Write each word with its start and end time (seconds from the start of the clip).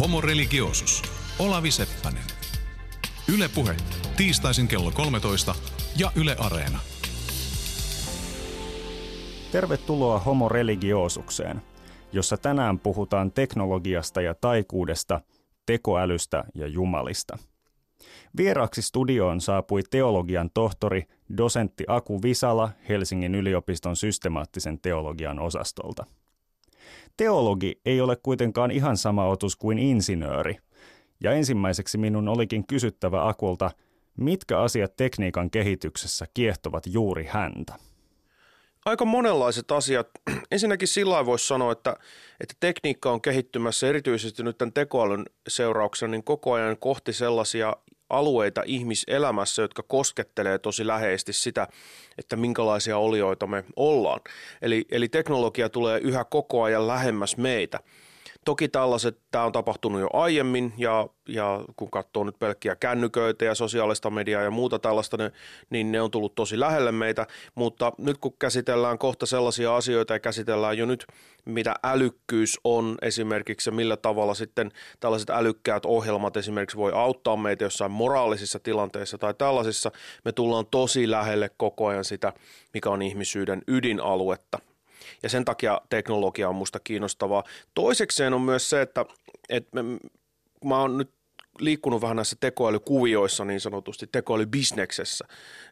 Homo 0.00 0.20
religiosus. 0.20 1.02
Olavi 1.38 1.70
Seppänen. 1.70 2.22
Yle 3.34 3.50
Puhe. 3.54 3.76
Tiistaisin 4.16 4.68
kello 4.68 4.90
13 4.90 5.54
ja 5.96 6.12
Yle 6.16 6.36
Areena. 6.38 6.78
Tervetuloa 9.52 10.18
Homo 10.18 10.48
religioosukseen, 10.48 11.62
jossa 12.12 12.36
tänään 12.36 12.78
puhutaan 12.78 13.32
teknologiasta 13.32 14.20
ja 14.20 14.34
taikuudesta, 14.34 15.20
tekoälystä 15.66 16.44
ja 16.54 16.66
jumalista. 16.66 17.38
Vieraaksi 18.36 18.82
studioon 18.82 19.40
saapui 19.40 19.82
teologian 19.90 20.50
tohtori, 20.54 21.04
dosentti 21.36 21.84
Aku 21.88 22.22
Visala 22.22 22.70
Helsingin 22.88 23.34
yliopiston 23.34 23.96
systemaattisen 23.96 24.78
teologian 24.80 25.38
osastolta. 25.38 26.06
Teologi 27.20 27.80
ei 27.84 28.00
ole 28.00 28.16
kuitenkaan 28.16 28.70
ihan 28.70 28.96
sama 28.96 29.26
otus 29.26 29.56
kuin 29.56 29.78
insinööri, 29.78 30.58
ja 31.22 31.32
ensimmäiseksi 31.32 31.98
minun 31.98 32.28
olikin 32.28 32.66
kysyttävä 32.66 33.28
Akulta, 33.28 33.70
mitkä 34.16 34.58
asiat 34.58 34.96
tekniikan 34.96 35.50
kehityksessä 35.50 36.26
kiehtovat 36.34 36.86
juuri 36.86 37.24
häntä 37.24 37.74
aika 38.84 39.04
monenlaiset 39.04 39.70
asiat. 39.70 40.08
Ensinnäkin 40.50 40.88
sillä 40.88 41.26
voisi 41.26 41.46
sanoa, 41.46 41.72
että, 41.72 41.96
että 42.40 42.54
tekniikka 42.60 43.10
on 43.12 43.20
kehittymässä 43.20 43.88
erityisesti 43.88 44.42
nyt 44.42 44.58
tämän 44.58 44.72
tekoälyn 44.72 45.24
seurauksena 45.48 46.10
niin 46.10 46.24
koko 46.24 46.52
ajan 46.52 46.76
kohti 46.76 47.12
sellaisia 47.12 47.76
alueita 48.10 48.62
ihmiselämässä, 48.66 49.62
jotka 49.62 49.82
koskettelee 49.82 50.58
tosi 50.58 50.86
läheisesti 50.86 51.32
sitä, 51.32 51.68
että 52.18 52.36
minkälaisia 52.36 52.98
olioita 52.98 53.46
me 53.46 53.64
ollaan. 53.76 54.20
Eli, 54.62 54.84
eli 54.90 55.08
teknologia 55.08 55.68
tulee 55.68 55.98
yhä 55.98 56.24
koko 56.24 56.62
ajan 56.62 56.86
lähemmäs 56.86 57.36
meitä. 57.36 57.80
Toki 58.44 58.68
tällaiset, 58.68 59.18
tämä 59.30 59.44
on 59.44 59.52
tapahtunut 59.52 60.00
jo 60.00 60.08
aiemmin 60.12 60.72
ja, 60.76 61.08
ja 61.28 61.64
kun 61.76 61.90
katsoo 61.90 62.24
nyt 62.24 62.38
pelkkiä 62.38 62.76
kännyköitä 62.76 63.44
ja 63.44 63.54
sosiaalista 63.54 64.10
mediaa 64.10 64.42
ja 64.42 64.50
muuta 64.50 64.78
tällaista, 64.78 65.16
ne, 65.16 65.32
niin 65.70 65.92
ne 65.92 66.00
on 66.00 66.10
tullut 66.10 66.34
tosi 66.34 66.60
lähelle 66.60 66.92
meitä, 66.92 67.26
mutta 67.54 67.92
nyt 67.98 68.18
kun 68.18 68.36
käsitellään 68.38 68.98
kohta 68.98 69.26
sellaisia 69.26 69.76
asioita 69.76 70.12
ja 70.12 70.20
käsitellään 70.20 70.78
jo 70.78 70.86
nyt, 70.86 71.06
mitä 71.44 71.74
älykkyys 71.82 72.60
on 72.64 72.98
esimerkiksi 73.02 73.70
ja 73.70 73.74
millä 73.74 73.96
tavalla 73.96 74.34
sitten 74.34 74.72
tällaiset 75.00 75.30
älykkäät 75.30 75.86
ohjelmat 75.86 76.36
esimerkiksi 76.36 76.76
voi 76.76 76.92
auttaa 76.94 77.36
meitä 77.36 77.64
jossain 77.64 77.92
moraalisissa 77.92 78.58
tilanteissa 78.58 79.18
tai 79.18 79.34
tällaisissa, 79.34 79.90
me 80.24 80.32
tullaan 80.32 80.66
tosi 80.70 81.10
lähelle 81.10 81.50
koko 81.56 81.86
ajan 81.86 82.04
sitä, 82.04 82.32
mikä 82.74 82.90
on 82.90 83.02
ihmisyyden 83.02 83.62
ydinaluetta 83.68 84.69
ja 85.22 85.28
sen 85.28 85.44
takia 85.44 85.80
teknologia 85.90 86.48
on 86.48 86.54
musta 86.54 86.80
kiinnostavaa. 86.80 87.44
Toisekseen 87.74 88.34
on 88.34 88.42
myös 88.42 88.70
se, 88.70 88.82
että, 88.82 89.04
että 89.48 89.82
me, 89.82 89.98
mä 90.64 90.80
oon 90.80 90.98
nyt 90.98 91.10
liikkunut 91.58 92.02
vähän 92.02 92.16
näissä 92.16 92.36
tekoälykuvioissa 92.40 93.44
niin 93.44 93.60
sanotusti, 93.60 94.06
tekoälybisneksessä. 94.12 95.24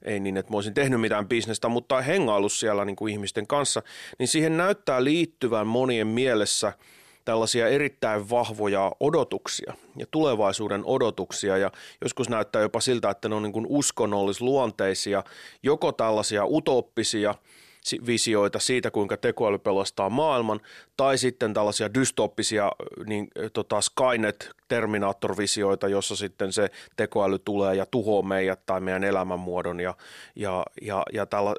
Ei 0.03 0.21
niin, 0.21 0.37
että 0.37 0.53
mä 0.53 0.57
olisin 0.57 0.75
tehnyt 0.75 1.01
mitään 1.01 1.29
bisnestä, 1.29 1.69
mutta 1.69 2.01
hengaillut 2.01 2.53
siellä 2.53 2.85
niin 2.85 2.97
kuin 2.97 3.13
ihmisten 3.13 3.47
kanssa, 3.47 3.83
niin 4.19 4.29
siihen 4.29 4.57
näyttää 4.57 5.05
liittyvän 5.05 5.67
monien 5.67 6.07
mielessä 6.07 6.73
tällaisia 7.25 7.69
erittäin 7.69 8.31
vahvoja 8.31 8.93
odotuksia 9.01 9.75
ja 9.97 10.07
tulevaisuuden 10.11 10.83
odotuksia 10.85 11.57
ja 11.57 11.71
joskus 12.01 12.29
näyttää 12.29 12.63
jopa 12.63 12.81
siltä, 12.81 13.11
että 13.11 13.29
ne 13.29 13.35
on 13.35 13.43
niin 13.43 13.53
kuin 13.53 13.67
uskonnollisluonteisia, 13.69 15.25
joko 15.63 15.93
tällaisia 15.93 16.45
utoppisia– 16.47 17.35
visioita 18.07 18.59
siitä, 18.59 18.91
kuinka 18.91 19.17
tekoäly 19.17 19.59
pelastaa 19.59 20.11
maailman, 20.11 20.61
tai 20.97 21.19
sitten 21.19 21.55
tällaisia 21.55 21.95
dystoppisia 21.95 22.73
niin, 23.07 23.29
tota 23.53 23.81
Skynet 23.81 24.51
Terminator-visioita, 24.69 25.89
jossa 25.89 26.17
sitten 26.17 26.53
se 26.53 26.71
tekoäly 26.97 27.39
tulee 27.39 27.75
ja 27.75 27.87
tuhoaa 27.91 28.23
meidät 28.23 28.67
tai 28.67 28.81
meidän 28.81 29.05
elämänmuodon 29.05 29.81
ja, 29.81 29.95
ja, 30.37 30.65
ja, 30.83 31.03
ja 31.13 31.27
tällä, 31.27 31.55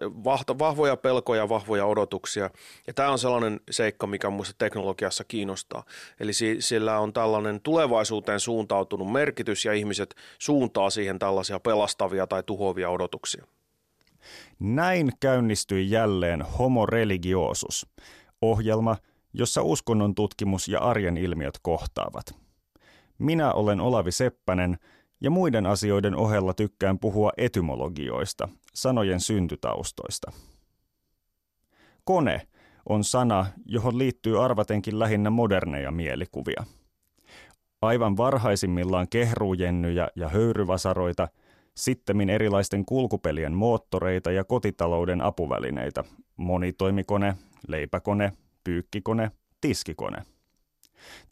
vahvoja 0.60 0.98
pelkoja, 0.98 1.50
vahvoja 1.50 1.86
odotuksia. 1.86 2.50
Ja 2.88 2.94
tämä 2.94 3.10
on 3.10 3.20
sellainen 3.20 3.60
seikka, 3.72 4.08
mikä 4.08 4.30
minusta 4.30 4.54
teknologiassa 4.58 5.24
kiinnostaa. 5.24 5.84
Eli 6.20 6.32
sillä 6.60 7.00
on 7.00 7.14
tällainen 7.14 7.62
tulevaisuuteen 7.62 8.40
suuntautunut 8.40 9.12
merkitys 9.12 9.66
ja 9.66 9.74
ihmiset 9.74 10.16
suuntaa 10.40 10.90
siihen 10.90 11.20
tällaisia 11.20 11.60
pelastavia 11.60 12.28
tai 12.28 12.44
tuhoavia 12.44 12.90
odotuksia. 12.90 13.46
Näin 14.60 15.12
käynnistyi 15.20 15.92
jälleen 15.92 16.42
Homo 16.42 16.86
religiosus, 16.86 17.88
ohjelma, 18.42 18.98
jossa 19.34 19.62
uskonnon 19.62 20.16
tutkimus 20.16 20.68
ja 20.68 20.80
arjen 20.80 21.18
ilmiöt 21.18 21.60
kohtaavat. 21.62 22.36
Minä 23.18 23.54
olen 23.54 23.80
Olavi 23.80 24.12
Seppänen 24.12 24.78
ja 25.22 25.30
muiden 25.30 25.66
asioiden 25.66 26.16
ohella 26.16 26.54
tykkään 26.54 27.00
puhua 27.00 27.32
etymologioista, 27.38 28.50
sanojen 28.74 29.20
syntytaustoista. 29.20 30.32
Kone 32.04 32.48
on 32.90 33.04
sana, 33.04 33.46
johon 33.66 33.98
liittyy 33.98 34.46
arvatenkin 34.46 35.00
lähinnä 35.00 35.30
moderneja 35.30 35.92
mielikuvia. 35.92 36.64
Aivan 37.82 38.18
varhaisimmillaan 38.18 39.08
kehruujennyjä 39.10 40.08
ja 40.16 40.30
höyryvasaroita– 40.30 41.28
Sittemmin 41.80 42.30
erilaisten 42.30 42.86
kulkupelien 42.86 43.54
moottoreita 43.54 44.32
ja 44.32 44.44
kotitalouden 44.44 45.22
apuvälineitä, 45.22 46.04
monitoimikone, 46.38 47.36
leipäkone, 47.68 48.34
pyykkikone, 48.64 49.32
tiskikone. 49.62 50.24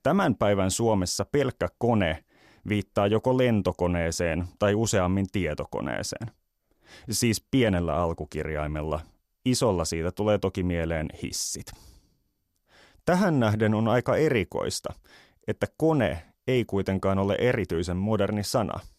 Tämän 0.04 0.36
päivän 0.36 0.72
Suomessa 0.72 1.26
pelkkä 1.26 1.68
kone 1.78 2.24
viittaa 2.70 3.08
joko 3.08 3.38
lentokoneeseen 3.38 4.48
tai 4.60 4.76
useammin 4.76 5.28
tietokoneeseen. 5.32 6.32
Siis 7.12 7.46
pienellä 7.52 7.96
alkukirjaimella. 7.96 9.00
Isolla 9.46 9.86
siitä 9.86 10.12
tulee 10.12 10.38
toki 10.38 10.64
mieleen 10.64 11.08
hissit. 11.24 11.72
Tähän 13.06 13.40
nähden 13.40 13.74
on 13.74 13.88
aika 13.88 14.16
erikoista, 14.16 14.94
että 15.48 15.68
kone 15.78 16.24
ei 16.48 16.66
kuitenkaan 16.66 17.20
ole 17.20 17.36
erityisen 17.40 17.98
moderni 17.98 18.44
sana– 18.44 18.80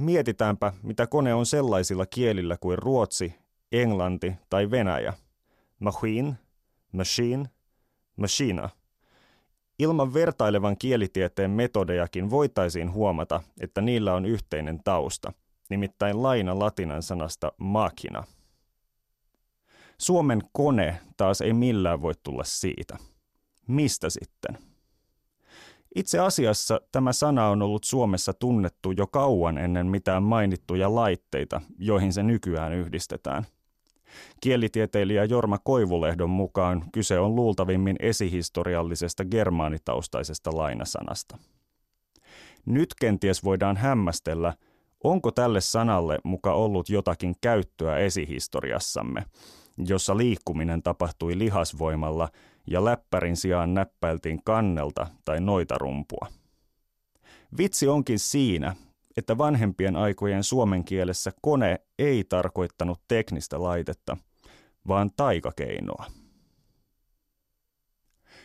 Mietitäänpä, 0.00 0.72
mitä 0.82 1.06
kone 1.06 1.34
on 1.34 1.46
sellaisilla 1.46 2.06
kielillä 2.06 2.56
kuin 2.60 2.78
ruotsi, 2.78 3.34
englanti 3.72 4.32
tai 4.50 4.70
venäjä. 4.70 5.12
Machine, 5.78 6.34
machine, 6.92 7.44
machina. 8.16 8.68
Ilman 9.78 10.14
vertailevan 10.14 10.76
kielitieteen 10.78 11.50
metodejakin 11.50 12.30
voitaisiin 12.30 12.92
huomata, 12.92 13.42
että 13.60 13.80
niillä 13.80 14.14
on 14.14 14.24
yhteinen 14.24 14.80
tausta, 14.84 15.32
nimittäin 15.70 16.22
laina 16.22 16.58
latinan 16.58 17.02
sanasta 17.02 17.52
machina. 17.56 18.24
Suomen 19.98 20.42
kone 20.52 21.00
taas 21.16 21.40
ei 21.40 21.52
millään 21.52 22.02
voi 22.02 22.14
tulla 22.22 22.44
siitä. 22.44 22.96
Mistä 23.66 24.10
sitten? 24.10 24.69
Itse 25.94 26.18
asiassa 26.18 26.80
tämä 26.92 27.12
sana 27.12 27.48
on 27.48 27.62
ollut 27.62 27.84
Suomessa 27.84 28.32
tunnettu 28.32 28.90
jo 28.90 29.06
kauan 29.06 29.58
ennen 29.58 29.86
mitään 29.86 30.22
mainittuja 30.22 30.94
laitteita, 30.94 31.60
joihin 31.78 32.12
se 32.12 32.22
nykyään 32.22 32.72
yhdistetään. 32.72 33.46
Kielitieteilijä 34.40 35.24
Jorma 35.24 35.58
Koivulehdon 35.58 36.30
mukaan 36.30 36.84
kyse 36.92 37.18
on 37.18 37.36
luultavimmin 37.36 37.96
esihistoriallisesta 38.00 39.24
germaanitaustaisesta 39.24 40.50
lainasanasta. 40.56 41.38
Nyt 42.66 42.94
kenties 43.00 43.44
voidaan 43.44 43.76
hämmästellä, 43.76 44.54
onko 45.04 45.30
tälle 45.30 45.60
sanalle 45.60 46.18
muka 46.24 46.52
ollut 46.52 46.88
jotakin 46.88 47.34
käyttöä 47.40 47.96
esihistoriassamme, 47.96 49.24
jossa 49.86 50.16
liikkuminen 50.16 50.82
tapahtui 50.82 51.38
lihasvoimalla– 51.38 52.28
ja 52.70 52.84
läppärin 52.84 53.36
sijaan 53.36 53.74
näppäiltiin 53.74 54.40
kannelta 54.44 55.06
tai 55.24 55.40
noita 55.40 55.78
rumpua. 55.78 56.26
Vitsi 57.58 57.88
onkin 57.88 58.18
siinä, 58.18 58.76
että 59.16 59.38
vanhempien 59.38 59.96
aikojen 59.96 60.44
suomen 60.44 60.84
kielessä 60.84 61.32
kone 61.42 61.80
ei 61.98 62.24
tarkoittanut 62.24 63.00
teknistä 63.08 63.62
laitetta, 63.62 64.16
vaan 64.88 65.10
taikakeinoa. 65.16 66.04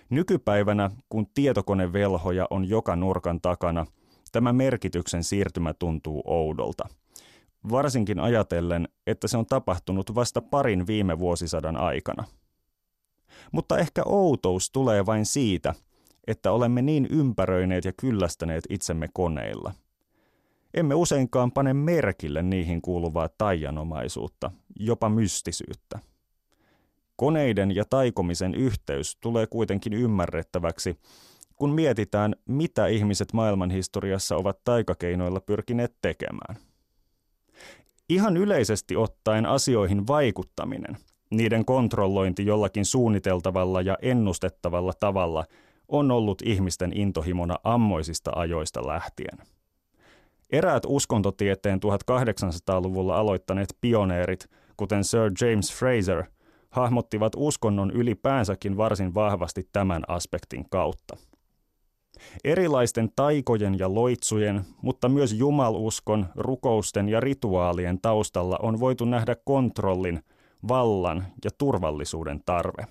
Nykypäivänä, 0.10 0.92
kun 1.10 1.28
tietokonevelhoja 1.34 2.48
on 2.50 2.70
joka 2.70 2.96
nurkan 2.96 3.42
takana, 3.42 3.86
tämä 4.32 4.54
merkityksen 4.54 5.24
siirtymä 5.24 5.74
tuntuu 5.74 6.22
oudolta. 6.26 6.84
Varsinkin 7.72 8.20
ajatellen, 8.20 8.88
että 9.08 9.28
se 9.28 9.38
on 9.38 9.46
tapahtunut 9.46 10.16
vasta 10.16 10.42
parin 10.42 10.88
viime 10.88 11.20
vuosisadan 11.20 11.78
aikana– 11.78 12.24
mutta 13.52 13.78
ehkä 13.78 14.04
outous 14.06 14.72
tulee 14.72 15.06
vain 15.06 15.26
siitä, 15.26 15.74
että 16.28 16.52
olemme 16.52 16.82
niin 16.82 17.08
ympäröineet 17.10 17.86
ja 17.86 17.94
kyllästäneet 17.94 18.64
itsemme 18.70 19.10
koneilla. 19.14 19.74
Emme 20.74 20.96
useinkaan 20.96 21.52
pane 21.52 21.74
merkille 21.74 22.42
niihin 22.42 22.82
kuuluvaa 22.82 23.30
taianomaisuutta, 23.30 24.52
jopa 24.80 25.10
mystisyyttä. 25.10 26.00
Koneiden 27.16 27.76
ja 27.76 27.86
taikomisen 27.90 28.56
yhteys 28.56 29.18
tulee 29.22 29.48
kuitenkin 29.48 29.94
ymmärrettäväksi, 29.94 31.00
kun 31.56 31.70
mietitään, 31.70 32.36
mitä 32.46 32.88
ihmiset 32.88 33.34
maailmanhistoriassa 33.34 34.36
ovat 34.36 34.64
taikakeinoilla 34.64 35.40
pyrkineet 35.40 35.96
tekemään. 36.02 36.56
Ihan 38.10 38.38
yleisesti 38.38 38.96
ottaen 38.96 39.46
asioihin 39.46 40.08
vaikuttaminen, 40.08 40.98
niiden 41.32 41.66
kontrollointi 41.66 42.46
jollakin 42.46 42.86
suunniteltavalla 42.86 43.82
ja 43.82 43.98
ennustettavalla 44.02 44.94
tavalla 45.00 45.46
on 45.88 46.12
ollut 46.12 46.42
ihmisten 46.46 46.92
intohimona 46.98 47.56
ammoisista 47.64 48.32
ajoista 48.36 48.88
lähtien. 48.88 49.38
Eräät 50.52 50.84
uskontotieteen 50.88 51.80
1800-luvulla 51.80 53.18
aloittaneet 53.18 53.78
pioneerit, 53.82 54.50
kuten 54.78 55.04
Sir 55.04 55.32
James 55.42 55.74
Fraser, 55.74 56.24
hahmottivat 56.70 57.34
uskonnon 57.36 57.92
ylipäänsäkin 57.92 58.78
varsin 58.78 59.14
vahvasti 59.14 59.70
tämän 59.72 60.04
aspektin 60.08 60.66
kautta. 60.70 61.18
Erilaisten 62.44 63.10
taikojen 63.16 63.80
ja 63.80 63.94
loitsujen, 63.94 64.62
mutta 64.82 65.10
myös 65.10 65.34
jumaluskon, 65.34 66.26
rukousten 66.36 67.10
ja 67.10 67.20
rituaalien 67.20 68.02
taustalla 68.02 68.60
on 68.62 68.80
voitu 68.80 69.06
nähdä 69.06 69.36
kontrollin, 69.46 70.24
vallan 70.68 71.28
ja 71.44 71.52
turvallisuuden 71.58 72.42
tarve. 72.46 72.88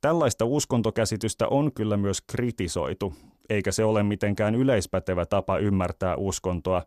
Tällaista 0.00 0.44
uskontokäsitystä 0.44 1.48
on 1.48 1.72
kyllä 1.72 1.96
myös 1.96 2.20
kritisoitu, 2.20 3.14
eikä 3.48 3.72
se 3.72 3.84
ole 3.84 4.02
mitenkään 4.02 4.54
yleispätevä 4.54 5.26
tapa 5.26 5.58
ymmärtää 5.58 6.16
uskontoa, 6.16 6.82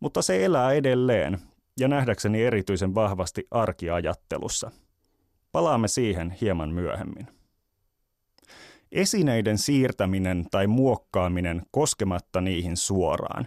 mutta 0.00 0.22
se 0.22 0.44
elää 0.44 0.72
edelleen 0.72 1.38
ja 1.80 1.88
nähdäkseni 1.88 2.42
erityisen 2.42 2.94
vahvasti 2.94 3.46
arkiajattelussa. 3.50 4.70
Palaamme 5.52 5.88
siihen 5.88 6.30
hieman 6.30 6.70
myöhemmin. 6.70 7.26
Esineiden 8.92 9.58
siirtäminen 9.58 10.46
tai 10.50 10.66
muokkaaminen 10.66 11.62
koskematta 11.70 12.40
niihin 12.40 12.76
suoraan 12.76 13.46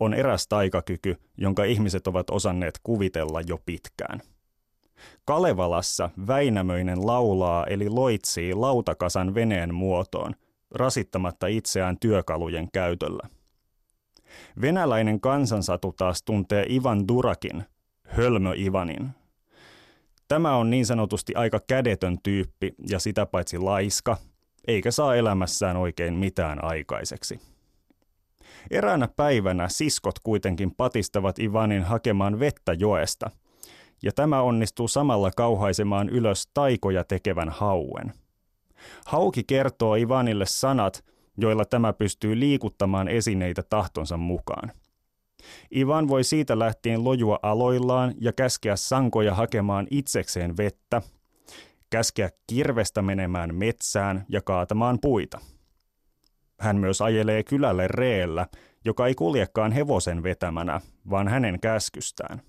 on 0.00 0.14
eräs 0.14 0.48
taikakyky, 0.48 1.16
jonka 1.38 1.64
ihmiset 1.64 2.06
ovat 2.06 2.30
osanneet 2.30 2.80
kuvitella 2.82 3.40
jo 3.40 3.58
pitkään. 3.66 4.20
Kalevalassa 5.24 6.10
Väinämöinen 6.26 7.06
laulaa 7.06 7.66
eli 7.66 7.88
loitsii 7.88 8.54
lautakasan 8.54 9.34
veneen 9.34 9.74
muotoon, 9.74 10.34
rasittamatta 10.70 11.46
itseään 11.46 11.98
työkalujen 12.00 12.68
käytöllä. 12.72 13.28
Venäläinen 14.60 15.20
kansansatu 15.20 15.92
taas 15.92 16.22
tuntee 16.22 16.66
Ivan 16.68 17.08
Durakin, 17.08 17.64
hölmö 18.02 18.54
Ivanin. 18.56 19.10
Tämä 20.28 20.56
on 20.56 20.70
niin 20.70 20.86
sanotusti 20.86 21.34
aika 21.34 21.60
kädetön 21.66 22.16
tyyppi 22.22 22.74
ja 22.88 22.98
sitä 22.98 23.26
paitsi 23.26 23.58
laiska– 23.58 24.16
eikä 24.66 24.90
saa 24.90 25.16
elämässään 25.16 25.76
oikein 25.76 26.14
mitään 26.14 26.64
aikaiseksi. 26.64 27.40
Eräänä 28.70 29.08
päivänä 29.16 29.68
siskot 29.68 30.18
kuitenkin 30.18 30.74
patistavat 30.74 31.38
Ivanin 31.38 31.82
hakemaan 31.82 32.40
vettä 32.40 32.72
joesta, 32.72 33.30
ja 34.02 34.12
tämä 34.12 34.42
onnistuu 34.42 34.88
samalla 34.88 35.30
kauhaisemaan 35.36 36.08
ylös 36.08 36.48
taikoja 36.54 37.04
tekevän 37.04 37.48
hauen. 37.48 38.12
Hauki 39.06 39.44
kertoo 39.44 39.94
Ivanille 39.94 40.46
sanat, 40.46 41.04
joilla 41.38 41.64
tämä 41.64 41.92
pystyy 41.92 42.40
liikuttamaan 42.40 43.08
esineitä 43.08 43.62
tahtonsa 43.62 44.16
mukaan. 44.16 44.72
Ivan 45.76 46.08
voi 46.08 46.24
siitä 46.24 46.58
lähtien 46.58 47.04
lojua 47.04 47.38
aloillaan 47.42 48.14
ja 48.20 48.32
käskeä 48.32 48.76
sankoja 48.76 49.34
hakemaan 49.34 49.86
itsekseen 49.90 50.56
vettä– 50.56 51.02
käskeä 51.92 52.30
kirvestä 52.46 53.02
menemään 53.02 53.54
metsään 53.54 54.24
ja 54.28 54.42
kaatamaan 54.42 54.98
puita. 55.00 55.40
Hän 56.60 56.76
myös 56.76 57.00
ajelee 57.00 57.42
kylälle 57.42 57.88
reellä, 57.88 58.46
joka 58.84 59.06
ei 59.06 59.14
kuljekaan 59.14 59.72
hevosen 59.72 60.22
vetämänä, 60.22 60.80
vaan 61.10 61.28
hänen 61.28 61.60
käskystään. 61.60 62.42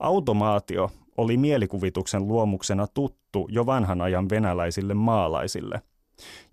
Automaatio 0.00 0.90
oli 1.16 1.36
mielikuvituksen 1.36 2.28
luomuksena 2.28 2.86
tuttu 2.86 3.48
jo 3.50 3.66
vanhan 3.66 4.00
ajan 4.00 4.28
venäläisille 4.28 4.94
maalaisille, 4.94 5.82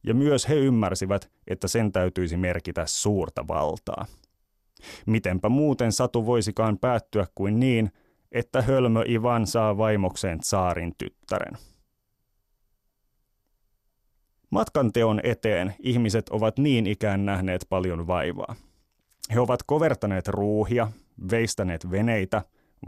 ja 0.03 0.13
myös 0.13 0.49
he 0.49 0.55
ymmärsivät, 0.55 1.31
että 1.47 1.67
sen 1.67 1.91
täytyisi 1.91 2.37
merkitä 2.37 2.83
suurta 2.85 3.47
valtaa. 3.47 4.05
Mitenpä 5.05 5.49
muuten 5.49 5.91
satu 5.91 6.25
voisikaan 6.25 6.77
päättyä 6.77 7.27
kuin 7.35 7.59
niin, 7.59 7.91
että 8.31 8.61
hölmö 8.61 9.03
Ivan 9.07 9.47
saa 9.47 9.77
vaimokseen 9.77 10.39
saarin 10.43 10.93
tyttären. 10.97 11.57
Matkan 14.49 14.93
teon 14.93 15.19
eteen 15.23 15.75
ihmiset 15.79 16.29
ovat 16.29 16.57
niin 16.59 16.87
ikään 16.87 17.25
nähneet 17.25 17.65
paljon 17.69 18.07
vaivaa. 18.07 18.55
He 19.33 19.39
ovat 19.39 19.63
kovertaneet 19.63 20.27
ruuhia, 20.27 20.91
veistäneet 21.31 21.91
veneitä, 21.91 22.41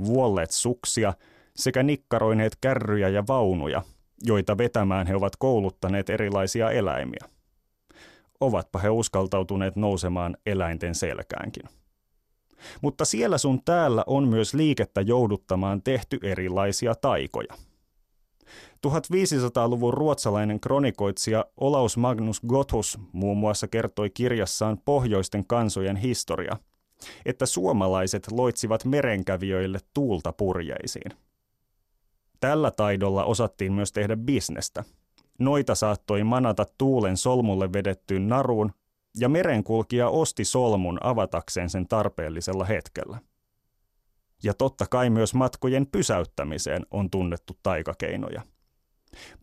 vuolleet 0.05 0.51
suksia 0.51 1.13
sekä 1.55 1.83
nikkaroineet 1.83 2.57
kärryjä 2.61 3.09
ja 3.09 3.23
vaunuja, 3.27 3.81
joita 4.23 4.57
vetämään 4.57 5.07
he 5.07 5.15
ovat 5.15 5.35
kouluttaneet 5.35 6.09
erilaisia 6.09 6.71
eläimiä. 6.71 7.29
Ovatpa 8.41 8.79
he 8.79 8.89
uskaltautuneet 8.89 9.75
nousemaan 9.75 10.37
eläinten 10.45 10.95
selkäänkin. 10.95 11.63
Mutta 12.81 13.05
siellä 13.05 13.37
sun 13.37 13.61
täällä 13.65 14.03
on 14.07 14.27
myös 14.27 14.53
liikettä 14.53 15.01
jouduttamaan 15.01 15.81
tehty 15.81 16.19
erilaisia 16.23 16.95
taikoja. 16.95 17.53
1500-luvun 18.87 19.93
ruotsalainen 19.93 20.59
kronikoitsija 20.59 21.45
Olaus 21.57 21.97
Magnus 21.97 22.41
Gothus 22.47 22.99
muun 23.11 23.37
muassa 23.37 23.67
kertoi 23.67 24.09
kirjassaan 24.09 24.77
Pohjoisten 24.85 25.47
kansojen 25.47 25.95
historia, 25.95 26.57
että 27.25 27.45
suomalaiset 27.45 28.31
loitsivat 28.31 28.85
merenkävijöille 28.85 29.79
tuulta 29.93 30.33
purjeisiin. 30.33 31.11
Tällä 32.39 32.71
taidolla 32.71 33.25
osattiin 33.25 33.73
myös 33.73 33.91
tehdä 33.91 34.17
bisnestä. 34.17 34.83
Noita 35.39 35.75
saattoi 35.75 36.23
manata 36.23 36.65
tuulen 36.77 37.17
solmulle 37.17 37.73
vedettyyn 37.73 38.27
naruun 38.29 38.71
ja 39.17 39.29
merenkulkija 39.29 40.09
osti 40.09 40.45
solmun 40.45 40.97
avatakseen 41.01 41.69
sen 41.69 41.87
tarpeellisella 41.87 42.65
hetkellä. 42.65 43.19
Ja 44.43 44.53
totta 44.53 44.85
kai 44.89 45.09
myös 45.09 45.33
matkojen 45.33 45.87
pysäyttämiseen 45.87 46.85
on 46.91 47.09
tunnettu 47.09 47.57
taikakeinoja. 47.63 48.41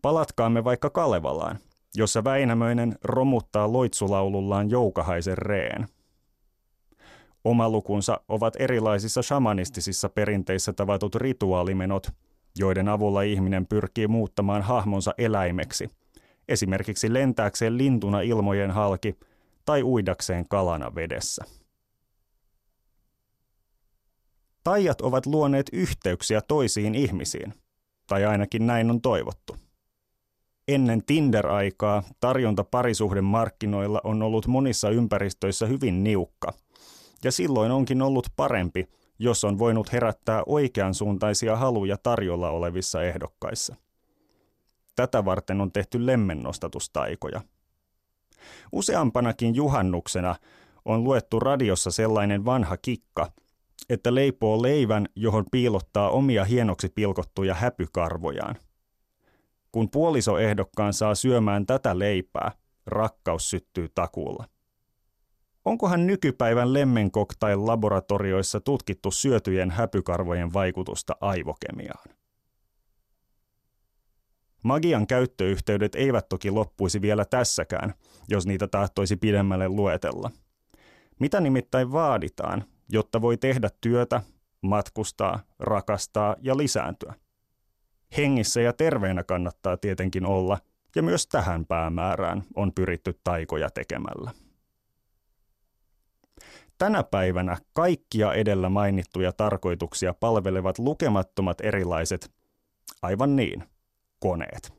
Palatkaamme 0.01 0.63
vaikka 0.63 0.89
Kalevalaan, 0.89 1.59
jossa 1.95 2.23
Väinämöinen 2.23 2.95
romuttaa 3.03 3.73
loitsulaulullaan 3.73 4.69
joukahaisen 4.69 5.37
reen. 5.37 5.87
Oma 7.43 7.69
lukunsa 7.69 8.21
ovat 8.27 8.53
erilaisissa 8.59 9.21
shamanistisissa 9.21 10.09
perinteissä 10.09 10.73
tavatut 10.73 11.15
rituaalimenot, 11.15 12.11
joiden 12.57 12.87
avulla 12.89 13.21
ihminen 13.21 13.67
pyrkii 13.67 14.07
muuttamaan 14.07 14.61
hahmonsa 14.61 15.13
eläimeksi, 15.17 15.89
esimerkiksi 16.47 17.13
lentääkseen 17.13 17.77
lintuna 17.77 18.21
ilmojen 18.21 18.71
halki– 18.71 19.15
tai 19.69 19.83
uidakseen 19.83 20.47
kalana 20.47 20.95
vedessä. 20.95 21.45
Taijat 24.63 25.01
ovat 25.01 25.25
luoneet 25.25 25.69
yhteyksiä 25.73 26.41
toisiin 26.41 26.95
ihmisiin, 26.95 27.53
tai 28.07 28.25
ainakin 28.25 28.67
näin 28.67 28.89
on 28.89 29.01
toivottu. 29.01 29.55
Ennen 30.67 31.03
Tinder-aikaa 31.05 32.03
tarjonta 32.19 32.63
parisuhden 32.63 33.23
markkinoilla 33.23 34.01
on 34.03 34.23
ollut 34.23 34.47
monissa 34.47 34.89
ympäristöissä 34.89 35.65
hyvin 35.65 36.03
niukka, 36.03 36.53
ja 37.23 37.31
silloin 37.31 37.71
onkin 37.71 38.01
ollut 38.01 38.27
parempi, 38.35 38.87
jos 39.19 39.43
on 39.43 39.59
voinut 39.59 39.93
herättää 39.93 40.43
oikeansuuntaisia 40.45 41.55
haluja 41.55 41.97
tarjolla 41.97 42.49
olevissa 42.49 43.03
ehdokkaissa. 43.03 43.75
Tätä 44.95 45.25
varten 45.25 45.61
on 45.61 45.71
tehty 45.71 46.05
lemmennostatustaikoja– 46.05 47.41
Useampanakin 48.71 49.55
juhannuksena 49.55 50.35
on 50.85 51.03
luettu 51.03 51.39
radiossa 51.39 51.91
sellainen 51.91 52.45
vanha 52.45 52.77
kikka, 52.77 53.31
että 53.89 54.15
leipoo 54.15 54.61
leivän, 54.61 55.05
johon 55.15 55.45
piilottaa 55.51 56.09
omia 56.09 56.45
hienoksi 56.45 56.89
pilkottuja 56.89 57.53
häpykarvojaan. 57.53 58.55
Kun 59.71 59.89
puolisoehdokkaan 59.89 60.93
saa 60.93 61.15
syömään 61.15 61.65
tätä 61.65 61.99
leipää, 61.99 62.51
rakkaus 62.85 63.49
syttyy 63.49 63.89
takuulla. 63.95 64.45
Onkohan 65.65 66.07
nykypäivän 66.07 66.73
lemmenkoktail-laboratorioissa 66.73 68.59
tutkittu 68.59 69.11
syötyjen 69.11 69.71
häpykarvojen 69.71 70.53
vaikutusta 70.53 71.15
aivokemiaan? 71.21 72.09
Magian 74.63 75.07
käyttöyhteydet 75.07 75.95
eivät 75.95 76.29
toki 76.29 76.51
loppuisi 76.51 77.01
vielä 77.01 77.25
tässäkään, 77.25 77.93
jos 78.27 78.47
niitä 78.47 78.67
tahtoisi 78.67 79.15
pidemmälle 79.15 79.69
luetella. 79.69 80.31
Mitä 81.19 81.39
nimittäin 81.39 81.91
vaaditaan, 81.91 82.63
jotta 82.89 83.21
voi 83.21 83.37
tehdä 83.37 83.69
työtä, 83.81 84.21
matkustaa, 84.61 85.39
rakastaa 85.59 86.35
ja 86.41 86.57
lisääntyä? 86.57 87.13
Hengissä 88.17 88.61
ja 88.61 88.73
terveenä 88.73 89.23
kannattaa 89.23 89.77
tietenkin 89.77 90.25
olla, 90.25 90.57
Ja 90.95 91.03
myös 91.03 91.27
tähän 91.27 91.65
päämäärään 91.65 92.43
on 92.55 92.73
pyritty 92.73 93.19
taikoja 93.23 93.69
tekemällä. 93.69 94.31
Tänä 96.79 97.03
päivänä 97.03 97.57
kaikkia 97.73 98.33
edellä 98.33 98.69
mainittuja 98.69 99.31
tarkoituksia 99.31 100.13
palvelevat 100.13 100.79
lukemattomat 100.79 101.61
erilaiset, 101.61 102.31
aivan 103.01 103.35
niin, 103.35 103.63
koneet. 104.19 104.73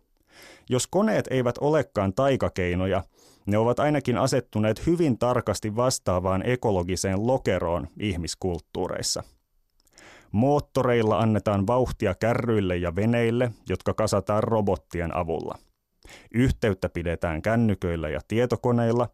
Jos 0.69 0.87
koneet 0.87 1.29
eivät 1.31 1.59
olekaan 1.61 2.15
taikakeinoja, 2.15 3.03
ne 3.47 3.59
ovat 3.59 3.81
ainakin 3.81 4.19
asettuneet 4.19 4.87
hyvin 4.87 5.19
tarkasti 5.19 5.77
vastaavaan 5.77 6.43
ekologiseen 6.47 7.27
lokeroon 7.27 7.89
ihmiskulttuureissa. 8.01 9.23
Moottoreilla 10.33 11.19
annetaan 11.19 11.67
vauhtia 11.67 12.15
kärryille 12.15 12.77
ja 12.77 12.97
veneille, 12.97 13.51
jotka 13.69 13.95
kasataan 13.95 14.43
robottien 14.43 15.17
avulla. 15.17 15.59
Yhteyttä 16.35 16.89
pidetään 16.89 17.43
kännyköillä 17.43 18.09
ja 18.09 18.21
tietokoneilla, 18.29 19.09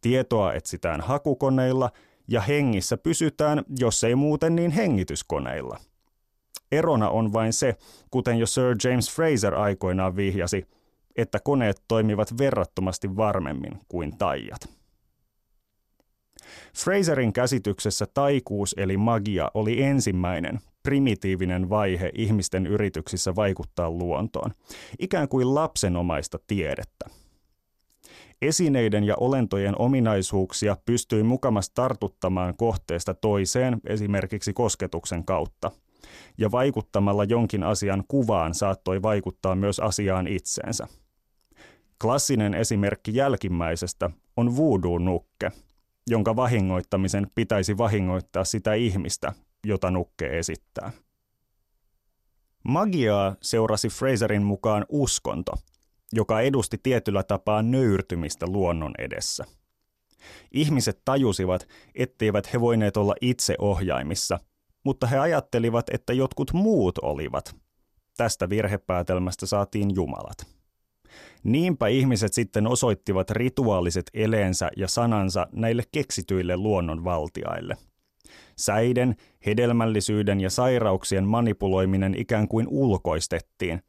tietoa 0.00 0.52
etsitään 0.52 1.00
hakukoneilla 1.00 1.90
ja 2.28 2.40
hengissä 2.40 2.96
pysytään, 2.96 3.64
jos 3.78 4.04
ei 4.04 4.14
muuten 4.14 4.56
niin 4.56 4.70
hengityskoneilla. 4.70 5.78
Erona 6.72 7.10
on 7.10 7.32
vain 7.32 7.52
se, 7.52 7.76
kuten 8.10 8.38
jo 8.38 8.46
Sir 8.46 8.76
James 8.84 9.10
Fraser 9.14 9.54
aikoinaan 9.54 10.16
vihjasi, 10.16 10.66
että 11.16 11.40
koneet 11.40 11.82
toimivat 11.88 12.38
verrattomasti 12.38 13.16
varmemmin 13.16 13.80
kuin 13.88 14.18
taijat. 14.18 14.60
Fraserin 16.76 17.32
käsityksessä 17.32 18.06
taikuus 18.14 18.74
eli 18.78 18.96
magia 18.96 19.50
oli 19.54 19.82
ensimmäinen, 19.82 20.60
primitiivinen 20.82 21.70
vaihe 21.70 22.10
ihmisten 22.14 22.66
yrityksissä 22.66 23.34
vaikuttaa 23.34 23.90
luontoon, 23.90 24.50
ikään 24.98 25.28
kuin 25.28 25.54
lapsenomaista 25.54 26.38
tiedettä. 26.46 27.06
Esineiden 28.42 29.04
ja 29.04 29.14
olentojen 29.20 29.74
ominaisuuksia 29.78 30.76
pystyi 30.86 31.22
mukamas 31.22 31.70
tartuttamaan 31.70 32.56
kohteesta 32.56 33.14
toiseen 33.14 33.80
esimerkiksi 33.86 34.52
kosketuksen 34.52 35.24
kautta, 35.24 35.70
ja 36.38 36.50
vaikuttamalla 36.50 37.24
jonkin 37.24 37.62
asian 37.62 38.04
kuvaan 38.08 38.54
saattoi 38.54 39.02
vaikuttaa 39.02 39.54
myös 39.54 39.80
asiaan 39.80 40.26
itseensä– 40.26 40.86
Klassinen 42.02 42.54
esimerkki 42.54 43.14
jälkimmäisestä 43.14 44.10
on 44.36 44.56
voodoo-nukke, 44.56 45.50
jonka 46.06 46.36
vahingoittamisen 46.36 47.26
pitäisi 47.34 47.78
vahingoittaa 47.78 48.44
sitä 48.44 48.74
ihmistä, 48.74 49.32
jota 49.66 49.90
nukke 49.90 50.38
esittää. 50.38 50.92
Magiaa 52.64 53.36
seurasi 53.42 53.88
Fraserin 53.88 54.42
mukaan 54.42 54.86
uskonto, 54.88 55.52
joka 56.12 56.40
edusti 56.40 56.78
tietyllä 56.82 57.22
tapaa 57.22 57.62
nöyrtymistä 57.62 58.46
luonnon 58.46 58.92
edessä. 58.98 59.44
Ihmiset 60.52 61.00
tajusivat, 61.04 61.68
etteivät 61.94 62.52
he 62.52 62.60
voineet 62.60 62.96
olla 62.96 63.14
itse 63.20 63.54
ohjaimissa, 63.58 64.38
mutta 64.84 65.06
he 65.06 65.18
ajattelivat, 65.18 65.86
että 65.90 66.12
jotkut 66.12 66.52
muut 66.52 66.98
olivat. 66.98 67.56
Tästä 68.16 68.48
virhepäätelmästä 68.48 69.46
saatiin 69.46 69.94
jumalat. 69.94 70.46
Niinpä 71.44 71.88
ihmiset 71.88 72.32
sitten 72.32 72.66
osoittivat 72.66 73.30
rituaaliset 73.30 74.10
eleensä 74.14 74.70
ja 74.76 74.88
sanansa 74.88 75.46
näille 75.52 75.82
keksityille 75.92 76.56
luonnonvaltiaille. 76.56 77.76
Säiden, 78.58 79.16
hedelmällisyyden 79.46 80.40
ja 80.40 80.50
sairauksien 80.50 81.24
manipuloiminen 81.24 82.14
ikään 82.18 82.48
kuin 82.48 82.66
ulkoistettiin, 82.70 83.82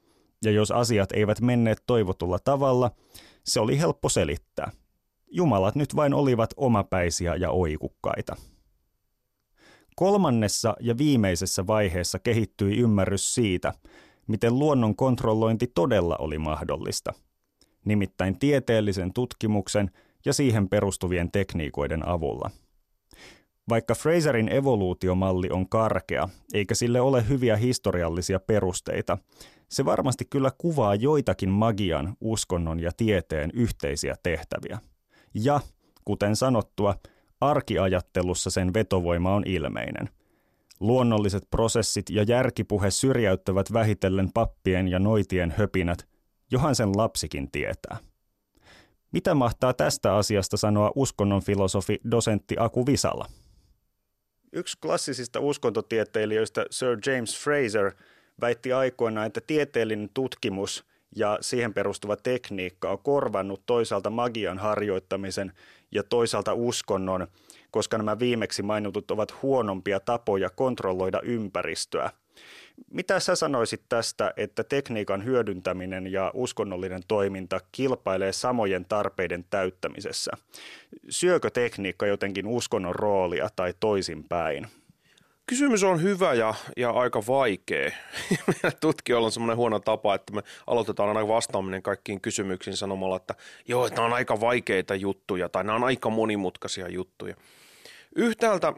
ja 0.44 0.52
jos 0.52 0.72
asiat 0.72 1.12
eivät 1.12 1.42
menneet 1.42 1.84
toivotulla 1.88 2.40
tavalla, 2.40 2.92
se 3.44 3.60
oli 3.60 3.80
helppo 3.80 4.10
selittää. 4.10 4.72
Jumalat 5.32 5.76
nyt 5.76 5.96
vain 5.96 6.14
olivat 6.14 6.50
omapäisiä 6.58 7.36
ja 7.36 7.52
oikukkaita. 7.52 8.36
Kolmannessa 9.96 10.76
ja 10.80 10.98
viimeisessä 10.98 11.68
vaiheessa 11.68 12.20
kehittyi 12.20 12.78
ymmärrys 12.78 13.36
siitä, 13.36 13.74
miten 14.28 14.60
luonnon 14.60 14.96
kontrollointi 14.96 15.68
todella 15.68 16.16
oli 16.20 16.38
mahdollista– 16.38 17.14
nimittäin 17.86 18.40
tieteellisen 18.40 19.14
tutkimuksen 19.14 19.92
ja 20.26 20.34
siihen 20.34 20.70
perustuvien 20.70 21.32
tekniikoiden 21.32 22.08
avulla. 22.08 22.52
Vaikka 23.70 23.96
Fraserin 23.96 24.54
evoluutiomalli 24.54 25.50
on 25.50 25.70
karkea, 25.70 26.30
eikä 26.54 26.76
sille 26.76 27.02
ole 27.02 27.28
hyviä 27.30 27.56
historiallisia 27.56 28.40
perusteita, 28.40 29.18
se 29.74 29.86
varmasti 29.86 30.26
kyllä 30.26 30.52
kuvaa 30.58 30.96
joitakin 30.96 31.50
magian, 31.50 32.18
uskonnon 32.22 32.80
ja 32.80 32.92
tieteen 32.98 33.52
yhteisiä 33.54 34.16
tehtäviä. 34.24 34.80
Ja, 35.34 35.60
kuten 36.06 36.36
sanottua, 36.36 36.96
arkiajattelussa 37.42 38.50
sen 38.50 38.74
vetovoima 38.74 39.36
on 39.36 39.44
ilmeinen. 39.46 40.10
Luonnolliset 40.80 41.44
prosessit 41.52 42.10
ja 42.10 42.24
järkipuhe 42.24 42.92
syrjäyttävät 42.92 43.74
vähitellen 43.74 44.30
pappien 44.34 44.88
ja 44.88 45.00
noitien 45.00 45.54
höpinät 45.58 46.08
Johan 46.52 46.76
sen 46.76 46.98
lapsikin 46.98 47.52
tietää. 47.52 47.98
Mitä 49.12 49.34
mahtaa 49.34 49.74
tästä 49.74 50.16
asiasta 50.16 50.58
sanoa 50.58 50.92
uskonnon 50.96 51.42
filosofi 51.42 52.00
dosentti 52.12 52.56
Aku 52.60 52.86
Visala? 52.86 53.26
Yksi 54.52 54.78
klassisista 54.82 55.40
uskontotieteilijöistä 55.40 56.66
Sir 56.72 56.98
James 57.06 57.40
Fraser 57.44 57.92
väitti 58.42 58.74
aikoinaan, 58.74 59.28
että 59.28 59.42
tieteellinen 59.48 60.10
tutkimus 60.14 60.86
ja 61.16 61.38
siihen 61.42 61.74
perustuva 61.74 62.16
tekniikka 62.16 62.92
on 62.92 63.00
korvannut 63.00 63.64
toisaalta 63.66 64.10
magian 64.10 64.58
harjoittamisen 64.58 65.52
ja 65.92 66.04
toisaalta 66.04 66.54
uskonnon, 66.54 67.28
koska 67.72 67.98
nämä 67.98 68.20
viimeksi 68.20 68.64
mainitut 68.64 69.12
ovat 69.12 69.42
huonompia 69.42 70.00
tapoja 70.00 70.50
kontrolloida 70.50 71.22
ympäristöä– 71.24 72.10
mitä 72.92 73.20
sä 73.20 73.36
sanoisit 73.36 73.82
tästä, 73.90 74.34
että 74.38 74.64
tekniikan 74.64 75.26
hyödyntäminen 75.26 76.12
ja 76.12 76.32
uskonnollinen 76.34 77.02
toiminta 77.08 77.60
kilpailee 77.72 78.32
samojen 78.32 78.86
tarpeiden 78.86 79.46
täyttämisessä? 79.50 80.32
Syökö 81.10 81.50
tekniikka 81.50 82.06
jotenkin 82.06 82.48
uskonnon 82.48 82.96
roolia 82.96 83.50
tai 83.56 83.74
toisinpäin? 83.80 84.68
Kysymys 85.46 85.84
on 85.84 86.02
hyvä 86.02 86.34
ja, 86.34 86.54
ja 86.78 86.90
aika 86.90 87.24
vaikea. 87.28 87.92
Meillä 88.48 88.78
tutkijoilla 88.80 89.26
on 89.26 89.32
semmoinen 89.32 89.58
huono 89.58 89.80
tapa, 89.80 90.16
että 90.16 90.34
me 90.34 90.42
aloitetaan 90.68 91.10
aina 91.10 91.28
vastaaminen 91.28 91.84
kaikkiin 91.84 92.22
kysymyksiin 92.22 92.78
sanomalla, 92.78 93.16
että 93.16 93.36
joo, 93.68 93.86
että 93.86 93.96
nämä 93.96 94.06
on 94.06 94.14
aika 94.14 94.40
vaikeita 94.40 94.96
juttuja 94.96 95.50
tai 95.50 95.64
nämä 95.64 95.76
on 95.76 95.84
aika 95.84 96.10
monimutkaisia 96.10 96.90
juttuja. 96.90 97.36
Yhtäältä 98.16 98.74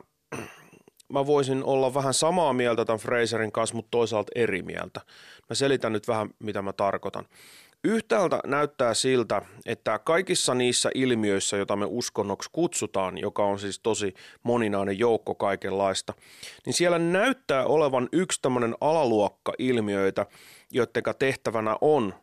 mä 1.13 1.25
voisin 1.25 1.63
olla 1.63 1.93
vähän 1.93 2.13
samaa 2.13 2.53
mieltä 2.53 2.85
tämän 2.85 2.99
Fraserin 2.99 3.51
kanssa, 3.51 3.75
mutta 3.75 3.91
toisaalta 3.91 4.31
eri 4.35 4.61
mieltä. 4.61 5.01
Mä 5.49 5.55
selitän 5.55 5.93
nyt 5.93 6.07
vähän, 6.07 6.29
mitä 6.39 6.61
mä 6.61 6.73
tarkoitan. 6.73 7.25
Yhtäältä 7.85 8.39
näyttää 8.45 8.93
siltä, 8.93 9.41
että 9.65 9.99
kaikissa 9.99 10.55
niissä 10.55 10.89
ilmiöissä, 10.95 11.57
joita 11.57 11.75
me 11.75 11.85
uskonnoksi 11.89 12.49
kutsutaan, 12.51 13.17
joka 13.17 13.45
on 13.45 13.59
siis 13.59 13.79
tosi 13.79 14.13
moninainen 14.43 14.99
joukko 14.99 15.35
kaikenlaista, 15.35 16.13
niin 16.65 16.73
siellä 16.73 16.99
näyttää 16.99 17.65
olevan 17.65 18.09
yksi 18.11 18.41
tämmöinen 18.41 18.75
alaluokka 18.81 19.53
ilmiöitä, 19.57 20.25
joiden 20.71 21.03
tehtävänä 21.19 21.77
on 21.81 22.13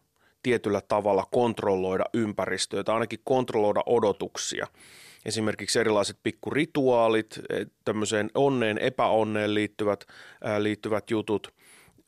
tietyllä 0.43 0.81
tavalla 0.89 1.27
kontrolloida 1.33 2.05
ympäristöä 2.15 2.85
tai 2.85 2.95
ainakin 2.95 3.21
kontrolloida 3.25 3.83
odotuksia– 3.87 4.67
esimerkiksi 5.25 5.81
erilaiset 5.81 6.19
pikkurituaalit, 6.23 7.41
e, 7.51 7.65
tämmöiseen 7.85 8.31
onneen, 8.35 8.79
epäonneen 8.79 9.55
liittyvät, 9.55 10.05
ää, 10.45 10.63
liittyvät 10.63 11.11
jutut. 11.11 11.55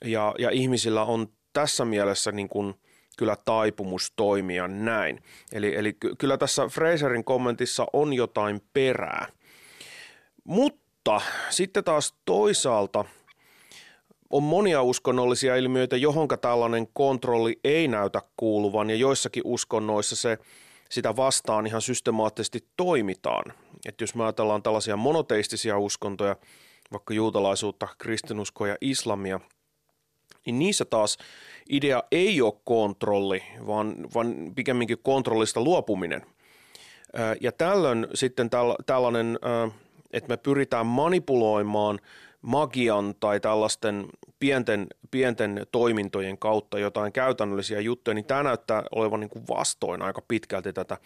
Ja, 0.04 0.34
ja 0.38 0.50
ihmisillä 0.50 1.04
on 1.04 1.28
tässä 1.52 1.84
mielessä 1.84 2.32
niin 2.32 2.48
kuin 2.48 2.74
kyllä 3.16 3.36
taipumus 3.44 4.12
toimia 4.16 4.68
näin. 4.68 5.22
Eli, 5.52 5.76
eli 5.76 5.96
kyllä 6.18 6.38
tässä 6.38 6.68
Fraserin 6.68 7.24
kommentissa 7.24 7.86
on 7.92 8.12
jotain 8.12 8.60
perää. 8.72 9.26
Mutta 10.44 11.20
sitten 11.50 11.84
taas 11.84 12.14
toisaalta 12.24 13.04
on 14.30 14.42
monia 14.42 14.82
uskonnollisia 14.82 15.56
ilmiöitä, 15.56 15.96
johonka 15.96 16.36
tällainen 16.36 16.86
kontrolli 16.92 17.60
ei 17.64 17.88
näytä 17.88 18.22
kuuluvan 18.36 18.90
ja 18.90 18.96
joissakin 18.96 19.42
uskonnoissa 19.46 20.16
se– 20.16 20.38
sitä 20.94 21.16
vastaan 21.16 21.66
ihan 21.66 21.82
systemaattisesti 21.82 22.68
toimitaan. 22.76 23.52
Että 23.86 24.02
jos 24.02 24.14
me 24.14 24.24
ajatellaan 24.24 24.62
tällaisia 24.62 24.96
monoteistisia 24.96 25.78
uskontoja, 25.78 26.36
vaikka 26.92 27.14
juutalaisuutta, 27.14 27.88
kristinuskoa 27.98 28.68
ja 28.68 28.76
islamia, 28.80 29.40
niin 30.46 30.58
niissä 30.58 30.84
taas 30.84 31.18
idea 31.70 32.02
ei 32.10 32.42
ole 32.42 32.54
kontrolli, 32.64 33.42
vaan, 33.66 33.96
vaan 34.14 34.52
pikemminkin 34.54 34.98
kontrollista 35.02 35.60
luopuminen. 35.60 36.26
Ja 37.40 37.52
tällöin 37.52 38.06
sitten 38.14 38.50
tällainen, 38.86 39.38
että 40.12 40.28
me 40.28 40.36
pyritään 40.36 40.86
manipuloimaan 40.86 41.98
magian 42.42 43.14
tai 43.20 43.40
tällaisten 43.40 44.06
pienten, 44.40 44.86
pienten 45.10 45.66
toimintojen 45.72 46.38
kautta 46.38 46.78
jotain 46.78 47.12
käytännöllisiä 47.12 47.80
juttuja, 47.80 48.14
niin 48.14 48.24
tämä 48.24 48.42
näyttää 48.42 48.82
olevan 48.94 49.20
niin 49.20 49.30
kuin 49.30 49.48
vastoin 49.48 50.02
aika 50.02 50.22
pitkälti 50.28 50.72
tätä 50.72 50.98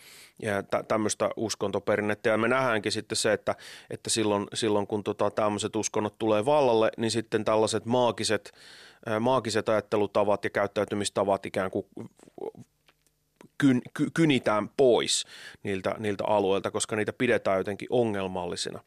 tämmöistä 0.88 1.30
uskontoperinnettä. 1.37 2.28
Ja 2.28 2.38
me 2.38 2.49
nähdäänkin 2.49 2.92
sitten 2.92 3.16
se, 3.16 3.33
että, 3.33 3.54
että 3.90 4.11
silloin, 4.11 4.47
silloin 4.54 4.87
kun 4.87 5.04
tota, 5.04 5.30
tämmöiset 5.30 5.76
uskonnot 5.76 6.18
tulee 6.18 6.45
vallalle, 6.45 6.90
niin 6.97 7.11
sitten 7.11 7.45
tällaiset 7.45 7.85
maagiset, 7.85 8.52
maagiset 9.20 9.68
ajattelutavat 9.68 10.44
ja 10.44 10.50
käyttäytymistavat 10.50 11.46
ikään 11.46 11.70
kuin 11.70 11.86
kyn, 13.58 13.82
ky, 13.94 14.06
kynitään 14.14 14.68
pois 14.68 15.24
niiltä, 15.62 15.94
niiltä 15.98 16.24
alueilta, 16.24 16.70
koska 16.70 16.96
niitä 16.96 17.12
pidetään 17.12 17.58
jotenkin 17.58 17.88
ongelmallisina. 17.90 18.80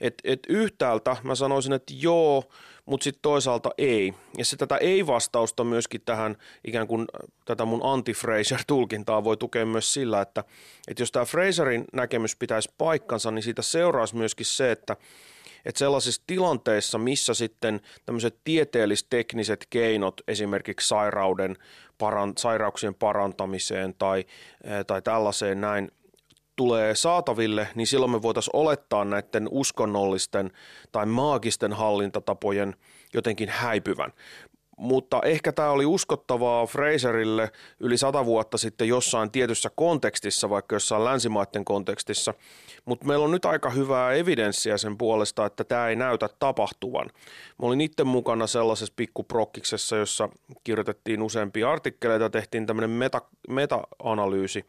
Et, 0.00 0.14
et 0.24 0.40
yhtäältä 0.48 1.16
mä 1.22 1.34
sanoisin, 1.34 1.72
että 1.72 1.94
joo, 1.96 2.44
mutta 2.84 3.04
sitten 3.04 3.22
toisaalta 3.22 3.70
ei. 3.78 4.14
Ja 4.38 4.44
se 4.44 4.56
tätä 4.56 4.76
ei-vastausta 4.76 5.64
myöskin 5.64 6.00
tähän 6.04 6.36
ikään 6.64 6.86
kuin 6.86 7.06
tätä 7.44 7.64
mun 7.64 7.80
anti-Fraser-tulkintaa 7.84 9.24
voi 9.24 9.36
tukea 9.36 9.66
myös 9.66 9.94
sillä, 9.94 10.20
että, 10.20 10.44
että 10.88 11.02
jos 11.02 11.12
tämä 11.12 11.24
Fraserin 11.24 11.84
näkemys 11.92 12.36
pitäisi 12.36 12.70
paikkansa, 12.78 13.30
niin 13.30 13.42
siitä 13.42 13.62
seuraisi 13.62 14.16
myöskin 14.16 14.46
se, 14.46 14.72
että 14.72 14.96
että 15.64 15.78
sellaisissa 15.78 16.22
tilanteissa, 16.26 16.98
missä 16.98 17.34
sitten 17.34 17.80
tämmöiset 18.06 18.38
tieteellis-tekniset 18.44 19.66
keinot 19.70 20.20
esimerkiksi 20.28 20.88
sairauden, 20.88 21.56
paran, 21.98 22.32
sairauksien 22.38 22.94
parantamiseen 22.94 23.94
tai, 23.98 24.24
tai 24.86 25.02
tällaiseen 25.02 25.60
näin 25.60 25.90
tulee 26.56 26.94
saataville, 26.94 27.68
niin 27.74 27.86
silloin 27.86 28.10
me 28.12 28.22
voitaisiin 28.22 28.56
olettaa 28.56 29.04
näiden 29.04 29.48
uskonnollisten 29.50 30.50
tai 30.92 31.06
maagisten 31.06 31.72
hallintatapojen 31.72 32.76
jotenkin 33.14 33.48
häipyvän. 33.48 34.12
Mutta 34.82 35.20
ehkä 35.24 35.52
tämä 35.52 35.70
oli 35.70 35.86
uskottavaa 35.86 36.66
Fraserille 36.66 37.50
yli 37.80 37.98
sata 37.98 38.24
vuotta 38.24 38.58
sitten 38.58 38.88
jossain 38.88 39.30
tietyssä 39.30 39.70
kontekstissa, 39.74 40.50
vaikka 40.50 40.76
jossain 40.76 41.04
länsimaiden 41.04 41.64
kontekstissa. 41.64 42.34
Mutta 42.84 43.06
meillä 43.06 43.24
on 43.24 43.30
nyt 43.30 43.44
aika 43.44 43.70
hyvää 43.70 44.12
evidenssiä 44.12 44.78
sen 44.78 44.98
puolesta, 44.98 45.46
että 45.46 45.64
tämä 45.64 45.88
ei 45.88 45.96
näytä 45.96 46.28
tapahtuvan. 46.38 47.06
Mä 47.58 47.66
olin 47.66 47.80
itse 47.80 48.04
mukana 48.04 48.46
sellaisessa 48.46 48.94
pikkuprokkiksessa, 48.96 49.96
jossa 49.96 50.28
kirjoitettiin 50.64 51.22
useampia 51.22 51.70
artikkeleita, 51.70 52.30
tehtiin 52.30 52.66
tämmöinen 52.66 52.90
meta, 52.90 53.22
meta-analyysi 53.48 54.64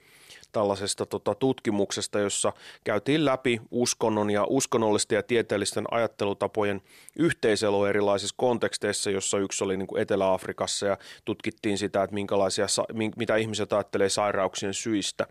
tällaisesta 0.53 1.05
tota, 1.05 1.35
tutkimuksesta, 1.35 2.19
jossa 2.19 2.53
käytiin 2.83 3.25
läpi 3.25 3.61
uskonnon 3.71 4.29
ja 4.29 4.45
uskonnollisten 4.49 5.15
ja 5.15 5.23
tieteellisten 5.23 5.85
ajattelutapojen 5.91 6.81
yhteiselo 7.19 7.87
erilaisissa 7.87 8.35
konteksteissa, 8.37 9.09
jossa 9.11 9.37
yksi 9.37 9.63
oli 9.63 9.77
niin 9.77 9.87
kuin 9.87 10.01
Etelä-Afrikassa 10.01 10.85
ja 10.85 10.97
tutkittiin 11.25 11.77
sitä, 11.77 12.03
että 12.03 12.13
minkälaisia, 12.13 12.65
mitä 12.93 13.35
ihmiset 13.35 13.73
ajattelee 13.73 14.09
sairauksien 14.09 14.73
syistä. 14.73 15.27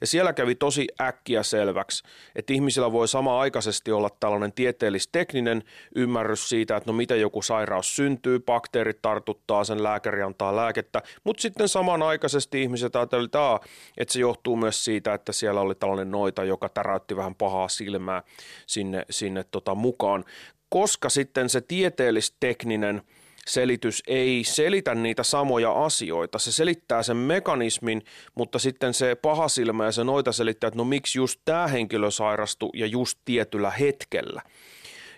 Ja 0.00 0.06
siellä 0.06 0.32
kävi 0.32 0.54
tosi 0.54 0.88
äkkiä 1.00 1.42
selväksi, 1.42 2.04
että 2.36 2.52
ihmisillä 2.52 2.92
voi 2.92 3.08
sama-aikaisesti 3.08 3.92
olla 3.92 4.10
tällainen 4.20 4.52
tieteellis-tekninen 4.52 5.62
ymmärrys 5.94 6.48
siitä, 6.48 6.76
että 6.76 6.90
no 6.90 6.96
miten 6.96 7.20
joku 7.20 7.42
sairaus 7.42 7.96
syntyy, 7.96 8.40
bakteerit 8.40 9.02
tartuttaa 9.02 9.64
sen, 9.64 9.82
lääkäri 9.82 10.22
antaa 10.22 10.56
lääkettä, 10.56 11.02
mutta 11.24 11.40
sitten 11.40 11.68
samanaikaisesti 11.68 12.62
ihmiset 12.62 12.96
ajattelevat, 12.96 13.64
että 13.96 14.12
se 14.12 14.20
johtuu 14.20 14.56
myös 14.58 14.84
siitä, 14.84 15.14
että 15.14 15.32
siellä 15.32 15.60
oli 15.60 15.74
tällainen 15.74 16.10
noita, 16.10 16.44
joka 16.44 16.68
täräytti 16.68 17.16
vähän 17.16 17.34
pahaa 17.34 17.68
silmää 17.68 18.22
sinne, 18.66 19.04
sinne 19.10 19.44
tota 19.50 19.74
mukaan, 19.74 20.24
koska 20.68 21.08
sitten 21.08 21.48
se 21.48 21.60
tieteellis-tekninen 21.60 23.02
selitys 23.48 24.02
ei 24.06 24.44
selitä 24.44 24.94
niitä 24.94 25.22
samoja 25.22 25.84
asioita. 25.84 26.38
Se 26.38 26.52
selittää 26.52 27.02
sen 27.02 27.16
mekanismin, 27.16 28.02
mutta 28.34 28.58
sitten 28.58 28.94
se 28.94 29.14
paha 29.14 29.48
silmä 29.48 29.84
ja 29.84 29.92
se 29.92 30.04
noita 30.04 30.32
selittää, 30.32 30.68
että 30.68 30.78
no 30.78 30.84
miksi 30.84 31.18
just 31.18 31.40
tämä 31.44 31.66
henkilö 31.66 32.10
sairastui 32.10 32.70
ja 32.74 32.86
just 32.86 33.18
tietyllä 33.24 33.70
hetkellä. 33.70 34.42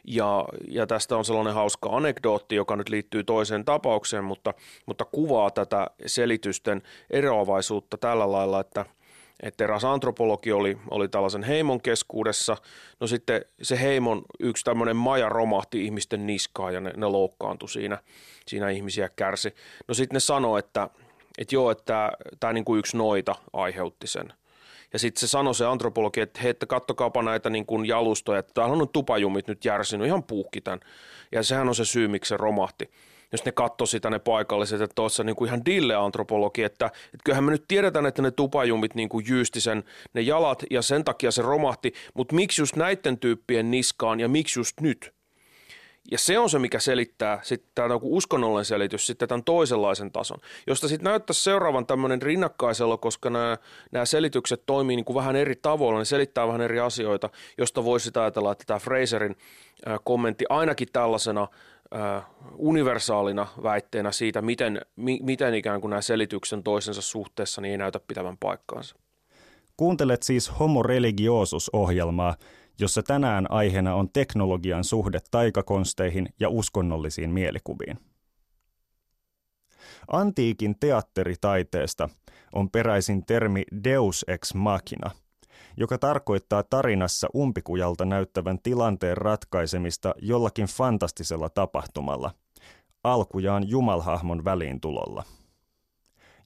Ja, 0.05 0.45
ja 0.69 0.87
tästä 0.87 1.17
on 1.17 1.25
sellainen 1.25 1.55
hauska 1.55 1.89
anekdootti, 1.93 2.55
joka 2.55 2.77
nyt 2.77 2.89
liittyy 2.89 3.25
toiseen 3.25 3.65
tapaukseen, 3.65 4.25
mutta, 4.25 4.55
mutta 4.87 5.05
kuvaa 5.05 5.51
tätä 5.51 5.87
selitysten 6.07 6.83
eroavaisuutta 7.11 7.99
tällä 7.99 8.33
lailla, 8.33 8.61
että– 8.61 8.87
että 9.43 9.65
eräs 9.65 9.85
antropologi 9.85 10.53
oli, 10.53 10.79
oli 10.91 11.09
tällaisen 11.09 11.43
heimon 11.43 11.81
keskuudessa. 11.81 12.57
No 13.01 13.07
sitten 13.07 13.45
se 13.63 13.81
heimon 13.81 14.23
yksi 14.41 14.65
tämmöinen 14.65 14.97
maja 14.97 15.29
romahti 15.29 15.85
ihmisten 15.85 16.27
niskaan 16.27 16.75
ja 16.75 16.81
ne, 16.81 16.93
ne 16.97 17.07
loukkaantui 17.07 17.69
siinä, 17.69 17.99
siinä 18.47 18.71
ihmisiä 18.71 19.09
kärsi. 19.17 19.55
No 19.89 19.95
sitten 19.95 20.17
ne 20.17 20.21
sanoi, 20.21 20.59
että, 20.59 20.89
että 21.39 21.55
joo, 21.55 21.71
että 21.71 22.13
tämä 22.41 22.53
niin 22.53 22.65
kuin 22.65 22.79
yksi 22.79 22.97
noita 22.97 23.35
aiheutti 23.53 24.07
sen. 24.07 24.33
Ja 24.93 24.99
sitten 24.99 25.21
se 25.21 25.27
sanoi 25.27 25.55
se 25.55 25.67
antropologi, 25.67 26.21
että 26.21 26.41
hei, 26.41 26.51
että 26.51 26.67
kattokaapa 26.67 27.23
näitä 27.23 27.51
niin 27.51 27.67
kuin 27.67 27.87
jalustoja, 27.87 28.39
että 28.39 28.55
täällä 28.55 28.73
on 28.73 28.89
tupajumit 28.89 29.49
nyt 29.49 29.65
järsinyt 29.65 30.07
ihan 30.07 30.23
puukki 30.23 30.61
tämän. 30.61 30.81
Ja 31.33 31.43
sehän 31.43 31.69
on 31.69 31.75
se 31.75 31.85
syy, 31.85 32.09
miksi 32.09 32.29
se 32.29 32.37
romahti 32.37 32.91
jos 33.33 33.45
ne 33.45 33.53
katsoi 33.53 33.87
sitä 33.87 34.11
ne 34.11 34.19
paikalliset, 34.19 34.81
että 34.81 34.95
tuossa 34.95 35.25
niin 35.25 35.37
kuin 35.37 35.49
ihan 35.49 35.65
dille-antropologi, 35.65 36.63
että, 36.63 36.87
että 36.87 37.25
kyllähän 37.25 37.45
me 37.45 37.51
nyt 37.51 37.65
tiedetään, 37.69 38.07
että 38.07 38.23
ne 38.23 38.31
tupajumit 38.31 38.95
niin 38.95 39.09
kuin 39.09 39.27
jyysti 39.29 39.61
sen 39.61 39.85
ne 40.15 40.21
jalat 40.21 40.63
ja 40.71 40.83
sen 40.83 41.05
takia 41.05 41.31
se 41.31 41.43
romahti, 41.43 41.93
mutta 42.15 42.35
miksi 42.35 42.63
just 42.63 42.77
näiden 42.77 43.19
tyyppien 43.19 43.71
niskaan 43.71 44.21
ja 44.21 44.29
miksi 44.29 44.61
just 44.61 44.81
nyt? 44.81 45.13
Ja 46.11 46.19
se 46.19 46.39
on 46.39 46.51
se, 46.51 46.59
mikä 46.59 46.79
selittää 46.79 47.41
sitten 47.43 47.71
tämä 47.75 47.99
uskonnollinen 48.03 48.65
selitys 48.65 49.07
sitten 49.07 49.29
tämän 49.29 49.45
toisenlaisen 49.45 50.13
tason, 50.13 50.39
josta 50.67 50.89
sitten 50.89 51.05
näyttäisi 51.05 51.43
seuraavan 51.43 51.87
tämmöinen 51.87 52.23
rinnakkaisella, 52.23 52.97
koska 52.97 53.31
nämä, 53.31 53.59
nämä 53.93 54.05
selitykset 54.05 54.63
toimii 54.67 54.97
niin 54.97 55.05
kuin 55.05 55.15
vähän 55.15 55.37
eri 55.37 55.57
tavoilla, 55.57 55.99
ne 55.99 56.05
selittää 56.05 56.47
vähän 56.47 56.61
eri 56.61 56.81
asioita, 56.81 57.31
josta 57.59 57.85
voisi 57.85 58.11
ajatella, 58.15 58.53
että 58.53 58.65
tämä 58.67 58.79
Fraserin 58.79 59.37
kommentti 60.05 60.45
ainakin 60.49 60.89
tällaisena 60.93 61.49
universaalina 62.57 63.47
väitteenä 63.63 64.13
siitä, 64.13 64.43
miten, 64.43 64.81
mi, 64.97 65.19
miten 65.23 65.55
ikään 65.55 65.81
kuin 65.81 65.91
nämä 65.91 66.03
selityksen 66.03 66.63
toisensa 66.63 67.03
suhteessa 67.03 67.61
niin 67.61 67.73
ei 67.73 67.79
näytä 67.79 68.01
pitävän 68.09 68.37
paikkaansa. 68.41 68.97
Kuuntelet 69.77 70.23
siis 70.23 70.59
Homo 70.59 70.83
Religiosus-ohjelmaa, 70.83 72.37
jossa 72.79 73.03
tänään 73.03 73.51
aiheena 73.51 73.95
on 73.95 74.09
teknologian 74.13 74.85
suhde 74.85 75.19
taikakonsteihin 75.31 76.29
ja 76.41 76.49
uskonnollisiin 76.49 77.31
mielikuviin. 77.31 77.99
Antiikin 80.13 80.75
teatteritaiteesta 80.81 82.09
on 82.53 82.71
peräisin 82.71 83.27
termi 83.27 83.63
deus 83.85 84.25
ex 84.29 84.55
machina– 84.55 85.11
joka 85.77 85.99
tarkoittaa 85.99 86.63
tarinassa 86.63 87.29
umpikujalta 87.37 88.05
näyttävän 88.05 88.59
tilanteen 88.63 89.17
ratkaisemista 89.17 90.15
jollakin 90.23 90.67
fantastisella 90.67 91.49
tapahtumalla, 91.49 92.31
alkujaan 93.05 93.69
Jumalhahmon 93.69 94.45
väliintulolla. 94.45 95.25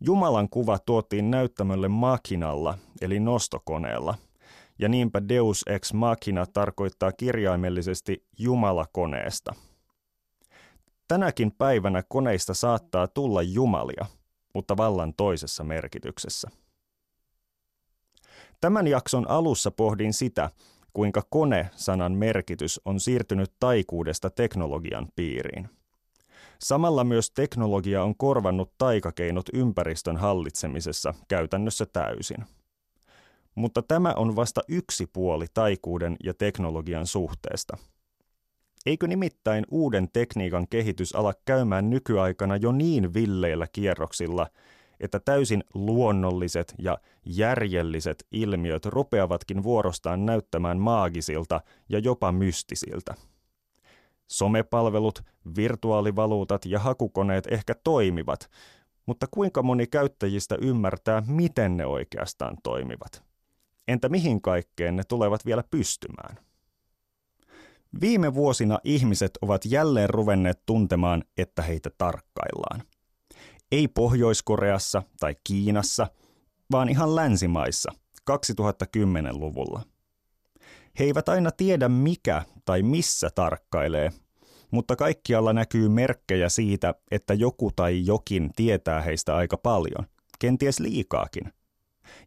Jumalan 0.00 0.48
kuva 0.48 0.78
tuotiin 0.78 1.30
näyttämölle 1.30 1.88
makinalla, 1.88 2.78
eli 3.00 3.20
nostokoneella, 3.20 4.14
ja 4.78 4.88
niinpä 4.88 5.28
Deus 5.28 5.64
ex 5.66 5.92
machina 5.92 6.46
tarkoittaa 6.46 7.12
kirjaimellisesti 7.12 8.26
Jumalakoneesta. 8.38 9.54
Tänäkin 11.08 11.52
päivänä 11.52 12.02
koneista 12.08 12.54
saattaa 12.54 13.08
tulla 13.08 13.42
jumalia, 13.42 14.06
mutta 14.54 14.76
vallan 14.76 15.14
toisessa 15.14 15.64
merkityksessä. 15.64 16.50
Tämän 18.60 18.86
jakson 18.86 19.30
alussa 19.30 19.70
pohdin 19.70 20.12
sitä, 20.12 20.50
kuinka 20.92 21.22
kone-sanan 21.30 22.12
merkitys 22.12 22.80
on 22.84 23.00
siirtynyt 23.00 23.52
taikuudesta 23.60 24.30
teknologian 24.30 25.08
piiriin. 25.16 25.68
Samalla 26.58 27.04
myös 27.04 27.30
teknologia 27.30 28.02
on 28.02 28.16
korvannut 28.16 28.72
taikakeinot 28.78 29.46
ympäristön 29.52 30.16
hallitsemisessa 30.16 31.14
käytännössä 31.28 31.86
täysin. 31.86 32.44
Mutta 33.54 33.82
tämä 33.82 34.14
on 34.16 34.36
vasta 34.36 34.60
yksi 34.68 35.06
puoli 35.12 35.46
taikuuden 35.54 36.16
ja 36.24 36.34
teknologian 36.34 37.06
suhteesta. 37.06 37.76
Eikö 38.86 39.06
nimittäin 39.06 39.64
uuden 39.70 40.08
tekniikan 40.12 40.68
kehitys 40.68 41.14
ala 41.14 41.34
käymään 41.44 41.90
nykyaikana 41.90 42.56
jo 42.56 42.72
niin 42.72 43.14
villeillä 43.14 43.66
kierroksilla, 43.72 44.46
että 45.04 45.20
täysin 45.20 45.64
luonnolliset 45.74 46.74
ja 46.78 46.98
järjelliset 47.24 48.26
ilmiöt 48.32 48.86
rupeavatkin 48.86 49.62
vuorostaan 49.62 50.26
näyttämään 50.26 50.78
maagisilta 50.78 51.60
ja 51.88 51.98
jopa 51.98 52.32
mystisiltä. 52.32 53.14
Somepalvelut, 54.26 55.22
virtuaalivaluutat 55.56 56.66
ja 56.66 56.78
hakukoneet 56.78 57.46
ehkä 57.50 57.74
toimivat, 57.84 58.50
mutta 59.06 59.26
kuinka 59.30 59.62
moni 59.62 59.86
käyttäjistä 59.86 60.56
ymmärtää, 60.60 61.22
miten 61.26 61.76
ne 61.76 61.86
oikeastaan 61.86 62.56
toimivat? 62.62 63.22
Entä 63.88 64.08
mihin 64.08 64.42
kaikkeen 64.42 64.96
ne 64.96 65.02
tulevat 65.08 65.46
vielä 65.46 65.64
pystymään? 65.70 66.38
Viime 68.00 68.34
vuosina 68.34 68.78
ihmiset 68.84 69.30
ovat 69.42 69.64
jälleen 69.64 70.10
ruvenneet 70.10 70.62
tuntemaan, 70.66 71.24
että 71.36 71.62
heitä 71.62 71.90
tarkkaillaan. 71.98 72.93
Ei 73.74 73.88
Pohjois-Koreassa 73.88 75.02
tai 75.20 75.36
Kiinassa, 75.44 76.06
vaan 76.72 76.88
ihan 76.88 77.16
länsimaissa 77.16 77.92
2010-luvulla. 78.30 79.82
He 80.98 81.04
eivät 81.04 81.28
aina 81.28 81.50
tiedä 81.50 81.88
mikä 81.88 82.42
tai 82.64 82.82
missä 82.82 83.30
tarkkailee, 83.34 84.10
mutta 84.70 84.96
kaikkialla 84.96 85.52
näkyy 85.52 85.88
merkkejä 85.88 86.48
siitä, 86.48 86.94
että 87.10 87.34
joku 87.34 87.70
tai 87.76 88.06
jokin 88.06 88.50
tietää 88.56 89.00
heistä 89.00 89.36
aika 89.36 89.56
paljon, 89.56 90.06
kenties 90.38 90.80
liikaakin, 90.80 91.52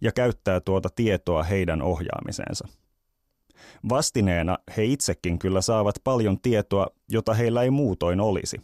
ja 0.01 0.11
käyttää 0.11 0.59
tuota 0.59 0.89
tietoa 0.95 1.43
heidän 1.43 1.81
ohjaamiseensa. 1.81 2.67
Vastineena 3.89 4.57
he 4.77 4.85
itsekin 4.85 5.39
kyllä 5.39 5.61
saavat 5.61 5.95
paljon 6.03 6.41
tietoa, 6.41 6.87
jota 7.09 7.33
heillä 7.33 7.63
ei 7.63 7.69
muutoin 7.69 8.19
olisi. 8.19 8.57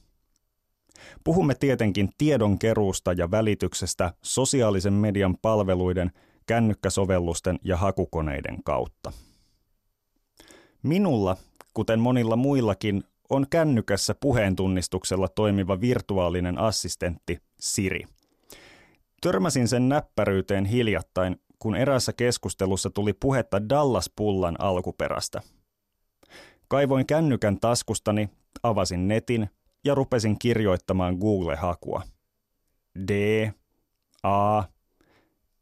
Puhumme 1.24 1.56
tietenkin 1.56 2.10
tiedonkeruusta 2.18 3.14
ja 3.14 3.32
välityksestä 3.32 4.14
sosiaalisen 4.22 4.94
median 4.94 5.38
palveluiden, 5.42 6.12
kännykkäsovellusten 6.46 7.60
ja 7.64 7.78
hakukoneiden 7.78 8.64
kautta. 8.64 9.12
Minulla, 10.84 11.38
kuten 11.74 12.00
monilla 12.00 12.36
muillakin, 12.36 13.04
on 13.30 13.46
kännykässä 13.50 14.16
puheentunnistuksella 14.16 15.28
toimiva 15.28 15.82
virtuaalinen 15.82 16.58
assistentti 16.58 17.38
Siri. 17.60 18.04
Törmäsin 19.22 19.68
sen 19.68 19.90
näppäryyteen 19.90 20.66
hiljattain, 20.66 21.36
kun 21.60 21.76
erässä 21.76 22.14
keskustelussa 22.14 22.90
tuli 22.90 23.14
puhetta 23.14 23.70
Dallas-pullan 23.70 24.56
alkuperästä. 24.60 25.42
Kaivoin 26.68 27.06
kännykän 27.06 27.60
taskustani, 27.60 28.30
avasin 28.64 29.08
netin 29.08 29.50
ja 29.84 29.96
rupesin 29.96 30.40
kirjoittamaan 30.40 31.16
Google-hakua. 31.16 32.02
D, 33.08 33.12
A, 34.24 34.64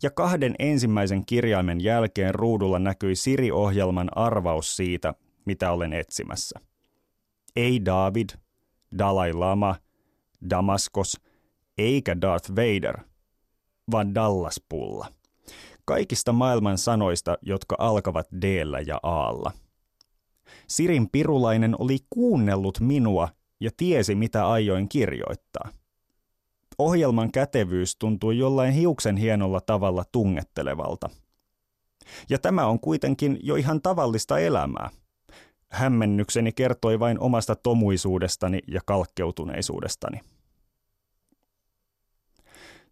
ja 0.03 0.11
kahden 0.11 0.55
ensimmäisen 0.59 1.25
kirjaimen 1.25 1.81
jälkeen 1.81 2.35
ruudulla 2.35 2.79
näkyi 2.79 3.15
Siri-ohjelman 3.15 4.17
arvaus 4.17 4.75
siitä, 4.75 5.13
mitä 5.45 5.71
olen 5.71 5.93
etsimässä. 5.93 6.59
Ei 7.55 7.85
David, 7.85 8.29
Dalai 8.97 9.33
Lama, 9.33 9.75
Damaskos, 10.49 11.21
eikä 11.77 12.21
Darth 12.21 12.51
Vader, 12.51 12.97
vaan 13.91 14.15
Dallas-pulla 14.15 15.07
kaikista 15.85 16.33
maailman 16.33 16.77
sanoista, 16.77 17.37
jotka 17.41 17.75
alkavat 17.79 18.27
d 18.41 18.43
ja 18.85 18.99
aalla. 19.03 19.51
Sirin 20.67 21.09
pirulainen 21.09 21.75
oli 21.79 21.97
kuunnellut 22.09 22.79
minua 22.79 23.29
ja 23.61 23.71
tiesi, 23.77 24.15
mitä 24.15 24.47
aioin 24.49 24.89
kirjoittaa. 24.89 25.69
Ohjelman 26.77 27.31
kätevyys 27.31 27.95
tuntui 27.95 28.37
jollain 28.37 28.73
hiuksen 28.73 29.17
hienolla 29.17 29.61
tavalla 29.61 30.03
tungettelevalta. 30.11 31.09
Ja 32.29 32.39
tämä 32.39 32.65
on 32.65 32.79
kuitenkin 32.79 33.39
jo 33.43 33.55
ihan 33.55 33.81
tavallista 33.81 34.39
elämää. 34.39 34.89
Hämmennykseni 35.69 36.51
kertoi 36.51 36.99
vain 36.99 37.19
omasta 37.19 37.55
tomuisuudestani 37.55 38.59
ja 38.67 38.81
kalkkeutuneisuudestani. 38.85 40.19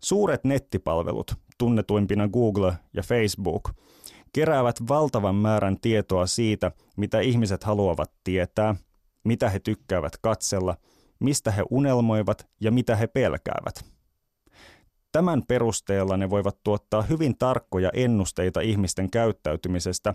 Suuret 0.04 0.44
nettipalvelut, 0.44 1.36
tunnetuimpina 1.58 2.28
Google 2.28 2.74
ja 2.94 3.04
Facebook, 3.04 3.70
keräävät 4.34 4.76
valtavan 4.90 5.36
määrän 5.36 5.80
tietoa 5.80 6.28
siitä, 6.28 6.72
mitä 6.98 7.20
ihmiset 7.20 7.64
haluavat 7.64 8.12
tietää, 8.24 8.76
mitä 9.24 9.50
he 9.50 9.60
tykkäävät 9.60 10.14
katsella, 10.22 10.78
mistä 11.20 11.52
he 11.52 11.64
unelmoivat 11.70 12.48
ja 12.62 12.72
mitä 12.72 12.96
he 12.96 13.08
pelkäävät. 13.08 13.86
Tämän 15.12 15.44
perusteella 15.48 16.18
ne 16.18 16.30
voivat 16.30 16.58
tuottaa 16.64 17.02
hyvin 17.02 17.38
tarkkoja 17.38 17.90
ennusteita 17.94 18.62
ihmisten 18.62 19.12
käyttäytymisestä 19.12 20.14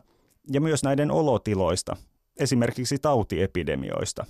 ja 0.52 0.60
myös 0.60 0.82
näiden 0.82 1.10
olotiloista, 1.10 1.96
esimerkiksi 2.36 2.98
tautiepidemioista. 2.98 4.26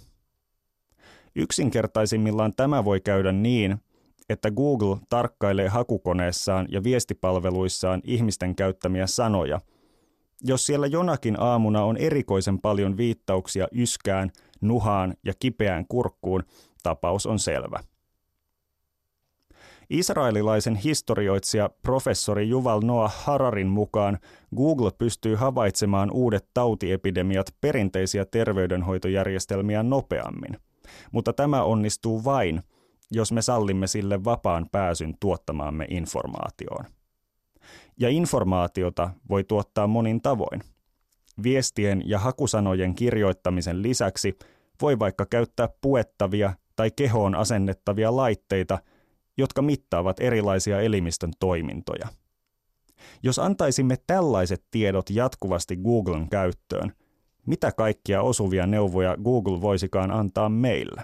Yksinkertaisimmillaan 1.37 2.53
tämä 2.57 2.85
voi 2.85 3.01
käydä 3.01 3.33
niin, 3.33 3.77
että 4.29 4.51
Google 4.51 4.97
tarkkailee 5.09 5.69
hakukoneessaan 5.69 6.67
ja 6.71 6.83
viestipalveluissaan 6.83 8.01
ihmisten 8.05 8.55
käyttämiä 8.55 9.07
sanoja. 9.07 9.61
Jos 10.45 10.67
siellä 10.67 10.87
jonakin 10.87 11.41
aamuna 11.41 11.85
on 11.85 11.97
erikoisen 11.97 12.61
paljon 12.61 12.97
viittauksia 12.97 13.69
yskään, 13.73 14.31
nuhaan 14.65 15.15
ja 15.25 15.33
kipeään 15.41 15.85
kurkkuun, 15.89 16.43
tapaus 16.83 17.27
on 17.27 17.39
selvä. 17.39 17.81
Israelilaisen 19.91 20.77
historioitsija 20.77 21.71
professori 21.83 22.49
Juval 22.49 22.81
Noah 22.85 23.25
Hararin 23.25 23.67
mukaan 23.67 24.19
Google 24.57 24.91
pystyy 24.99 25.35
havaitsemaan 25.35 26.11
uudet 26.11 26.49
tautiepidemiat 26.55 27.55
perinteisiä 27.61 28.25
terveydenhoitojärjestelmiä 28.25 29.83
nopeammin. 29.83 30.59
Mutta 31.13 31.33
tämä 31.33 31.63
onnistuu 31.63 32.25
vain– 32.25 32.63
jos 33.15 33.33
me 33.33 33.43
sallimme 33.43 33.87
sille 33.87 34.25
vapaan 34.25 34.67
pääsyn 34.73 35.15
tuottamaamme 35.21 35.87
informaatioon. 35.91 36.85
Ja 38.01 38.09
informaatiota 38.09 39.11
voi 39.29 39.45
tuottaa 39.45 39.87
monin 39.87 40.23
tavoin. 40.23 40.61
Viestien 41.43 42.03
ja 42.07 42.19
hakusanojen 42.19 42.95
kirjoittamisen 42.95 43.83
lisäksi 43.83 44.39
voi 44.83 44.99
vaikka 44.99 45.27
käyttää 45.27 45.69
puettavia 45.81 46.53
tai 46.77 46.91
kehoon 46.97 47.35
asennettavia 47.35 48.17
laitteita, 48.17 48.79
jotka 49.37 49.63
mittaavat 49.63 50.21
erilaisia 50.21 50.81
elimistön 50.81 51.33
toimintoja. 51.41 52.09
Jos 53.23 53.39
antaisimme 53.39 53.97
tällaiset 54.07 54.65
tiedot 54.71 55.11
jatkuvasti 55.11 55.77
Googlen 55.77 56.29
käyttöön, 56.29 56.93
mitä 57.47 57.73
kaikkia 57.73 58.23
osuvia 58.23 58.67
neuvoja 58.67 59.17
Google 59.17 59.61
voisikaan 59.61 60.11
antaa 60.11 60.49
meille? 60.49 61.03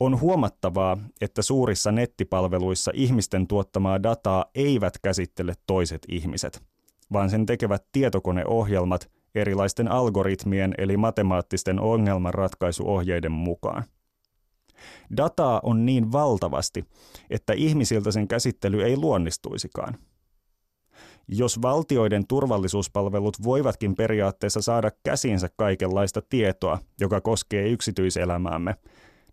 On 0.00 0.20
huomattavaa, 0.20 0.98
että 1.20 1.42
suurissa 1.42 1.92
nettipalveluissa 1.92 2.90
ihmisten 2.94 3.46
tuottamaa 3.46 4.02
dataa 4.02 4.44
eivät 4.54 4.94
käsittele 5.02 5.54
toiset 5.66 6.02
ihmiset, 6.08 6.62
vaan 7.12 7.30
sen 7.30 7.46
tekevät 7.46 7.84
tietokoneohjelmat 7.92 9.10
erilaisten 9.34 9.90
algoritmien 9.90 10.74
eli 10.78 10.96
matemaattisten 10.96 11.80
ongelmanratkaisuohjeiden 11.80 13.32
mukaan. 13.32 13.84
Dataa 15.16 15.60
on 15.62 15.86
niin 15.86 16.12
valtavasti, 16.12 16.84
että 17.30 17.52
ihmisiltä 17.52 18.10
sen 18.10 18.28
käsittely 18.28 18.82
ei 18.82 18.96
luonnistuisikaan. 18.96 19.98
Jos 21.28 21.62
valtioiden 21.62 22.26
turvallisuuspalvelut 22.26 23.42
voivatkin 23.42 23.94
periaatteessa 23.96 24.62
saada 24.62 24.90
käsinsä 25.02 25.48
kaikenlaista 25.56 26.22
tietoa, 26.28 26.78
joka 27.00 27.20
koskee 27.20 27.68
yksityiselämäämme, 27.68 28.74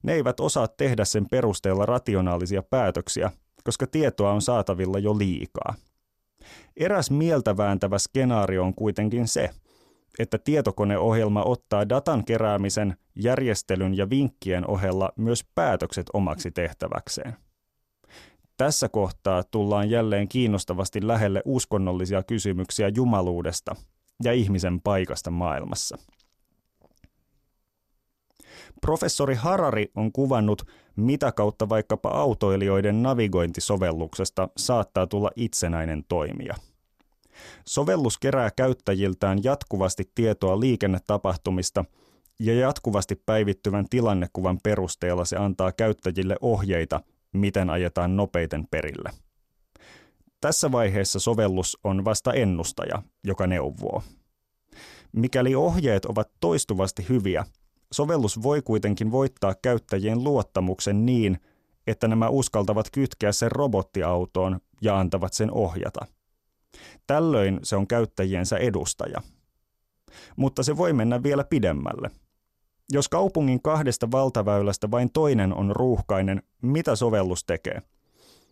ne 0.04 0.14
eivät 0.14 0.40
osaa 0.40 0.68
tehdä 0.68 1.06
sen 1.06 1.26
perusteella 1.32 1.86
rationaalisia 1.86 2.64
päätöksiä, 2.64 3.32
koska 3.64 3.88
tietoa 3.88 4.32
on 4.32 4.42
saatavilla 4.42 5.00
jo 5.00 5.18
liikaa. 5.18 5.76
Eräs 6.78 7.12
mieltä 7.12 7.58
vääntävä 7.58 7.98
skenaario 7.98 8.64
on 8.64 8.74
kuitenkin 8.74 9.28
se, 9.28 9.50
että 10.20 10.38
tietokoneohjelma 10.38 11.44
ottaa 11.44 11.90
datan 11.90 12.26
keräämisen, 12.26 12.98
järjestelyn 13.16 13.98
ja 13.98 14.10
vinkkien 14.10 14.70
ohella 14.70 15.12
myös 15.16 15.46
päätökset 15.56 16.06
omaksi 16.14 16.52
tehtäväkseen. 16.52 17.36
Tässä 18.58 18.90
kohtaa 18.90 19.44
tullaan 19.44 19.90
jälleen 19.90 20.28
kiinnostavasti 20.28 21.08
lähelle 21.08 21.42
uskonnollisia 21.46 22.24
kysymyksiä 22.24 22.92
jumaluudesta 22.96 23.76
ja 24.24 24.34
ihmisen 24.34 24.82
paikasta 24.82 25.32
maailmassa. 25.32 25.98
Professori 28.82 29.36
Harari 29.36 29.92
on 29.96 30.12
kuvannut, 30.12 30.62
mitä 30.96 31.32
kautta 31.32 31.70
vaikkapa 31.70 32.10
autoilijoiden 32.10 33.04
navigointisovelluksesta 33.04 34.50
saattaa 34.58 35.08
tulla 35.08 35.32
itsenäinen 35.36 36.04
toimija. 36.08 36.56
Sovellus 37.68 38.18
kerää 38.18 38.52
käyttäjiltään 38.56 39.44
jatkuvasti 39.44 40.12
tietoa 40.16 40.60
liikennetapahtumista 40.60 41.86
ja 42.40 42.54
jatkuvasti 42.54 43.22
päivittyvän 43.26 43.86
tilannekuvan 43.90 44.60
perusteella 44.64 45.26
se 45.26 45.38
antaa 45.38 45.72
käyttäjille 45.72 46.36
ohjeita, 46.42 47.02
miten 47.34 47.70
ajetaan 47.70 48.16
nopeiten 48.16 48.68
perille. 48.72 49.10
Tässä 50.42 50.72
vaiheessa 50.72 51.20
sovellus 51.20 51.78
on 51.84 52.06
vasta 52.06 52.34
ennustaja, 52.34 53.04
joka 53.24 53.48
neuvoo. 53.48 54.04
Mikäli 55.12 55.56
ohjeet 55.56 56.06
ovat 56.06 56.32
toistuvasti 56.40 57.06
hyviä, 57.10 57.46
Sovellus 57.92 58.44
voi 58.44 58.62
kuitenkin 58.62 59.12
voittaa 59.12 59.56
käyttäjien 59.62 60.24
luottamuksen 60.24 61.06
niin, 61.06 61.40
että 61.88 62.08
nämä 62.08 62.30
uskaltavat 62.30 62.88
kytkeä 62.92 63.32
sen 63.32 63.52
robottiautoon 63.52 64.60
ja 64.82 65.00
antavat 65.00 65.34
sen 65.34 65.52
ohjata. 65.52 66.06
Tällöin 67.08 67.60
se 67.64 67.76
on 67.76 67.88
käyttäjiensä 67.88 68.58
edustaja. 68.58 69.22
Mutta 70.36 70.64
se 70.64 70.78
voi 70.78 70.94
mennä 70.94 71.24
vielä 71.24 71.44
pidemmälle. 71.44 72.12
Jos 72.90 73.10
kaupungin 73.10 73.62
kahdesta 73.62 74.12
valtaväylästä 74.12 74.92
vain 74.92 75.12
toinen 75.14 75.54
on 75.54 75.72
ruuhkainen, 75.76 76.44
mitä 76.62 76.96
sovellus 76.96 77.44
tekee? 77.44 77.82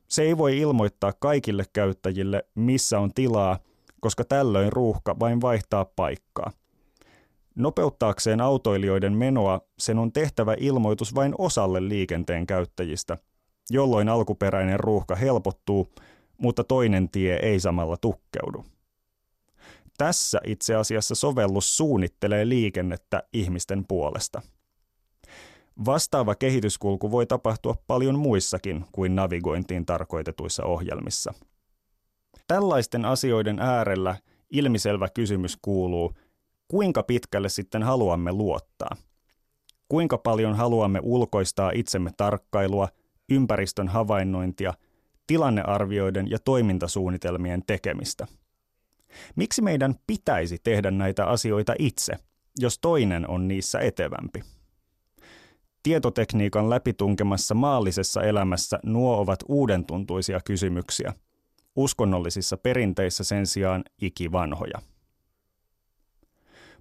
Se 0.07 0.23
ei 0.23 0.37
voi 0.37 0.57
ilmoittaa 0.57 1.13
kaikille 1.19 1.63
käyttäjille, 1.73 2.43
missä 2.55 2.99
on 2.99 3.13
tilaa, 3.13 3.59
koska 4.01 4.23
tällöin 4.23 4.73
ruuhka 4.73 5.19
vain 5.19 5.41
vaihtaa 5.41 5.85
paikkaa. 5.85 6.51
Nopeuttaakseen 7.55 8.41
autoilijoiden 8.41 9.13
menoa 9.13 9.61
sen 9.79 9.99
on 9.99 10.11
tehtävä 10.11 10.55
ilmoitus 10.59 11.15
vain 11.15 11.35
osalle 11.37 11.89
liikenteen 11.89 12.47
käyttäjistä, 12.47 13.17
jolloin 13.69 14.09
alkuperäinen 14.09 14.79
ruuhka 14.79 15.15
helpottuu, 15.15 15.87
mutta 16.37 16.63
toinen 16.63 17.09
tie 17.09 17.39
ei 17.41 17.59
samalla 17.59 17.97
tukkeudu. 17.97 18.65
Tässä 19.97 20.41
itse 20.45 20.75
asiassa 20.75 21.15
sovellus 21.15 21.77
suunnittelee 21.77 22.49
liikennettä 22.49 23.23
ihmisten 23.33 23.85
puolesta. 23.87 24.41
Vastaava 25.85 26.35
kehityskulku 26.35 27.11
voi 27.11 27.25
tapahtua 27.25 27.75
paljon 27.87 28.19
muissakin 28.19 28.85
kuin 28.91 29.15
navigointiin 29.15 29.85
tarkoitetuissa 29.85 30.63
ohjelmissa. 30.63 31.33
Tällaisten 32.47 33.05
asioiden 33.05 33.59
äärellä 33.59 34.15
ilmiselvä 34.49 35.09
kysymys 35.09 35.57
kuuluu, 35.61 36.13
kuinka 36.67 37.03
pitkälle 37.03 37.49
sitten 37.49 37.83
haluamme 37.83 38.31
luottaa? 38.31 38.95
Kuinka 39.89 40.17
paljon 40.17 40.55
haluamme 40.55 40.99
ulkoistaa 41.03 41.71
itsemme 41.75 42.11
tarkkailua, 42.17 42.87
ympäristön 43.29 43.87
havainnointia, 43.87 44.73
tilannearvioiden 45.27 46.29
ja 46.29 46.39
toimintasuunnitelmien 46.39 47.63
tekemistä? 47.67 48.27
Miksi 49.35 49.61
meidän 49.61 49.95
pitäisi 50.07 50.57
tehdä 50.63 50.91
näitä 50.91 51.25
asioita 51.25 51.73
itse, 51.79 52.13
jos 52.59 52.79
toinen 52.79 53.29
on 53.29 53.47
niissä 53.47 53.79
etevämpi? 53.79 54.43
Tietotekniikan 55.83 56.69
läpitunkemassa 56.69 57.55
maallisessa 57.55 58.23
elämässä 58.23 58.79
nuo 58.83 59.17
ovat 59.17 59.39
uudentuntuisia 59.47 60.39
kysymyksiä, 60.45 61.13
uskonnollisissa 61.75 62.57
perinteissä 62.57 63.23
sen 63.23 63.47
sijaan 63.47 63.83
ikivanhoja. 64.01 64.81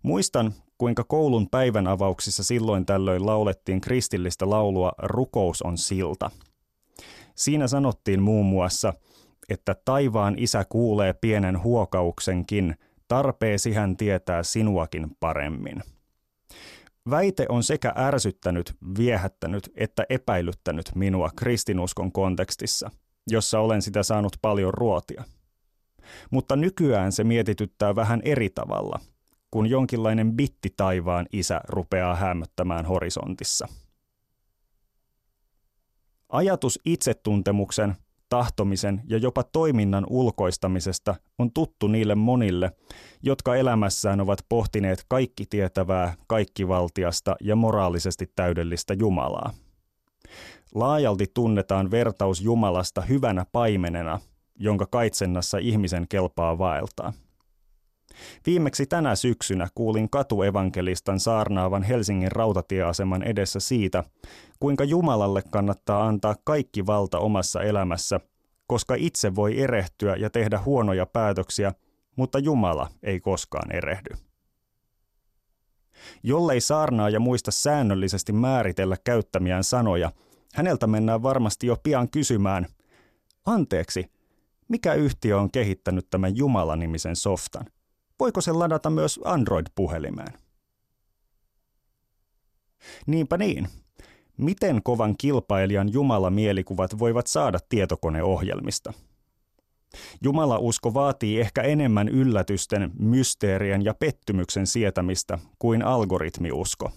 Muistan, 0.02 0.54
kuinka 0.78 1.04
koulun 1.04 1.48
päivän 1.50 1.86
avauksissa 1.86 2.44
silloin 2.44 2.86
tällöin 2.86 3.26
laulettiin 3.26 3.80
kristillistä 3.80 4.50
laulua 4.50 4.92
Rukous 4.98 5.62
on 5.62 5.78
silta. 5.78 6.30
Siinä 7.34 7.68
sanottiin 7.68 8.22
muun 8.22 8.46
muassa, 8.46 8.94
että 9.48 9.76
taivaan 9.84 10.34
isä 10.38 10.64
kuulee 10.68 11.12
pienen 11.12 11.62
huokauksenkin, 11.62 12.76
tarpeesi 13.08 13.72
hän 13.72 13.96
tietää 13.96 14.42
sinuakin 14.42 15.16
paremmin. 15.20 15.82
Väite 17.10 17.46
on 17.48 17.62
sekä 17.62 17.92
ärsyttänyt, 17.96 18.74
viehättänyt 18.98 19.72
että 19.76 20.04
epäilyttänyt 20.08 20.90
minua 20.94 21.30
kristinuskon 21.36 22.12
kontekstissa, 22.12 22.90
jossa 23.30 23.60
olen 23.60 23.82
sitä 23.82 24.02
saanut 24.02 24.36
paljon 24.42 24.74
ruotia. 24.74 25.24
Mutta 26.30 26.56
nykyään 26.56 27.12
se 27.12 27.24
mietityttää 27.24 27.94
vähän 27.94 28.20
eri 28.24 28.50
tavalla– 28.50 29.00
kun 29.54 29.66
jonkinlainen 29.66 30.32
bitti 30.32 30.74
taivaan 30.76 31.26
isä 31.32 31.60
rupeaa 31.68 32.16
hämöttämään 32.16 32.86
horisontissa. 32.86 33.68
Ajatus 36.34 36.80
itsetuntemuksen, 36.84 37.94
tahtomisen 38.28 39.02
ja 39.08 39.18
jopa 39.18 39.42
toiminnan 39.42 40.06
ulkoistamisesta 40.10 41.14
on 41.38 41.52
tuttu 41.52 41.86
niille 41.86 42.14
monille, 42.14 42.72
jotka 43.22 43.56
elämässään 43.56 44.20
ovat 44.20 44.38
pohtineet 44.48 45.04
kaikki 45.08 45.46
tietävää, 45.50 46.14
kaikkivaltiasta 46.26 47.36
ja 47.40 47.56
moraalisesti 47.56 48.32
täydellistä 48.36 48.94
Jumalaa. 48.94 49.52
Laajalti 50.74 51.26
tunnetaan 51.34 51.90
vertaus 51.90 52.40
Jumalasta 52.40 53.00
hyvänä 53.00 53.46
paimenena, 53.52 54.20
jonka 54.58 54.86
kaitsennassa 54.86 55.58
ihmisen 55.58 56.06
kelpaa 56.08 56.58
vaeltaa– 56.58 57.12
Viimeksi 58.46 58.86
tänä 58.86 59.16
syksynä 59.16 59.68
kuulin 59.74 60.10
katuevankelistan 60.10 61.20
saarnaavan 61.20 61.82
Helsingin 61.82 62.32
rautatieaseman 62.32 63.22
edessä 63.22 63.60
siitä, 63.60 64.04
kuinka 64.60 64.84
Jumalalle 64.84 65.42
kannattaa 65.50 66.06
antaa 66.06 66.36
kaikki 66.44 66.86
valta 66.86 67.18
omassa 67.18 67.62
elämässä, 67.62 68.20
koska 68.66 68.94
itse 68.94 69.34
voi 69.34 69.60
erehtyä 69.60 70.16
ja 70.16 70.30
tehdä 70.30 70.60
huonoja 70.64 71.06
päätöksiä, 71.06 71.72
mutta 72.16 72.38
Jumala 72.38 72.88
ei 73.02 73.20
koskaan 73.20 73.72
erehdy. 73.72 74.16
Jollei 76.22 76.60
saarnaaja 76.60 77.20
muista 77.20 77.50
säännöllisesti 77.50 78.32
määritellä 78.32 78.96
käyttämiään 79.04 79.64
sanoja, 79.64 80.12
häneltä 80.54 80.86
mennään 80.86 81.22
varmasti 81.22 81.66
jo 81.66 81.76
pian 81.82 82.10
kysymään, 82.10 82.66
anteeksi, 83.46 84.06
mikä 84.68 84.94
yhtiö 84.94 85.38
on 85.40 85.50
kehittänyt 85.50 86.06
tämän 86.10 86.36
Jumala-nimisen 86.36 87.16
softan? 87.16 87.66
Voiko 88.20 88.40
se 88.40 88.52
ladata 88.52 88.90
myös 88.90 89.20
Android-puhelimeen? 89.24 90.32
Niinpä 93.06 93.36
niin. 93.36 93.68
Miten 94.36 94.82
kovan 94.82 95.14
kilpailijan 95.18 95.92
Jumala-mielikuvat 95.92 96.98
voivat 96.98 97.26
saada 97.26 97.58
tietokoneohjelmista? 97.68 98.92
Jumala-usko 100.22 100.94
vaatii 100.94 101.40
ehkä 101.40 101.62
enemmän 101.62 102.08
yllätysten, 102.08 102.90
mysteerien 102.98 103.84
ja 103.84 103.94
pettymyksen 103.94 104.66
sietämistä 104.66 105.38
kuin 105.58 105.82
algoritmiusko. 105.82 106.90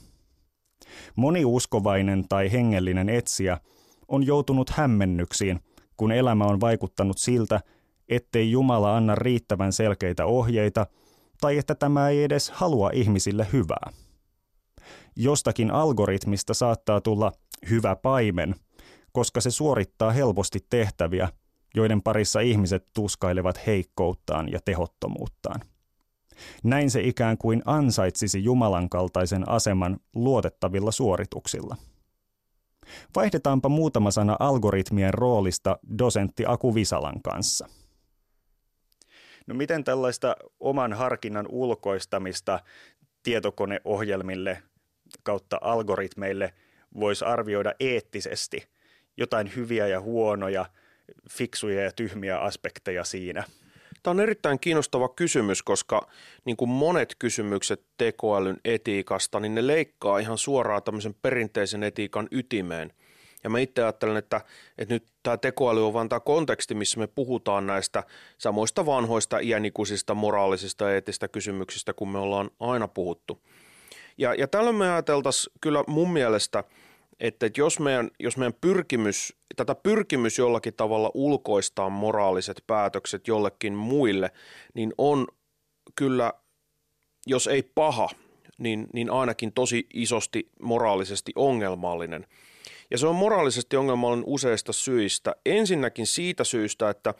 Moni 1.16 1.46
uskovainen 1.46 2.26
tai 2.30 2.52
hengellinen 2.52 3.10
etsijä 3.10 3.58
on 4.08 4.26
joutunut 4.26 4.70
hämmennyksiin, 4.70 5.60
kun 5.98 6.12
elämä 6.12 6.46
on 6.46 6.60
vaikuttanut 6.60 7.18
siltä, 7.18 7.62
ettei 8.10 8.52
Jumala 8.52 8.98
anna 8.98 9.16
riittävän 9.16 9.74
selkeitä 9.74 10.26
ohjeita– 10.26 10.88
tai 11.42 11.58
että 11.58 11.76
tämä 11.76 12.10
ei 12.10 12.24
edes 12.24 12.50
halua 12.50 12.90
ihmisille 12.94 13.48
hyvää. 13.54 13.92
Jostakin 15.16 15.72
algoritmista 15.72 16.54
saattaa 16.54 17.02
tulla 17.02 17.32
hyvä 17.70 17.96
paimen, 17.96 18.56
koska 19.12 19.42
se 19.42 19.52
suorittaa 19.52 20.12
helposti 20.12 20.60
tehtäviä, 20.70 21.30
joiden 21.76 22.02
parissa 22.02 22.40
ihmiset 22.40 22.88
tuskailevat 22.94 23.68
heikkouttaan 23.68 24.52
ja 24.52 24.60
tehottomuuttaan. 24.66 25.62
Näin 26.64 26.92
se 26.92 27.02
ikään 27.02 27.38
kuin 27.38 27.62
ansaitsisi 27.66 28.44
Jumalan 28.44 28.90
kaltaisen 28.90 29.50
aseman 29.50 29.98
luotettavilla 30.16 30.92
suorituksilla. 30.92 31.76
Vaihdetaanpa 33.16 33.70
muutama 33.70 34.12
sana 34.12 34.36
algoritmien 34.40 35.14
roolista 35.14 35.80
dosentti 35.98 36.44
Aku 36.48 36.76
Visalan 36.76 37.22
kanssa– 37.22 37.68
No 39.48 39.56
miten 39.56 39.84
tällaista 39.84 40.36
oman 40.60 40.94
harkinnan 40.94 41.46
ulkoistamista 41.50 42.60
tietokoneohjelmille 43.24 44.64
kautta 45.24 45.58
algoritmeille 45.62 46.54
voisi 47.00 47.26
arvioida 47.26 47.74
eettisesti? 47.80 48.68
Jotain 49.18 49.56
hyviä 49.56 49.88
ja 49.88 50.02
huonoja, 50.02 50.66
fiksuja 51.30 51.84
ja 51.84 51.92
tyhmiä 51.92 52.40
aspekteja 52.40 53.04
siinä. 53.04 53.44
Tämä 54.04 54.12
on 54.12 54.20
erittäin 54.20 54.60
kiinnostava 54.60 55.10
kysymys, 55.10 55.64
koska 55.64 56.08
niin 56.46 56.58
kuin 56.58 56.70
monet 56.70 57.16
kysymykset 57.20 57.84
tekoälyn 57.98 58.58
etiikasta, 58.66 59.40
niin 59.40 59.56
ne 59.56 59.68
leikkaa 59.68 60.20
ihan 60.20 60.38
suoraan 60.38 60.84
tämmöisen 60.84 61.16
perinteisen 61.22 61.84
etiikan 61.84 62.28
ytimeen– 62.32 62.94
ja 63.44 63.50
mä 63.50 63.60
itse 63.60 63.84
ajattelen, 63.84 64.18
että, 64.18 64.42
että 64.78 64.94
nyt 64.94 65.04
tämä 65.24 65.38
tekoäly 65.38 65.88
on 65.88 65.94
vain 65.94 66.10
tämä 66.10 66.20
konteksti, 66.20 66.76
missä 66.76 67.00
me 67.00 67.08
puhutaan 67.08 67.68
näistä 67.68 68.04
samoista 68.38 68.86
vanhoista 68.86 69.40
iänikuisista 69.40 70.16
moraalisista 70.16 70.86
ja 70.86 70.94
eettistä 70.94 71.28
kysymyksistä, 71.28 71.94
kun 71.94 72.10
me 72.10 72.18
ollaan 72.18 72.50
aina 72.60 72.88
puhuttu. 72.88 73.42
Ja, 74.18 74.34
ja 74.34 74.48
tällöin 74.48 74.76
me 74.76 74.92
ajateltaisiin 74.92 75.54
kyllä 75.62 75.84
mun 75.88 76.14
mielestä, 76.14 76.64
että, 77.20 77.46
että 77.46 77.62
jos, 77.62 77.80
meidän, 77.80 78.12
jos 78.20 78.38
meidän 78.38 78.58
pyrkimys, 78.62 79.34
tätä 79.56 79.76
pyrkimys 79.76 80.38
jollakin 80.38 80.74
tavalla 80.74 81.12
ulkoistaa 81.14 81.90
moraaliset 81.90 82.64
päätökset 82.68 83.28
jollekin 83.28 83.74
muille, 83.74 84.32
niin 84.74 84.94
on 84.98 85.28
kyllä, 85.96 86.34
jos 87.28 87.48
ei 87.48 87.64
paha, 87.64 88.10
niin, 88.58 88.88
niin 88.94 89.10
ainakin 89.10 89.54
tosi 89.54 89.88
isosti 89.94 90.50
moraalisesti 90.62 91.32
ongelmallinen– 91.36 92.26
ja 92.92 92.98
se 92.98 93.08
on 93.08 93.16
moraalisesti 93.16 93.78
ongelmallinen 93.78 94.26
useista 94.28 94.74
syistä. 94.74 95.36
Ensinnäkin 95.46 96.08
siitä 96.08 96.44
syystä, 96.44 96.90
että, 96.90 97.14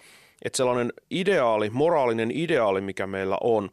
että 0.46 0.58
sellainen 0.58 0.94
ideaali, 1.12 1.70
moraalinen 1.70 2.32
ideaali, 2.32 2.82
mikä 2.82 3.08
meillä 3.08 3.38
on, 3.42 3.70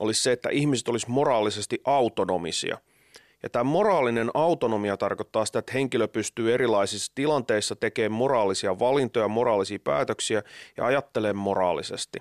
olisi 0.00 0.22
se, 0.22 0.32
että 0.32 0.48
ihmiset 0.48 0.88
olisi 0.88 1.10
moraalisesti 1.10 1.80
autonomisia. 1.84 2.78
Ja 3.42 3.50
tämä 3.50 3.64
moraalinen 3.64 4.30
autonomia 4.34 4.96
tarkoittaa 4.96 5.44
sitä, 5.44 5.58
että 5.58 5.72
henkilö 5.72 6.08
pystyy 6.08 6.54
erilaisissa 6.54 7.12
tilanteissa 7.14 7.76
tekemään 7.76 8.12
moraalisia 8.12 8.78
valintoja, 8.78 9.28
moraalisia 9.28 9.78
päätöksiä 9.84 10.42
ja 10.76 10.86
ajattelemaan 10.86 11.44
moraalisesti. 11.44 12.18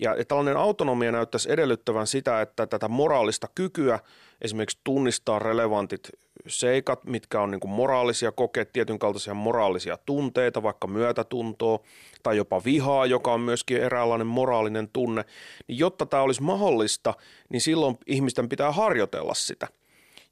Ja 0.00 0.24
tällainen 0.28 0.56
autonomia 0.56 1.12
näyttäisi 1.12 1.52
edellyttävän 1.52 2.06
sitä, 2.06 2.40
että 2.40 2.66
tätä 2.66 2.88
moraalista 2.88 3.48
kykyä, 3.54 3.98
esimerkiksi 4.40 4.80
tunnistaa 4.84 5.38
relevantit 5.38 6.10
seikat, 6.46 7.04
mitkä 7.04 7.40
on 7.40 7.50
niin 7.50 7.60
kuin 7.60 7.70
moraalisia 7.70 8.32
kokeet, 8.32 8.72
tietyn 8.72 8.98
kaltaisia 8.98 9.34
moraalisia 9.34 9.98
tunteita, 10.06 10.62
vaikka 10.62 10.86
myötätuntoa 10.86 11.78
tai 12.22 12.36
jopa 12.36 12.64
vihaa, 12.64 13.06
joka 13.06 13.32
on 13.32 13.40
myöskin 13.40 13.76
eräänlainen 13.76 14.26
moraalinen 14.26 14.88
tunne, 14.92 15.24
niin 15.68 15.78
jotta 15.78 16.06
tämä 16.06 16.22
olisi 16.22 16.42
mahdollista, 16.42 17.14
niin 17.48 17.60
silloin 17.60 17.98
ihmisten 18.06 18.48
pitää 18.48 18.72
harjoitella 18.72 19.34
sitä. 19.34 19.68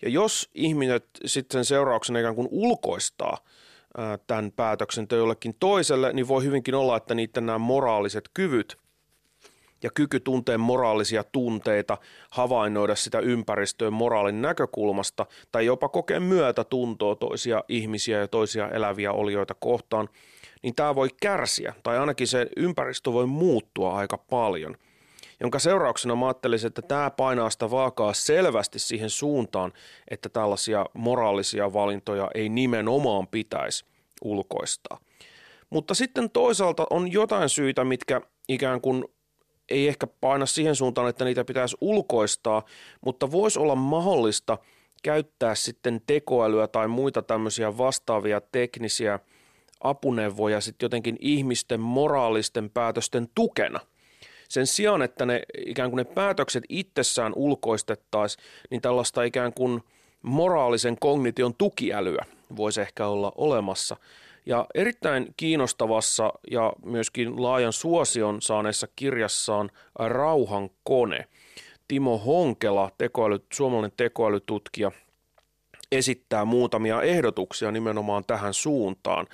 Ja 0.03 0.09
jos 0.09 0.51
ihmiset 0.55 1.07
sitten 1.25 1.53
sen 1.55 1.65
seurauksena 1.65 2.19
ikään 2.19 2.35
kuin 2.35 2.49
ulkoistaa 2.51 3.39
tämän 4.27 4.53
päätöksenteon 4.53 5.21
jollekin 5.21 5.55
toiselle, 5.61 6.13
niin 6.13 6.29
voi 6.29 6.45
hyvinkin 6.45 6.75
olla, 6.75 6.97
että 6.97 7.15
niiden 7.15 7.47
nämä 7.47 7.59
moraaliset 7.59 8.31
kyvyt 8.35 8.79
ja 9.83 9.91
kyky 9.91 10.21
tuntea 10.21 10.59
moraalisia 10.59 11.25
tunteita, 11.25 11.99
havainnoida 12.31 12.95
sitä 12.95 13.19
ympäristöä 13.19 13.91
moraalin 13.91 14.43
näkökulmasta 14.43 15.27
tai 15.53 15.67
jopa 15.67 15.89
kokea 15.89 16.21
myötätuntoa 16.21 17.15
toisia 17.17 17.65
ihmisiä 17.69 18.19
ja 18.19 18.29
toisia 18.29 18.71
eläviä 18.71 19.13
olioita 19.13 19.55
kohtaan, 19.55 20.09
niin 20.63 20.75
tämä 20.75 20.95
voi 20.95 21.09
kärsiä 21.21 21.75
tai 21.83 21.99
ainakin 21.99 22.27
se 22.27 22.47
ympäristö 22.57 23.13
voi 23.13 23.27
muuttua 23.27 23.97
aika 23.97 24.19
paljon– 24.19 24.77
jonka 25.41 25.59
seurauksena 25.59 26.17
mä 26.17 26.27
ajattelisin, 26.27 26.67
että 26.69 26.83
tämä 26.83 27.11
painaa 27.11 27.51
sitä 27.51 27.71
vaakaa 27.71 28.13
selvästi 28.13 28.79
siihen 28.79 29.11
suuntaan, 29.11 29.73
että 30.11 30.29
tällaisia 30.29 30.87
moraalisia 30.95 31.73
valintoja 31.73 32.31
ei 32.35 32.49
nimenomaan 32.49 33.27
pitäisi 33.27 33.85
ulkoistaa. 34.23 35.01
Mutta 35.71 35.95
sitten 35.95 36.31
toisaalta 36.31 36.87
on 36.91 37.13
jotain 37.13 37.49
syitä, 37.49 37.85
mitkä 37.85 38.21
ikään 38.49 38.81
kuin 38.81 39.05
ei 39.69 39.89
ehkä 39.89 40.07
paina 40.07 40.47
siihen 40.47 40.77
suuntaan, 40.77 41.09
että 41.09 41.25
niitä 41.25 41.45
pitäisi 41.45 41.77
ulkoistaa, 41.81 42.63
mutta 43.01 43.31
voisi 43.31 43.59
olla 43.59 43.75
mahdollista 43.75 44.59
käyttää 45.03 45.55
sitten 45.55 46.01
tekoälyä 46.07 46.67
tai 46.69 46.89
muita 46.89 47.23
tämmöisiä 47.23 47.79
vastaavia 47.79 48.41
teknisiä 48.41 49.19
apuneuvoja 49.81 50.61
sitten 50.61 50.87
jotenkin 50.87 51.17
ihmisten 51.21 51.81
moraalisten 51.81 52.71
päätösten 52.71 53.29
tukena– 53.35 53.81
sen 54.49 54.67
sijaan, 54.67 55.03
että 55.03 55.27
ne 55.27 55.43
ikään 55.67 55.91
kuin 55.91 55.97
ne 55.97 56.05
päätökset 56.05 56.65
itsessään 56.69 57.33
ulkoistettaisiin, 57.37 58.45
niin 58.71 58.83
tällaista 58.83 59.23
ikään 59.23 59.53
kuin 59.53 59.83
moraalisen 60.23 60.97
kognition 61.01 61.55
tukiälyä 61.55 62.25
voisi 62.57 62.81
ehkä 62.81 63.07
olla 63.07 63.33
olemassa. 63.35 63.97
Ja 64.47 64.67
erittäin 64.75 65.35
kiinnostavassa 65.37 66.33
ja 66.51 66.73
myöskin 66.85 67.43
laajan 67.43 67.73
suosion 67.73 68.43
saaneessa 68.43 68.89
kirjassaan 68.97 69.71
Rauhan 69.99 70.71
kone. 70.85 71.25
Timo 71.89 72.19
Honkela, 72.19 72.91
tekoäly, 72.99 73.39
suomalainen 73.53 73.93
tekoälytutkija, 73.97 74.93
esittää 75.93 76.45
muutamia 76.45 77.03
ehdotuksia 77.03 77.73
nimenomaan 77.73 78.25
tähän 78.27 78.55
suuntaan. 78.55 79.27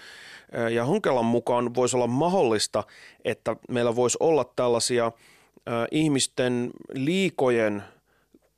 Ja 0.70 0.84
Honkelan 0.84 1.24
mukaan 1.24 1.74
voisi 1.74 1.96
olla 1.96 2.06
mahdollista, 2.06 2.84
että 3.24 3.56
meillä 3.68 3.96
voisi 3.96 4.18
olla 4.20 4.44
tällaisia 4.56 5.12
ihmisten 5.90 6.70
liikojen, 6.94 7.82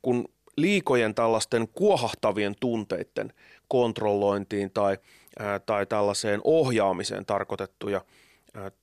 kun 0.01 0.25
liikojen 0.57 1.15
tällaisten 1.15 1.67
kuohahtavien 1.67 2.55
tunteiden 2.59 3.33
kontrollointiin 3.67 4.71
tai, 4.71 4.97
tai 5.65 5.85
tällaiseen 5.85 6.41
ohjaamiseen 6.43 7.25
tarkoitettuja 7.25 8.01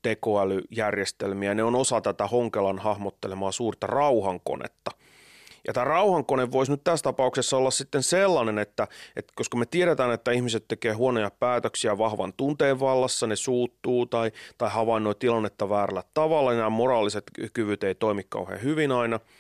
tekoälyjärjestelmiä. 0.03 1.55
Ne 1.55 1.63
on 1.63 1.75
osa 1.75 2.01
tätä 2.01 2.27
Honkelan 2.27 2.79
hahmottelemaa 2.79 3.53
suurta 3.53 3.87
rauhankonetta– 3.87 4.91
ja 5.67 5.73
tämä 5.73 5.85
rauhankone 5.85 6.53
voisi 6.53 6.73
nyt 6.73 6.85
tässä 6.85 7.05
tapauksessa 7.05 7.57
olla 7.57 7.71
sitten 7.71 8.03
sellainen, 8.03 8.59
että, 8.59 8.89
että 9.17 9.33
koska 9.37 9.57
me 9.57 9.67
tiedetään, 9.67 10.13
että 10.13 10.33
ihmiset 10.33 10.65
tekee 10.69 10.93
huonoja 10.93 11.31
päätöksiä 11.31 11.99
vahvan 11.99 12.33
tunteen 12.37 12.81
vallassa, 12.81 13.27
ne 13.27 13.37
suuttuu 13.37 14.07
tai, 14.07 14.33
tai 14.59 14.71
havainnoi 14.71 15.15
tilannetta 15.15 15.69
väärällä 15.69 16.03
tavalla, 16.15 16.55
nämä 16.55 16.71
moraaliset 16.71 17.25
kyvyt 17.53 17.85
ei 17.85 17.95
toimi 17.95 18.27
kauhean 18.29 18.63
hyvin 18.63 18.93
aina– 18.93 19.21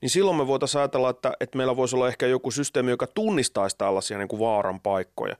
niin 0.00 0.10
silloin 0.10 0.36
me 0.36 0.46
voitaisiin 0.46 0.80
ajatella, 0.80 1.10
että, 1.10 1.32
että 1.40 1.56
meillä 1.56 1.76
voisi 1.76 1.96
olla 1.96 2.08
ehkä 2.08 2.26
joku 2.26 2.50
systeemi, 2.50 2.90
joka 2.90 3.06
tunnistaisi 3.06 3.78
tällaisia 3.78 4.18
niin 4.18 4.28
kuin 4.28 4.40
vaaran 4.40 4.80
paikkoja. 4.80 5.36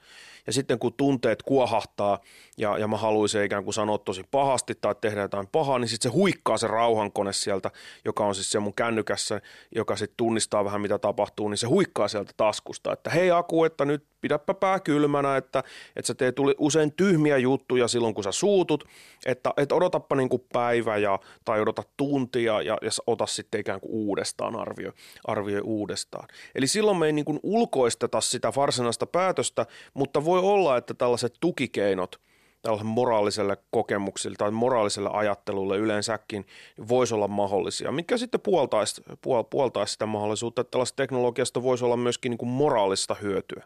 Ja 0.46 0.52
sitten 0.52 0.78
kun 0.78 0.94
tunteet 0.96 1.42
kuohahtaa 1.42 2.18
ja, 2.62 2.78
ja 2.78 2.88
mä 2.88 2.96
haluaisin 2.96 3.44
ikään 3.44 3.64
kuin 3.64 3.74
sanoa 3.74 3.98
tosi 3.98 4.22
pahasti 4.30 4.74
tai 4.80 4.94
tehdä 5.00 5.20
jotain 5.20 5.48
pahaa, 5.52 5.78
niin 5.78 5.88
sitten 5.88 6.10
se 6.10 6.16
huikkaa 6.16 6.58
se 6.58 6.66
rauhankone 6.66 7.32
sieltä, 7.32 7.70
joka 8.04 8.26
on 8.26 8.34
siis 8.34 8.50
se 8.50 8.58
mun 8.58 8.74
kännykässä, 8.74 9.40
joka 9.74 9.96
sitten 9.96 10.16
tunnistaa 10.16 10.64
vähän 10.64 10.80
mitä 10.80 10.98
tapahtuu, 10.98 11.48
niin 11.48 11.58
se 11.58 11.66
huikkaa 11.66 12.08
sieltä 12.08 12.32
taskusta, 12.36 12.92
että 12.92 13.10
hei 13.10 13.30
Aku, 13.30 13.64
että 13.64 13.84
nyt 13.84 14.04
pidäpä 14.20 14.54
pää 14.54 14.80
kylmänä, 14.80 15.36
että, 15.36 15.62
että 15.96 16.06
sä 16.06 16.14
teet 16.14 16.36
usein 16.58 16.92
tyhmiä 16.92 17.38
juttuja 17.38 17.88
silloin, 17.88 18.14
kun 18.14 18.24
sä 18.24 18.32
suutut, 18.32 18.84
että, 19.26 19.50
että 19.56 19.74
odotappa 19.74 20.16
niin 20.16 20.28
kuin 20.28 20.44
päivä 20.52 20.96
ja, 20.96 21.18
tai 21.44 21.60
odota 21.60 21.82
tuntia 21.96 22.62
ja, 22.62 22.78
ja 22.82 22.90
ota 23.06 23.26
sitten 23.26 23.60
ikään 23.60 23.80
kuin 23.80 23.92
uudestaan 23.92 24.56
arvioi, 24.56 24.92
arvioi 25.24 25.60
uudestaan. 25.64 26.28
Eli 26.54 26.66
silloin 26.66 26.96
me 26.96 27.06
ei 27.06 27.12
niin 27.12 27.24
kuin 27.24 27.40
ulkoisteta 27.42 28.20
sitä 28.20 28.52
varsinaista 28.56 29.06
päätöstä, 29.06 29.66
mutta 29.94 30.24
voi 30.24 30.40
olla, 30.40 30.76
että 30.76 30.94
tällaiset 30.94 31.34
tukikeinot– 31.40 32.16
tällaiselle 32.62 32.92
moraaliselle 32.92 33.56
kokemukselle 33.70 34.36
tai 34.36 34.50
moraaliselle 34.50 35.10
ajattelulle 35.12 35.78
yleensäkin 35.78 36.46
voisi 36.88 37.14
olla 37.14 37.28
mahdollisia, 37.28 37.92
mitkä 37.92 38.16
sitten 38.16 38.40
puoltaisi, 38.40 39.02
puol, 39.22 39.42
puoltaisi 39.42 39.92
sitä 39.92 40.06
mahdollisuutta, 40.06 40.60
että 40.60 40.70
tällaisesta 40.70 40.96
teknologiasta 40.96 41.62
voisi 41.62 41.84
olla 41.84 41.96
myöskin 41.96 42.30
niin 42.30 42.38
kuin 42.38 42.48
moraalista 42.48 43.14
hyötyä. 43.14 43.64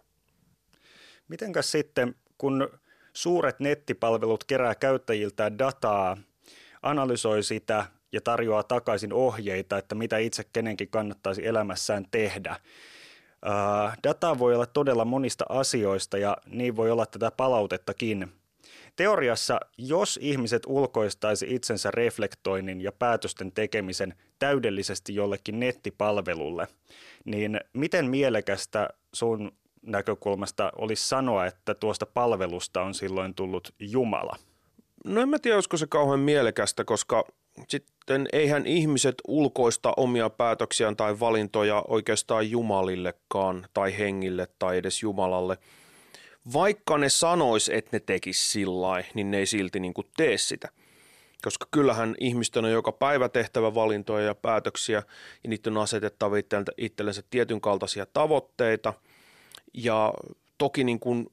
Mitenkäs 1.29 1.73
sitten, 1.73 2.15
kun 2.39 2.69
suuret 3.13 3.61
nettipalvelut 3.61 4.45
kerää 4.45 4.75
käyttäjiltä 4.75 5.59
dataa, 5.59 6.17
analysoi 6.83 7.43
sitä 7.43 7.87
ja 8.13 8.21
tarjoaa 8.21 8.63
takaisin 8.63 9.13
ohjeita, 9.13 9.79
että 9.79 9.95
mitä 9.95 10.19
itse 10.19 10.45
kenenkin 10.53 10.89
kannattaisi 10.89 11.47
elämässään 11.47 12.07
tehdä. 12.11 12.57
Data 14.05 14.39
voi 14.39 14.55
olla 14.55 14.67
todella 14.67 15.05
monista 15.05 15.45
asioista 15.49 16.19
ja 16.19 16.37
niin 16.47 16.77
voi 16.77 16.91
olla 16.91 17.07
tätä 17.07 17.31
palautettakin. 17.31 18.33
Teoriassa, 18.97 19.61
jos 19.79 20.19
ihmiset 20.23 20.63
ulkoistaisi 20.67 21.47
itsensä 21.55 21.91
reflektoinnin 21.91 22.81
ja 22.81 22.93
päätösten 22.93 23.53
tekemisen 23.53 24.15
täydellisesti 24.39 25.15
jollekin 25.15 25.61
nettipalvelulle, 25.61 26.69
niin 27.25 27.61
miten 27.73 28.11
mielekästä 28.11 28.89
sun 29.13 29.53
näkökulmasta 29.83 30.73
olisi 30.79 31.09
sanoa, 31.09 31.47
että 31.47 31.75
tuosta 31.75 32.07
palvelusta 32.07 32.83
on 32.83 32.95
silloin 32.95 33.35
tullut 33.35 33.75
Jumala? 33.79 34.37
No 35.05 35.21
en 35.21 35.29
mä 35.29 35.39
tiedä, 35.39 35.57
olisiko 35.57 35.77
se 35.77 35.87
kauhean 35.87 36.21
mielekästä, 36.21 36.85
koska 36.85 37.25
sitten 37.69 38.29
eihän 38.33 38.67
ihmiset 38.67 39.15
ulkoista 39.29 39.93
omia 39.97 40.31
päätöksiään 40.31 40.97
tai 40.97 41.21
valintoja 41.21 41.85
oikeastaan 41.89 42.51
Jumalillekaan 42.51 43.67
tai 43.75 43.99
hengille 43.99 44.49
tai 44.59 44.79
edes 44.79 45.03
Jumalalle. 45.03 45.59
Vaikka 46.53 46.99
ne 46.99 47.09
sanois, 47.09 47.69
että 47.69 47.91
ne 47.93 48.01
tekis 48.01 48.53
sillä 48.53 49.05
niin 49.15 49.31
ne 49.31 49.39
ei 49.39 49.47
silti 49.47 49.81
niin 49.81 49.95
kuin 49.95 50.07
tee 50.17 50.39
sitä. 50.39 50.69
Koska 51.43 51.67
kyllähän 51.71 52.15
ihmisten 52.21 52.65
on 52.65 52.71
joka 52.71 52.93
päivä 52.93 53.29
tehtävä 53.29 53.75
valintoja 53.75 54.27
ja 54.27 54.35
päätöksiä 54.35 55.03
ja 55.45 55.51
niiden 55.51 55.77
on 55.77 55.83
asetettava 55.83 56.37
itsellensä 56.77 57.23
tietyn 57.31 57.61
kaltaisia 57.61 58.07
tavoitteita– 58.13 58.93
ja 59.77 60.15
toki 60.59 60.85
niin 60.85 61.01
kuin 61.01 61.27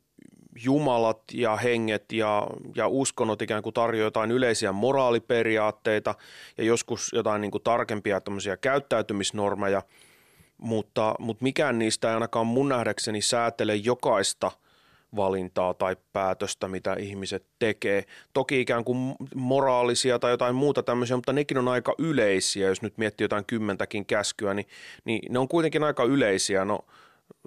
jumalat 0.63 1.21
ja 1.33 1.55
henget 1.55 2.11
ja, 2.11 2.47
ja 2.75 2.87
uskonnot 2.87 3.41
ikään 3.41 3.63
kuin 3.63 3.73
tarjoaa 3.73 4.07
jotain 4.07 4.31
yleisiä 4.31 4.71
moraaliperiaatteita 4.71 6.15
ja 6.57 6.63
joskus 6.63 7.11
jotain 7.13 7.41
niin 7.41 7.51
kuin 7.51 7.63
tarkempia 7.63 8.21
tämmöisiä 8.21 8.57
käyttäytymisnormeja, 8.57 9.81
mutta, 10.57 11.15
mutta 11.19 11.43
mikään 11.43 11.79
niistä 11.79 12.07
ei 12.07 12.13
ainakaan 12.13 12.47
mun 12.47 12.69
nähdäkseni 12.69 13.21
säätele 13.21 13.75
jokaista 13.75 14.51
valintaa 15.15 15.73
tai 15.73 15.95
päätöstä, 16.13 16.67
mitä 16.67 16.93
ihmiset 16.93 17.45
tekee. 17.59 18.05
Toki 18.33 18.61
ikään 18.61 18.83
kuin 18.83 19.15
moraalisia 19.35 20.19
tai 20.19 20.31
jotain 20.31 20.55
muuta 20.55 20.83
tämmöisiä, 20.83 21.17
mutta 21.17 21.33
nekin 21.33 21.57
on 21.57 21.67
aika 21.67 21.95
yleisiä. 21.97 22.67
Jos 22.67 22.81
nyt 22.81 22.97
miettii 22.97 23.25
jotain 23.25 23.45
kymmentäkin 23.45 24.05
käskyä, 24.05 24.53
niin, 24.53 24.67
niin 25.05 25.33
ne 25.33 25.39
on 25.39 25.47
kuitenkin 25.47 25.83
aika 25.83 26.03
yleisiä. 26.03 26.65
No, 26.65 26.79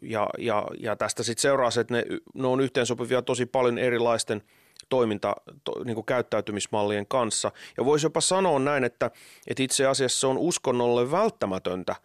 ja, 0.03 0.31
ja, 0.39 0.67
ja 0.79 0.97
tästä 0.97 1.23
sitten 1.23 1.43
seuraa 1.43 1.71
se, 1.71 1.81
että 1.81 1.95
ne, 1.95 2.05
ne 2.35 2.47
on 2.47 2.61
yhteensopivia 2.61 3.23
tosi 3.23 3.47
paljon 3.47 3.79
erilaisten 3.79 4.43
toiminta, 4.89 5.37
to, 5.65 5.85
niin 5.85 5.95
kuin 5.95 6.07
käyttäytymismallien 6.07 7.07
kanssa. 7.07 7.53
Ja 7.77 7.85
voisi 7.85 8.07
jopa 8.07 8.21
sanoa 8.21 8.59
näin, 8.59 8.85
että, 8.85 9.11
että 9.47 9.63
itse 9.63 9.87
asiassa 9.87 10.21
se 10.21 10.27
on 10.27 10.39
uskonnolle 10.39 11.11
välttämätöntä, 11.11 11.97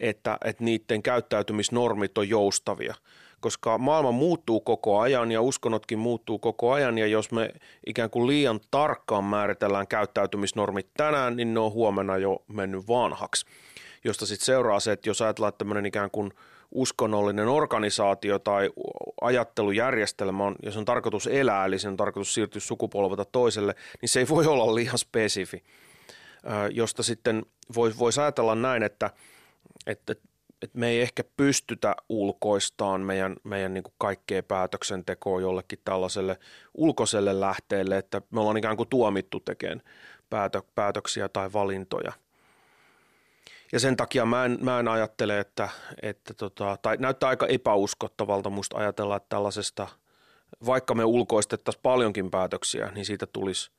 että, 0.00 0.38
että 0.44 0.64
niiden 0.64 1.02
käyttäytymisnormit 1.02 2.18
on 2.18 2.28
joustavia, 2.28 2.94
koska 3.40 3.78
maailma 3.78 4.12
muuttuu 4.12 4.60
koko 4.60 4.98
ajan 4.98 5.32
ja 5.32 5.42
uskonnotkin 5.42 5.98
muuttuu 5.98 6.38
koko 6.38 6.72
ajan. 6.72 6.98
Ja 6.98 7.06
jos 7.06 7.32
me 7.32 7.50
ikään 7.86 8.10
kuin 8.10 8.26
liian 8.26 8.60
tarkkaan 8.70 9.24
määritellään 9.24 9.86
käyttäytymisnormit 9.86 10.86
tänään, 10.96 11.36
niin 11.36 11.54
ne 11.54 11.60
on 11.60 11.72
huomenna 11.72 12.16
jo 12.16 12.44
mennyt 12.48 12.88
vanhaksi, 12.88 13.46
josta 14.04 14.26
sitten 14.26 14.46
seuraa 14.46 14.80
se, 14.80 14.92
että 14.92 15.08
jos 15.08 15.22
ajatellaan, 15.22 15.52
tämmöinen 15.58 15.86
ikään 15.86 16.10
kuin 16.10 16.30
uskonnollinen 16.70 17.48
organisaatio 17.48 18.38
tai 18.38 18.70
ajattelujärjestelmä 19.20 20.44
on, 20.44 20.54
jos 20.62 20.76
on 20.76 20.84
tarkoitus 20.84 21.26
elää, 21.26 21.64
eli 21.64 21.78
sen 21.78 21.90
on 21.90 21.96
tarkoitus 21.96 22.34
siirtyä 22.34 22.60
sukupolvelta 22.60 23.24
toiselle, 23.24 23.74
niin 24.00 24.08
se 24.08 24.20
ei 24.20 24.28
voi 24.28 24.46
olla 24.46 24.74
liian 24.74 24.98
spesifi, 24.98 25.64
josta 26.70 27.02
sitten 27.02 27.46
voisi 27.74 27.98
vois 27.98 28.18
ajatella 28.18 28.54
näin, 28.54 28.82
että, 28.82 29.10
että 29.86 30.14
että 30.62 30.78
me 30.78 30.88
ei 30.88 31.00
ehkä 31.00 31.24
pystytä 31.36 31.94
ulkoistaan 32.08 33.00
meidän, 33.00 33.36
meidän 33.44 33.74
niin 33.74 33.84
kuin 33.84 33.94
kaikkea 33.98 34.42
päätöksentekoa 34.42 35.40
jollekin 35.40 35.78
tällaiselle 35.84 36.38
ulkoiselle 36.74 37.40
lähteelle, 37.40 37.98
että 37.98 38.22
me 38.30 38.40
ollaan 38.40 38.56
ikään 38.56 38.76
kuin 38.76 38.88
tuomittu 38.88 39.40
tekemään 39.40 39.82
päätö, 40.30 40.62
päätöksiä 40.74 41.28
tai 41.28 41.52
valintoja. 41.52 42.12
Ja 43.72 43.80
sen 43.80 43.96
takia 43.96 44.26
mä 44.26 44.44
en, 44.44 44.58
mä 44.60 44.80
en 44.80 44.88
ajattele, 44.88 45.40
että, 45.40 45.68
että 46.02 46.34
tota, 46.34 46.78
tai 46.82 46.96
näyttää 46.96 47.28
aika 47.28 47.46
epäuskottavalta 47.46 48.50
musta 48.50 48.78
ajatella, 48.78 49.16
että 49.16 49.28
tällaisesta, 49.28 49.88
vaikka 50.66 50.94
me 50.94 51.04
ulkoistettaisiin 51.04 51.82
paljonkin 51.82 52.30
päätöksiä, 52.30 52.90
niin 52.94 53.06
siitä 53.06 53.26
tulisi, 53.26 53.70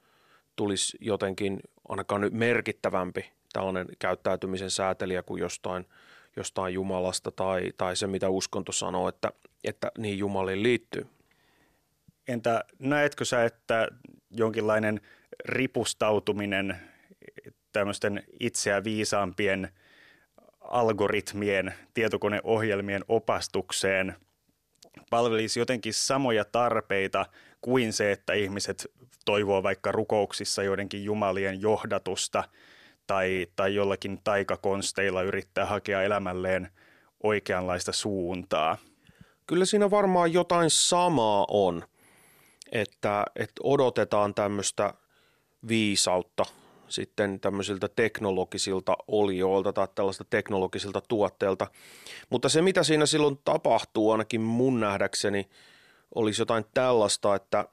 tulisi 0.56 0.98
jotenkin 1.02 1.60
ainakaan 1.90 2.22
nyt 2.22 2.34
merkittävämpi 2.34 3.32
tällainen 3.54 3.88
käyttäytymisen 4.00 4.72
säätelijä 4.72 5.24
kuin 5.24 5.42
jostain– 5.42 5.86
jostain 6.38 6.74
Jumalasta 6.74 7.32
tai, 7.32 7.74
tai 7.78 7.96
se, 7.96 8.08
mitä 8.08 8.30
uskonto 8.30 8.72
sanoo, 8.72 9.08
että, 9.08 9.32
että 9.64 9.92
niin 9.98 10.18
Jumaliin 10.18 10.64
liittyy. 10.64 11.08
Entä 12.28 12.64
näetkö 12.80 13.26
sä, 13.26 13.46
että 13.46 13.88
jonkinlainen 14.32 15.02
ripustautuminen 15.46 16.78
tämmöisten 17.74 18.24
itseä 18.40 18.84
viisaampien 18.84 19.70
algoritmien, 20.62 21.74
tietokoneohjelmien 21.94 23.06
opastukseen 23.08 24.16
palvelisi 25.10 25.60
jotenkin 25.60 25.94
samoja 25.94 26.46
tarpeita 26.46 27.26
kuin 27.62 27.94
se, 27.94 28.12
että 28.12 28.34
ihmiset 28.34 28.92
toivoo 29.26 29.64
vaikka 29.64 29.92
rukouksissa 29.92 30.64
joidenkin 30.64 31.04
jumalien 31.04 31.62
johdatusta– 31.62 32.44
tai, 33.08 33.48
tai 33.56 33.76
jollakin 33.76 34.20
taikakonsteilla 34.24 35.22
yrittää 35.22 35.66
hakea 35.66 36.04
elämälleen 36.04 36.70
oikeanlaista 37.24 37.92
suuntaa. 37.92 38.78
Kyllä 39.48 39.66
siinä 39.66 39.92
varmaan 39.92 40.34
jotain 40.34 40.70
samaa 40.70 41.46
on, 41.50 41.84
että, 42.72 43.26
että 43.36 43.62
odotetaan 43.64 44.34
tämmöistä 44.34 44.94
viisautta 45.68 46.46
sitten 46.88 47.40
tämmöisiltä 47.40 47.88
teknologisilta 47.96 48.98
olioilta 49.08 49.74
tai 49.74 49.88
tällaista 49.96 50.24
teknologisilta 50.30 51.02
tuotteilta. 51.02 51.68
Mutta 52.30 52.50
se, 52.50 52.62
mitä 52.62 52.84
siinä 52.84 53.06
silloin 53.06 53.40
tapahtuu, 53.46 54.12
ainakin 54.12 54.42
mun 54.42 54.80
nähdäkseni, 54.80 55.50
olisi 56.16 56.42
jotain 56.42 56.66
tällaista, 56.74 57.36
että, 57.36 57.66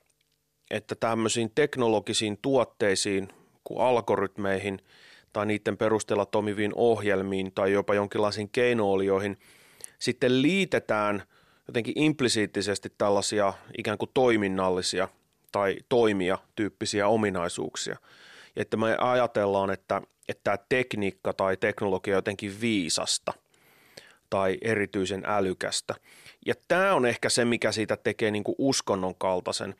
että 0.71 0.95
tämmöisiin 0.95 1.53
teknologisiin 1.55 2.39
tuotteisiin, 2.43 3.29
kuin 3.65 3.81
algoritmeihin– 3.81 4.79
tai 5.35 5.47
niiden 5.47 5.77
perusteella 5.77 6.27
toimiviin 6.27 6.73
ohjelmiin 6.75 7.53
tai 7.55 7.73
jopa 7.73 7.95
jonkinlaisiin 7.95 8.49
keinoolioihin 8.49 9.39
sitten 9.99 10.43
liitetään 10.43 11.23
jotenkin 11.69 11.99
implisiittisesti 11.99 12.93
tällaisia 12.99 13.53
ikään 13.79 13.99
kuin 13.99 14.11
toiminnallisia 14.15 15.09
tai 15.53 15.77
toimia 15.89 16.39
tyyppisiä 16.57 17.09
ominaisuuksia. 17.09 17.97
Ja 18.57 18.63
että 18.63 18.77
me 18.77 18.97
ajatellaan, 19.01 19.71
että, 19.71 20.03
että 20.29 20.41
tämä 20.45 20.59
tekniikka 20.69 21.33
tai 21.33 21.57
teknologia 21.57 22.15
on 22.15 22.19
jotenkin 22.19 22.61
viisasta 22.61 23.33
tai 24.31 24.59
erityisen 24.63 25.23
älykästä. 25.27 25.95
Ja 26.47 26.55
tämä 26.69 26.95
on 26.95 27.07
ehkä 27.07 27.29
se, 27.29 27.45
mikä 27.45 27.73
siitä 27.73 27.97
tekee 27.97 28.31
niin 28.31 28.45
kuin 28.45 28.57
uskonnon 28.59 29.15
kaltaisen. 29.15 29.75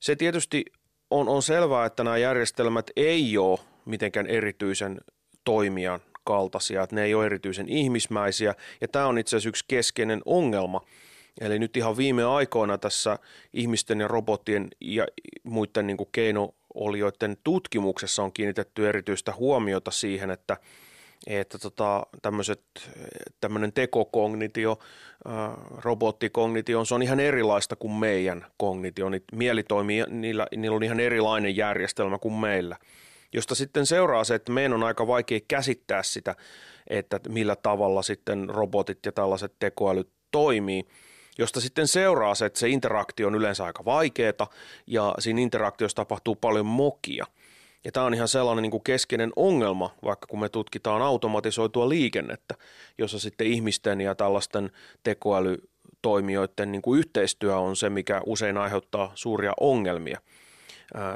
Se 0.00 0.16
tietysti 0.16 0.64
on, 1.10 1.28
on 1.28 1.42
selvää, 1.42 1.86
että 1.86 2.04
nämä 2.04 2.16
järjestelmät 2.16 2.90
ei 2.96 3.38
ole 3.38 3.58
mitenkään 3.86 4.26
erityisen 4.26 5.00
toimijan 5.44 6.00
kaltaisia, 6.24 6.82
että 6.82 6.96
ne 6.96 7.04
ei 7.04 7.14
ole 7.14 7.26
erityisen 7.26 7.68
ihmismäisiä 7.68 8.54
ja 8.80 8.88
tämä 8.88 9.06
on 9.06 9.18
itse 9.18 9.36
asiassa 9.36 9.48
yksi 9.48 9.64
keskeinen 9.68 10.22
ongelma. 10.24 10.80
Eli 11.40 11.58
nyt 11.58 11.76
ihan 11.76 11.96
viime 11.96 12.24
aikoina 12.24 12.78
tässä 12.78 13.18
ihmisten 13.52 14.00
ja 14.00 14.08
robottien 14.08 14.68
ja 14.80 15.06
muiden 15.42 15.86
niin 15.86 15.96
kuin 15.96 16.08
keinoolioiden 16.12 17.36
tutkimuksessa 17.44 18.22
on 18.22 18.32
kiinnitetty 18.32 18.88
erityistä 18.88 19.32
huomiota 19.34 19.90
siihen, 19.90 20.30
että 20.30 20.56
että 21.26 21.58
tota, 21.58 22.06
tämmöinen 23.40 23.72
tekokognitio, 23.72 24.78
robotikognitio, 25.84 26.84
se 26.84 26.94
on 26.94 27.02
ihan 27.02 27.20
erilaista 27.20 27.76
kuin 27.76 27.92
meidän 27.92 28.46
kognitio. 28.56 29.08
Niin 29.08 29.24
mieli 29.32 29.62
toimii, 29.62 30.04
niillä, 30.08 30.46
niillä 30.56 30.76
on 30.76 30.82
ihan 30.82 31.00
erilainen 31.00 31.56
järjestelmä 31.56 32.18
kuin 32.18 32.34
meillä– 32.34 32.76
josta 33.32 33.54
sitten 33.54 33.86
seuraa 33.86 34.24
se, 34.24 34.34
että 34.34 34.52
meidän 34.52 34.72
on 34.72 34.82
aika 34.82 35.06
vaikea 35.06 35.40
käsittää 35.48 36.02
sitä, 36.02 36.34
että 36.86 37.20
millä 37.28 37.56
tavalla 37.56 38.02
sitten 38.02 38.50
robotit 38.50 38.98
ja 39.06 39.12
tällaiset 39.12 39.52
tekoälyt 39.58 40.08
toimii 40.30 40.84
josta 41.38 41.60
sitten 41.60 41.88
seuraa 41.88 42.34
se, 42.34 42.46
että 42.46 42.58
se 42.58 42.68
interaktio 42.68 43.26
on 43.26 43.34
yleensä 43.34 43.64
aika 43.64 43.84
vaikeaa 43.84 44.50
ja 44.86 45.14
siinä 45.18 45.40
interaktiossa 45.40 45.96
tapahtuu 45.96 46.36
paljon 46.36 46.66
mokia. 46.66 47.26
Ja 47.84 47.92
tämä 47.92 48.06
on 48.06 48.14
ihan 48.14 48.28
sellainen 48.28 48.62
niin 48.62 48.70
kuin 48.70 48.84
keskeinen 48.84 49.32
ongelma, 49.36 49.94
vaikka 50.04 50.26
kun 50.26 50.40
me 50.40 50.48
tutkitaan 50.48 51.02
automatisoitua 51.02 51.88
liikennettä, 51.88 52.54
jossa 52.98 53.18
sitten 53.18 53.46
ihmisten 53.46 54.00
ja 54.00 54.14
tällaisten 54.14 54.70
tekoälytoimijoiden 55.02 56.72
niin 56.72 56.82
kuin 56.82 56.98
yhteistyö 56.98 57.56
on 57.56 57.76
se, 57.76 57.90
mikä 57.90 58.22
usein 58.26 58.56
aiheuttaa 58.56 59.12
suuria 59.14 59.52
ongelmia– 59.60 60.20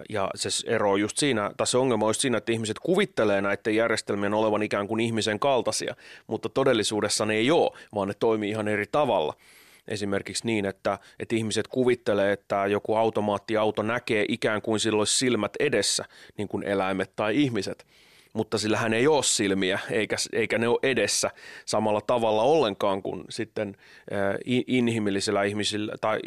ja 0.08 0.30
se 0.34 0.48
ero 0.66 0.96
just 0.96 1.18
siinä, 1.18 1.50
tai 1.56 1.66
se 1.66 1.78
ongelma 1.78 2.06
on 2.06 2.10
just 2.10 2.20
siinä, 2.20 2.38
että 2.38 2.52
ihmiset 2.52 2.78
kuvittelee 2.78 3.40
näiden 3.40 3.76
järjestelmien 3.76 4.34
olevan 4.34 4.62
ikään 4.62 4.88
kuin 4.88 5.00
ihmisen 5.00 5.38
kaltaisia, 5.38 5.96
mutta 6.26 6.48
todellisuudessa 6.48 7.26
ne 7.26 7.34
ei 7.34 7.50
ole, 7.50 7.78
vaan 7.94 8.08
ne 8.08 8.14
toimii 8.14 8.50
ihan 8.50 8.68
eri 8.68 8.86
tavalla. 8.92 9.34
Esimerkiksi 9.88 10.46
niin, 10.46 10.66
että, 10.66 10.98
että 11.18 11.36
ihmiset 11.36 11.68
kuvittelee, 11.68 12.32
että 12.32 12.66
joku 12.66 12.94
automaattiauto 12.94 13.82
näkee 13.82 14.24
ikään 14.28 14.62
kuin 14.62 14.80
sillä 14.80 14.98
olisi 14.98 15.18
silmät 15.18 15.52
edessä, 15.60 16.04
niin 16.36 16.48
kuin 16.48 16.62
eläimet 16.62 17.12
tai 17.16 17.42
ihmiset 17.42 17.86
mutta 18.32 18.58
sillä 18.58 18.76
hän 18.76 18.94
ei 18.94 19.06
ole 19.06 19.22
silmiä 19.22 19.78
eikä, 19.90 20.16
eikä 20.32 20.58
ne 20.58 20.68
ole 20.68 20.78
edessä 20.82 21.30
samalla 21.66 22.00
tavalla 22.00 22.42
ollenkaan 22.42 23.02
kuin 23.02 23.24
sitten 23.28 23.76
inhimillisillä 24.66 25.42
ihmisillä 25.42 25.92
tai 26.00 26.20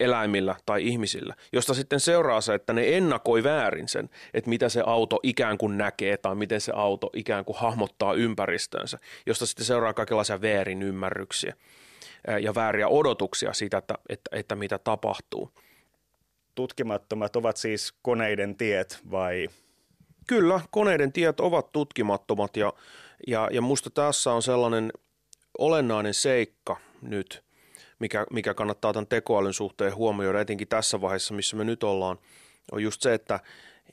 eläimillä 0.00 0.56
tai 0.66 0.86
ihmisillä, 0.86 1.34
josta 1.52 1.74
sitten 1.74 2.00
seuraa 2.00 2.40
se, 2.40 2.54
että 2.54 2.72
ne 2.72 2.96
ennakoi 2.96 3.44
väärin 3.44 3.88
sen, 3.88 4.10
että 4.34 4.50
mitä 4.50 4.68
se 4.68 4.82
auto 4.86 5.20
ikään 5.22 5.58
kuin 5.58 5.78
näkee 5.78 6.16
tai 6.16 6.34
miten 6.34 6.60
se 6.60 6.72
auto 6.74 7.10
ikään 7.12 7.44
kuin 7.44 7.56
hahmottaa 7.58 8.14
ympäristönsä, 8.14 8.98
josta 9.26 9.46
sitten 9.46 9.66
seuraa 9.66 9.94
kaikenlaisia 9.94 10.42
väärin 10.42 10.82
ymmärryksiä 10.82 11.54
ja 12.40 12.54
vääriä 12.54 12.88
odotuksia 12.88 13.52
siitä, 13.52 13.78
että, 13.78 13.94
että, 14.08 14.36
että 14.36 14.56
mitä 14.56 14.78
tapahtuu. 14.78 15.50
Tutkimattomat 16.54 17.36
ovat 17.36 17.56
siis 17.56 17.94
koneiden 18.02 18.56
tiet 18.56 19.00
vai? 19.10 19.48
Kyllä, 20.26 20.60
koneiden 20.70 21.12
tiet 21.12 21.40
ovat 21.40 21.72
tutkimattomat 21.72 22.56
ja, 22.56 22.72
ja, 23.26 23.48
ja 23.52 23.60
musta 23.60 23.90
tässä 23.90 24.32
on 24.32 24.42
sellainen 24.42 24.92
olennainen 25.58 26.14
seikka 26.14 26.76
nyt– 27.02 27.42
mikä, 28.00 28.26
mikä 28.30 28.54
kannattaa 28.54 28.92
tämän 28.92 29.06
tekoälyn 29.06 29.52
suhteen 29.52 29.94
huomioida, 29.94 30.40
etenkin 30.40 30.68
tässä 30.68 31.00
vaiheessa, 31.00 31.34
missä 31.34 31.56
me 31.56 31.64
nyt 31.64 31.82
ollaan, 31.82 32.18
on 32.72 32.82
just 32.82 33.02
se, 33.02 33.14
että, 33.14 33.40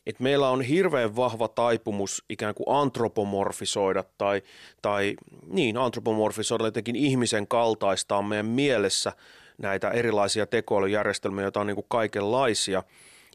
että 0.06 0.24
meillä 0.24 0.50
on 0.50 0.62
hirveän 0.62 1.16
vahva 1.16 1.48
taipumus 1.48 2.24
ikään 2.30 2.56
kuin 2.56 2.78
antropomorfisoida 2.78 4.04
tai, 4.18 4.42
tai 4.82 5.16
niin, 5.48 5.78
antropomorfisoida 5.78 6.66
jotenkin 6.66 6.96
ihmisen 6.96 7.48
kaltaistaa 7.48 8.22
meidän 8.22 8.46
mielessä 8.46 9.14
näitä 9.58 9.90
erilaisia 9.90 10.46
tekoälyjärjestelmiä, 10.46 11.44
joita 11.44 11.60
on 11.60 11.68
niin 11.68 11.76
kuin 11.76 11.86
kaikenlaisia. 11.90 12.84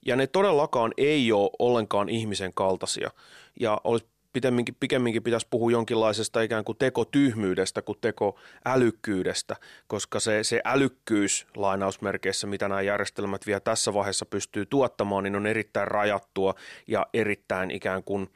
Ja 0.06 0.16
ne 0.16 0.26
todellakaan 0.26 0.92
ei 0.96 1.32
ole 1.32 1.50
ollenkaan 1.58 2.08
ihmisen 2.08 2.52
kaltaisia. 2.54 3.10
Ja 3.60 3.80
olisi 3.84 4.06
pikemminkin, 4.32 4.76
pikemminkin 4.80 5.22
pitäisi 5.22 5.46
puhua 5.50 5.70
jonkinlaisesta 5.70 6.42
ikään 6.42 6.64
kuin 6.64 6.78
tekotyhmyydestä 6.78 7.82
kuin 7.82 7.98
tekoälykkyydestä, 8.00 9.56
koska 9.86 10.20
se, 10.20 10.44
se 10.44 10.60
älykkyys 10.64 11.46
lainausmerkeissä, 11.56 12.46
mitä 12.46 12.68
nämä 12.68 12.82
järjestelmät 12.82 13.46
vielä 13.46 13.60
tässä 13.60 13.94
vaiheessa 13.94 14.26
pystyy 14.26 14.66
tuottamaan, 14.66 15.24
niin 15.24 15.36
on 15.36 15.46
erittäin 15.46 15.88
rajattua 15.88 16.54
ja 16.86 17.06
erittäin 17.14 17.70
ikään 17.70 18.04
kuin 18.04 18.28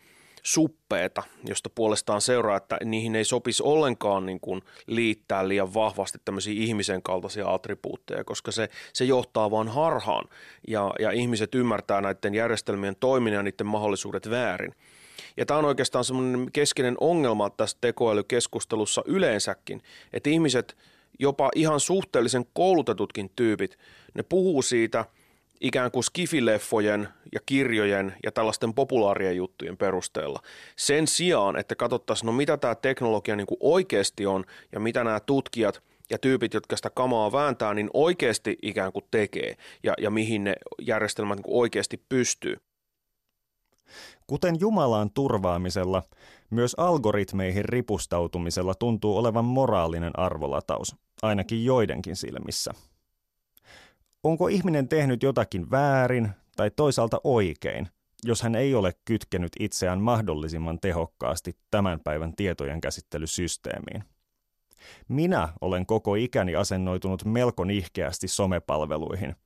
suppeeta, 0.47 1.23
josta 1.45 1.71
puolestaan 1.71 2.21
seuraa, 2.21 2.57
että 2.57 2.79
niihin 2.85 3.17
ei 3.17 3.25
sopisi 3.25 3.63
ollenkaan 3.63 4.27
niin 4.27 4.41
kuin 4.41 4.63
liittää 4.87 5.49
liian 5.49 5.75
vahvasti 5.75 6.19
tämmöisiä 6.25 6.55
ihmisen 6.57 7.03
kaltaisia 7.03 7.55
attribuutteja, 7.55 8.25
koska 8.25 8.51
se, 8.51 8.69
se 8.93 9.05
johtaa 9.05 9.51
vaan 9.51 9.69
harhaan 9.69 10.29
ja, 10.69 10.93
ja 10.99 11.11
ihmiset 11.11 11.55
ymmärtää 11.55 12.01
näiden 12.01 12.35
järjestelmien 12.35 12.97
toiminnan 13.01 13.39
ja 13.39 13.43
niiden 13.43 13.67
mahdollisuudet 13.67 14.31
väärin. 14.31 14.75
Ja 15.37 15.47
tämä 15.47 15.59
on 15.59 15.65
oikeastaan 15.65 16.05
semmoinen 16.05 16.53
keskeinen 16.53 16.97
ongelma 17.01 17.51
tässä 17.51 17.79
tekoälykeskustelussa 17.81 19.03
yleensäkin, 19.07 19.83
että 20.13 20.31
ihmiset, 20.31 20.77
jopa 21.19 21.51
ihan 21.55 21.81
suhteellisen 21.81 22.45
koulutetutkin 22.53 23.31
tyypit, 23.37 23.79
ne 24.15 24.23
puhuu 24.23 24.63
siitä 24.63 25.05
ikään 25.61 25.91
kuin 25.91 26.05
skifileffojen 26.05 27.09
ja 27.33 27.41
kirjojen 27.47 28.15
ja 28.25 28.33
tällaisten 28.33 28.75
populaarien 28.75 29.37
juttujen 29.37 29.77
perusteella. 29.77 30.43
Sen 30.77 31.07
sijaan, 31.07 31.59
että 31.59 31.75
katsottaisiin, 31.75 32.27
no 32.27 32.33
mitä 32.33 32.57
tämä 32.57 32.75
teknologia 32.75 33.37
niin 33.37 33.47
kuin 33.47 33.59
oikeasti 33.61 34.27
on 34.27 34.45
ja 34.73 34.81
mitä 34.81 35.05
nämä 35.05 35.21
tutkijat 35.21 35.83
ja 36.11 36.19
tyypit, 36.19 36.55
jotka 36.55 36.77
sitä 36.77 36.91
kamaa 36.91 37.33
vääntää, 37.33 37.75
niin 37.75 37.91
oikeasti 37.95 38.59
ikään 38.63 38.93
kuin 38.93 39.05
tekee 39.11 39.57
ja, 39.83 39.95
ja 39.99 40.11
mihin 40.11 40.45
ne 40.45 40.55
järjestelmät 40.81 41.37
niin 41.37 41.45
oikeasti 41.49 42.01
pystyy. 42.09 42.57
Kuten 44.27 44.61
Jumalaan 44.61 45.11
turvaamisella, 45.11 46.03
myös 46.51 46.75
algoritmeihin 46.75 47.65
ripustautumisella 47.65 48.75
tuntuu 48.75 49.17
olevan 49.17 49.45
moraalinen 49.45 50.19
arvolataus, 50.19 50.97
ainakin 51.23 51.65
joidenkin 51.65 52.17
silmissä. 52.17 52.73
Onko 54.23 54.49
ihminen 54.49 54.89
tehnyt 54.89 55.23
jotakin 55.23 55.71
väärin 55.71 56.31
tai 56.57 56.71
toisaalta 56.71 57.21
oikein, 57.25 57.89
jos 58.25 58.43
hän 58.43 58.55
ei 58.55 58.75
ole 58.75 58.93
kytkenyt 59.05 59.53
itseään 59.61 60.01
mahdollisimman 60.01 60.81
tehokkaasti 60.81 61.57
tämän 61.71 62.01
päivän 62.01 62.37
tietojen 62.37 62.81
käsittelysysteemiin? 62.81 64.05
Minä 65.09 65.49
olen 65.61 65.87
koko 65.87 66.15
ikäni 66.15 66.57
asennoitunut 66.57 67.25
melko 67.25 67.65
nihkeästi 67.65 68.29
somepalveluihin, 68.29 69.37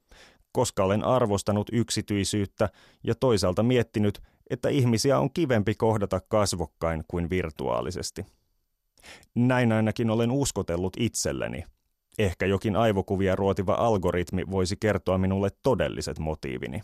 koska 0.53 0.85
olen 0.85 1.05
arvostanut 1.05 1.69
yksityisyyttä 1.73 2.69
ja 3.05 3.15
toisaalta 3.15 3.63
miettinyt, 3.63 4.23
että 4.51 4.69
ihmisiä 4.69 5.19
on 5.19 5.33
kivempi 5.33 5.75
kohdata 5.75 6.21
kasvokkain 6.29 7.05
kuin 7.09 7.31
virtuaalisesti. 7.31 8.27
Näin 9.35 9.73
ainakin 9.73 10.11
olen 10.11 10.31
uskotellut 10.31 10.97
itselleni. 10.99 11.65
Ehkä 12.19 12.47
jokin 12.47 12.77
aivokuvia 12.77 13.37
ruotiva 13.37 13.75
algoritmi 13.75 14.43
voisi 14.51 14.77
kertoa 14.77 15.19
minulle 15.19 15.49
todelliset 15.63 16.19
motiivini. 16.19 16.83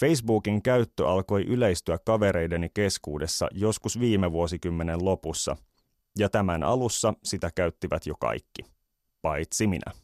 Facebookin 0.00 0.62
käyttö 0.62 1.08
alkoi 1.08 1.42
yleistyä 1.42 1.98
kavereideni 1.98 2.68
keskuudessa 2.74 3.48
joskus 3.52 4.00
viime 4.00 4.32
vuosikymmenen 4.32 5.04
lopussa, 5.04 5.56
ja 6.18 6.28
tämän 6.28 6.62
alussa 6.62 7.14
sitä 7.24 7.50
käyttivät 7.54 8.06
jo 8.06 8.14
kaikki, 8.20 8.62
paitsi 9.22 9.66
minä. 9.66 10.03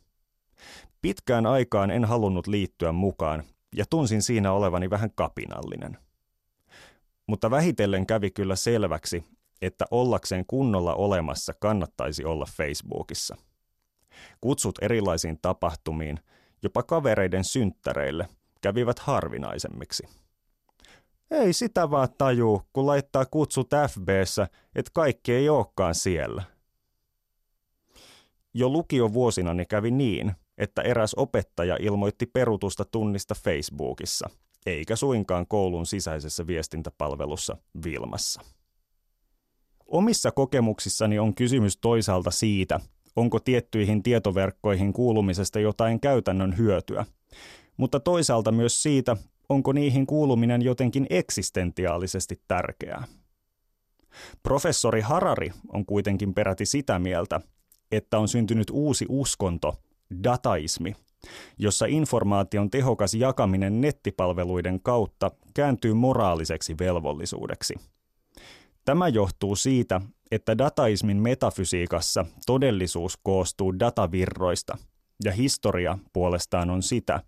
Pitkään 1.02 1.46
aikaan 1.46 1.90
en 1.90 2.04
halunnut 2.04 2.46
liittyä 2.46 2.92
mukaan, 2.92 3.42
ja 3.76 3.84
tunsin 3.90 4.22
siinä 4.22 4.52
olevani 4.52 4.90
vähän 4.90 5.10
kapinallinen– 5.14 5.98
mutta 7.30 7.50
vähitellen 7.50 8.06
kävi 8.06 8.30
kyllä 8.30 8.56
selväksi, 8.56 9.24
että 9.62 9.84
ollakseen 9.90 10.44
kunnolla 10.46 10.94
olemassa 10.94 11.52
kannattaisi 11.60 12.24
olla 12.24 12.46
Facebookissa. 12.56 13.36
Kutsut 14.40 14.78
erilaisiin 14.82 15.38
tapahtumiin, 15.42 16.20
jopa 16.62 16.82
kavereiden 16.82 17.44
synttäreille, 17.44 18.28
kävivät 18.60 18.98
harvinaisemmiksi. 18.98 20.08
Ei 21.30 21.52
sitä 21.52 21.90
vaan 21.90 22.08
tajuu, 22.18 22.62
kun 22.72 22.86
laittaa 22.86 23.26
kutsut 23.26 23.70
FBssä, 23.88 24.48
että 24.74 24.90
kaikki 24.94 25.32
ei 25.32 25.48
olekaan 25.48 25.94
siellä. 25.94 26.42
Jo 28.54 28.68
lukiovuosinani 28.68 29.66
kävi 29.66 29.90
niin, 29.90 30.32
että 30.60 30.82
eräs 30.82 31.14
opettaja 31.14 31.76
ilmoitti 31.80 32.26
perutusta 32.26 32.84
tunnista 32.84 33.34
Facebookissa– 33.34 34.30
eikä 34.66 34.96
suinkaan 34.96 35.46
koulun 35.46 35.86
sisäisessä 35.86 36.46
viestintäpalvelussa 36.46 37.56
Vilmassa. 37.84 38.40
Omissa 39.86 40.30
kokemuksissani 40.30 41.18
on 41.18 41.34
kysymys 41.34 41.76
toisaalta 41.76 42.30
siitä, 42.30 42.80
onko 43.16 43.40
tiettyihin 43.40 44.02
tietoverkkoihin 44.02 44.92
kuulumisesta 44.92 45.60
jotain 45.60 46.00
käytännön 46.00 46.58
hyötyä, 46.58 47.06
mutta 47.76 48.00
toisaalta 48.00 48.52
myös 48.52 48.82
siitä, 48.82 49.16
onko 49.48 49.72
niihin 49.72 50.06
kuuluminen 50.06 50.62
jotenkin 50.62 51.06
eksistentiaalisesti 51.10 52.40
tärkeää. 52.48 53.04
Professori 54.42 55.00
Harari 55.00 55.50
on 55.72 55.86
kuitenkin 55.86 56.34
peräti 56.34 56.66
sitä 56.66 56.98
mieltä, 56.98 57.40
että 57.92 58.18
on 58.18 58.28
syntynyt 58.28 58.70
uusi 58.70 59.06
uskonto, 59.08 59.76
dataismi, 60.24 60.96
jossa 61.58 61.86
informaation 61.86 62.70
tehokas 62.70 63.14
jakaminen 63.14 63.80
nettipalveluiden 63.80 64.80
kautta 64.80 65.30
kääntyy 65.54 65.94
moraaliseksi 65.94 66.74
velvollisuudeksi. 66.80 67.74
Tämä 68.84 69.08
johtuu 69.08 69.56
siitä, 69.56 70.00
että 70.30 70.58
dataismin 70.58 71.16
metafysiikassa 71.16 72.26
todellisuus 72.46 73.18
koostuu 73.22 73.78
datavirroista, 73.78 74.78
ja 75.24 75.32
historia 75.32 75.98
puolestaan 76.12 76.70
on 76.70 76.82
sitä, 76.82 77.20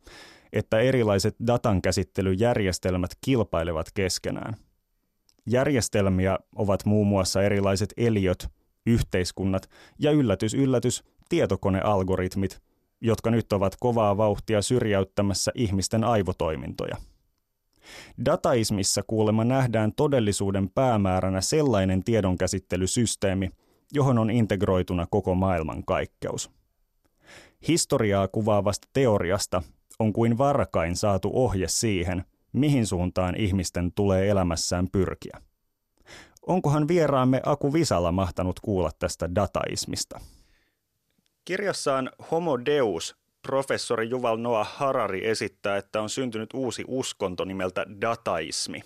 että 0.53 0.79
erilaiset 0.79 1.37
datankäsittelyjärjestelmät 1.47 3.11
kilpailevat 3.25 3.87
keskenään. 3.95 4.57
Järjestelmiä 5.47 6.39
ovat 6.57 6.85
muun 6.85 7.07
muassa 7.07 7.43
erilaiset 7.43 7.93
eliöt, 7.97 8.49
yhteiskunnat 8.87 9.71
ja 9.99 10.11
yllätys 10.11 10.55
yllätys 10.55 11.05
tietokonealgoritmit– 11.29 12.61
jotka 13.03 13.31
nyt 13.31 13.53
ovat 13.53 13.77
kovaa 13.81 14.17
vauhtia 14.17 14.63
syrjäyttämässä 14.63 15.53
ihmisten 15.55 16.05
aivotoimintoja. 16.05 16.97
Dataismissa 18.25 19.03
kuulemma 19.07 19.45
nähdään 19.45 19.93
todellisuuden 19.93 20.69
päämääränä 20.69 21.41
sellainen 21.41 22.05
tiedonkäsittelysysteemi, 22.05 23.51
johon 23.93 24.19
on 24.19 24.31
integroituna 24.31 25.07
koko 25.11 25.35
maailman 25.35 25.85
kaikkeus. 25.85 26.51
Historiaa 27.69 28.29
kuvaavasta 28.29 28.89
teoriasta 28.93 29.63
on 29.99 30.13
kuin 30.13 30.39
varkain 30.39 30.97
saatu 30.97 31.31
ohje 31.35 31.69
siihen, 31.69 32.25
mihin 32.53 32.87
suuntaan 32.87 33.35
ihmisten 33.37 33.93
tulee 33.93 34.29
elämässään 34.29 34.89
pyrkiä. 34.93 35.41
Onkohan 36.47 36.89
vieraamme 36.89 37.41
Aku 37.47 37.73
Visala 37.73 38.13
mahtanut 38.13 38.61
kuulla 38.61 38.91
tästä 38.99 39.35
dataismista? 39.35 40.21
Kirjassaan 41.45 42.11
Homo 42.31 42.65
Deus 42.65 43.17
professori 43.43 44.11
Juval 44.11 44.37
Noah 44.37 44.77
Harari 44.77 45.29
esittää, 45.29 45.77
että 45.77 46.01
on 46.01 46.09
syntynyt 46.11 46.51
uusi 46.55 46.85
uskonto 46.89 47.45
nimeltä 47.45 47.87
dataismi. 48.01 48.83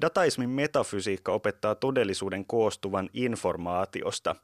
Dataismin 0.00 0.50
metafysiikka 0.50 1.32
opettaa 1.32 1.74
todellisuuden 1.74 2.46
koostuvan 2.46 3.10
informaatiosta. 3.12 4.36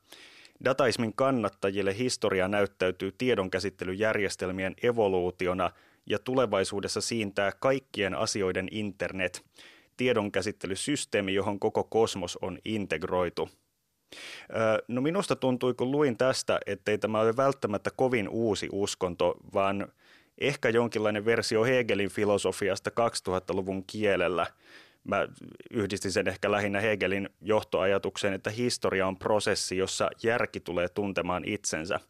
Dataismin 0.64 1.14
kannattajille 1.14 1.98
historia 1.98 2.48
näyttäytyy 2.48 3.12
tiedonkäsittelyjärjestelmien 3.18 4.74
evoluutiona 4.82 5.70
ja 6.06 6.18
tulevaisuudessa 6.18 7.00
siintää 7.00 7.52
kaikkien 7.60 8.14
asioiden 8.14 8.68
internet, 8.70 9.44
tiedonkäsittelysysteemi, 9.96 11.34
johon 11.34 11.58
koko 11.58 11.84
kosmos 11.84 12.38
on 12.42 12.58
integroitu– 12.64 13.48
No 14.88 15.00
minusta 15.00 15.36
tuntui, 15.36 15.74
kun 15.74 15.90
luin 15.90 16.16
tästä, 16.16 16.60
ettei 16.66 16.98
tämä 16.98 17.20
ole 17.20 17.36
välttämättä 17.36 17.90
kovin 17.96 18.28
uusi 18.28 18.68
uskonto, 18.72 19.36
vaan 19.54 19.88
ehkä 20.38 20.68
jonkinlainen 20.68 21.24
versio 21.24 21.64
Hegelin 21.64 22.10
filosofiasta 22.10 22.90
2000-luvun 22.90 23.84
kielellä. 23.86 24.46
Mä 25.04 25.28
yhdistin 25.70 26.12
sen 26.12 26.28
ehkä 26.28 26.52
lähinnä 26.52 26.80
Hegelin 26.80 27.28
johtoajatukseen, 27.40 28.34
että 28.34 28.50
historia 28.50 29.06
on 29.06 29.16
prosessi, 29.16 29.76
jossa 29.76 30.10
järki 30.22 30.60
tulee 30.60 30.88
tuntemaan 30.88 31.44
itsensä. 31.44 32.00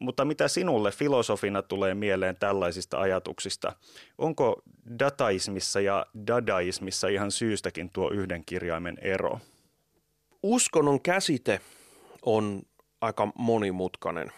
Mutta 0.00 0.24
mitä 0.24 0.48
sinulle 0.48 0.90
filosofina 0.90 1.62
tulee 1.62 1.94
mieleen 1.94 2.36
tällaisista 2.36 3.00
ajatuksista? 3.00 3.72
Onko 4.18 4.62
dataismissa 4.98 5.80
ja 5.80 6.06
dadaismissa 6.26 7.08
ihan 7.08 7.30
syystäkin 7.30 7.90
tuo 7.92 8.10
yhden 8.10 8.44
kirjaimen 8.46 8.98
ero? 9.00 9.40
Uskonnon 10.42 11.00
käsite 11.00 11.60
on 12.22 12.62
aika 13.00 13.28
monimutkainen. 13.38 14.32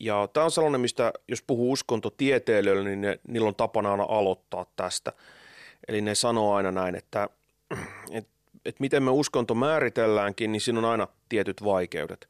Ja 0.00 0.28
tämä 0.32 0.44
on 0.44 0.50
sellainen, 0.50 0.80
mistä 0.80 1.12
jos 1.28 1.42
puhuu 1.42 1.72
uskontotieteilijöille, 1.72 2.84
niin 2.84 3.00
ne, 3.00 3.20
niillä 3.28 3.48
on 3.48 3.54
tapana 3.54 3.90
aina 3.90 4.06
aloittaa 4.08 4.66
tästä. 4.76 5.12
Eli 5.88 6.00
ne 6.00 6.14
sanoo 6.14 6.54
aina 6.54 6.72
näin, 6.72 6.94
että, 6.94 7.28
että, 8.10 8.30
että 8.64 8.80
miten 8.80 9.02
me 9.02 9.10
uskonto 9.10 9.54
määritelläänkin, 9.54 10.52
niin 10.52 10.60
siinä 10.60 10.78
on 10.78 10.84
aina 10.84 11.08
tietyt 11.28 11.64
vaikeudet. 11.64 12.28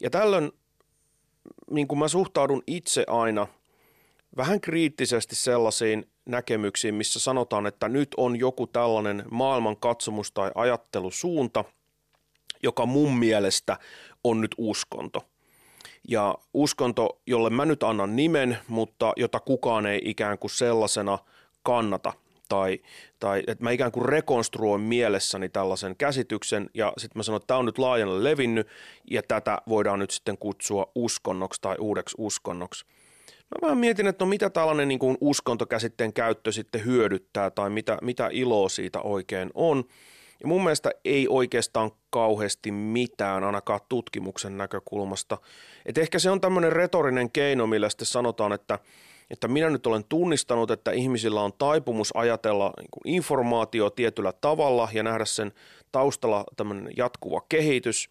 Ja 0.00 0.10
tällöin 0.10 0.52
niin 1.70 1.88
kuin 1.88 1.98
mä 1.98 2.08
suhtaudun 2.08 2.62
itse 2.66 3.04
aina 3.06 3.46
vähän 4.36 4.60
kriittisesti 4.60 5.36
sellaisiin 5.36 6.10
näkemyksiin, 6.26 6.94
missä 6.94 7.20
sanotaan, 7.20 7.66
että 7.66 7.88
nyt 7.88 8.08
on 8.16 8.36
joku 8.36 8.66
tällainen 8.66 9.24
maailman 9.30 9.76
katsomus 9.76 10.32
tai 10.32 10.50
ajattelusuunta, 10.54 11.64
joka 12.62 12.86
mun 12.86 13.18
mielestä 13.18 13.76
on 14.24 14.40
nyt 14.40 14.54
uskonto. 14.58 15.24
Ja 16.08 16.34
uskonto, 16.54 17.20
jolle 17.26 17.50
mä 17.50 17.64
nyt 17.64 17.82
annan 17.82 18.16
nimen, 18.16 18.58
mutta 18.68 19.12
jota 19.16 19.40
kukaan 19.40 19.86
ei 19.86 20.00
ikään 20.04 20.38
kuin 20.38 20.50
sellaisena 20.50 21.18
kannata 21.62 22.12
tai, 22.48 22.78
tai 23.20 23.42
että 23.46 23.64
mä 23.64 23.70
ikään 23.70 23.92
kuin 23.92 24.08
rekonstruoin 24.08 24.80
mielessäni 24.80 25.48
tällaisen 25.48 25.96
käsityksen 25.96 26.70
ja 26.74 26.92
sitten 26.98 27.18
mä 27.18 27.22
sanon, 27.22 27.36
että 27.36 27.46
tämä 27.46 27.58
on 27.58 27.64
nyt 27.64 27.78
laajalle 27.78 28.24
levinnyt 28.24 28.66
ja 29.10 29.22
tätä 29.22 29.58
voidaan 29.68 29.98
nyt 29.98 30.10
sitten 30.10 30.38
kutsua 30.38 30.92
uskonnoksi 30.94 31.60
tai 31.60 31.76
uudeksi 31.78 32.14
uskonnoksi. 32.18 32.84
Mä 33.50 33.66
vähän 33.66 33.78
mietin, 33.78 34.06
että 34.06 34.24
no 34.24 34.28
mitä 34.28 34.50
tällainen 34.50 34.88
niin 34.88 34.98
kuin 34.98 35.16
uskontokäsitteen 35.20 36.12
käyttö 36.12 36.52
sitten 36.52 36.84
hyödyttää 36.84 37.50
tai 37.50 37.70
mitä, 37.70 37.98
mitä 38.02 38.28
iloa 38.32 38.68
siitä 38.68 39.00
oikein 39.00 39.50
on. 39.54 39.84
Ja 40.40 40.48
mun 40.48 40.64
mielestä 40.64 40.90
ei 41.04 41.28
oikeastaan 41.28 41.90
kauheasti 42.10 42.72
mitään, 42.72 43.44
ainakaan 43.44 43.80
tutkimuksen 43.88 44.56
näkökulmasta. 44.56 45.38
Et 45.86 45.98
ehkä 45.98 46.18
se 46.18 46.30
on 46.30 46.40
tämmöinen 46.40 46.72
retorinen 46.72 47.30
keino, 47.30 47.66
millä 47.66 47.88
sitten 47.88 48.06
sanotaan, 48.06 48.52
että, 48.52 48.78
että 49.30 49.48
minä 49.48 49.70
nyt 49.70 49.86
olen 49.86 50.04
tunnistanut, 50.08 50.70
että 50.70 50.90
ihmisillä 50.90 51.40
on 51.40 51.52
taipumus 51.58 52.10
ajatella 52.14 52.72
niin 52.78 53.16
informaatio 53.16 53.90
tietyllä 53.90 54.32
tavalla 54.32 54.88
ja 54.92 55.02
nähdä 55.02 55.24
sen 55.24 55.52
taustalla 55.92 56.44
tämmöinen 56.56 56.92
jatkuva 56.96 57.42
kehitys– 57.48 58.08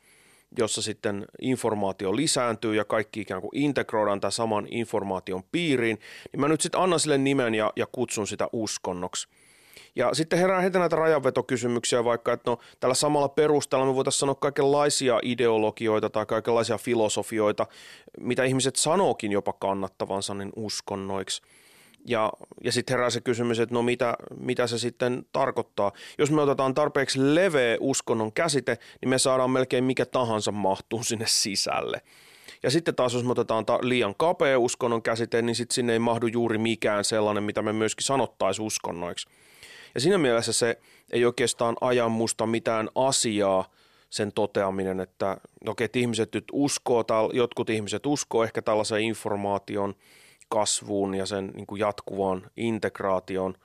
jossa 0.57 0.82
sitten 0.82 1.25
informaatio 1.41 2.15
lisääntyy 2.15 2.75
ja 2.75 2.86
kaikki 2.86 3.21
ikään 3.21 3.41
kuin 3.41 3.57
integroidaan 3.57 4.19
tämän 4.19 4.32
saman 4.32 4.67
informaation 4.71 5.43
piiriin, 5.51 5.99
niin 6.32 6.41
mä 6.41 6.47
nyt 6.47 6.61
sitten 6.61 6.82
annan 6.82 6.99
sille 6.99 7.17
nimen 7.17 7.55
ja, 7.55 7.73
ja 7.75 7.88
kutsun 7.91 8.28
sitä 8.28 8.47
uskonnoksi. 8.53 9.28
Ja 9.98 10.14
sitten 10.14 10.39
herää 10.39 10.62
heti 10.62 10.80
näitä 10.80 10.95
rajanvetokysymyksiä, 10.95 12.04
vaikka 12.04 12.34
että 12.34 12.52
no, 12.52 12.58
tällä 12.80 12.95
samalla 12.95 13.30
perusteella 13.30 13.86
me 13.86 13.95
voitaisiin 13.95 14.20
sanoa 14.20 14.36
kaikenlaisia 14.36 15.20
ideologioita 15.24 16.10
tai 16.10 16.26
kaikenlaisia 16.26 16.78
filosofioita, 16.78 17.68
mitä 18.20 18.43
ihmiset 18.43 18.76
sanookin 18.76 19.32
jopa 19.32 19.54
kannattavansa 19.54 20.34
niin 20.34 20.52
uskonnoiksi– 20.56 21.41
ja, 22.08 22.34
ja 22.64 22.72
sitten 22.72 22.93
herää 22.93 23.10
se 23.10 23.22
kysymys, 23.22 23.60
että 23.60 23.76
no 23.76 23.82
mitä, 23.82 24.16
mitä 24.39 24.68
se 24.68 24.80
sitten 24.80 25.26
tarkoittaa. 25.34 25.91
Jos 26.18 26.32
me 26.32 26.41
otetaan 26.41 26.74
tarpeeksi 26.74 27.36
leveä 27.36 27.78
uskonnon 27.80 28.34
käsite, 28.34 28.78
niin 29.02 29.10
me 29.10 29.18
saadaan 29.18 29.52
melkein 29.52 29.84
mikä 29.84 30.06
tahansa 30.06 30.52
mahtuu 30.52 31.04
sinne 31.04 31.26
sisälle. 31.28 32.02
Ja 32.64 32.72
sitten 32.72 32.95
taas 32.95 33.14
jos 33.14 33.24
me 33.24 33.32
otetaan 33.32 33.66
ta- 33.66 33.80
liian 33.82 34.16
kapea 34.18 34.60
uskonnon 34.60 35.02
käsite, 35.02 35.41
niin 35.41 35.56
sitten 35.56 35.76
sinne 35.76 35.93
ei 35.93 36.00
mahdu 36.00 36.28
juuri 36.28 36.58
mikään 36.58 37.04
sellainen, 37.04 37.43
mitä 37.43 37.62
me 37.62 37.74
myöskin 37.74 38.06
sanottaisiin 38.06 38.66
uskonnoiksi. 38.66 39.30
Ja 39.95 40.01
siinä 40.01 40.17
mielessä 40.17 40.53
se 40.53 40.79
ei 41.11 41.25
oikeastaan 41.25 41.75
aja 41.81 42.09
musta 42.09 42.45
mitään 42.45 42.89
asiaa 42.95 43.71
sen 44.09 44.31
toteaminen, 44.31 44.99
että, 44.99 45.38
okei, 45.67 45.85
että 45.85 45.99
ihmiset 45.99 46.33
nyt 46.33 46.45
uskoo, 46.51 47.03
tai 47.03 47.29
jotkut 47.33 47.69
ihmiset 47.69 48.05
uskoo 48.05 48.43
ehkä 48.43 48.61
tällaisen 48.61 49.01
informaation– 49.01 49.95
kasvuun 50.49 51.15
ja 51.15 51.25
sen 51.25 51.47
niin 51.47 51.67
kuin 51.67 51.79
jatkuvaan 51.79 52.51
integraation 52.57 53.55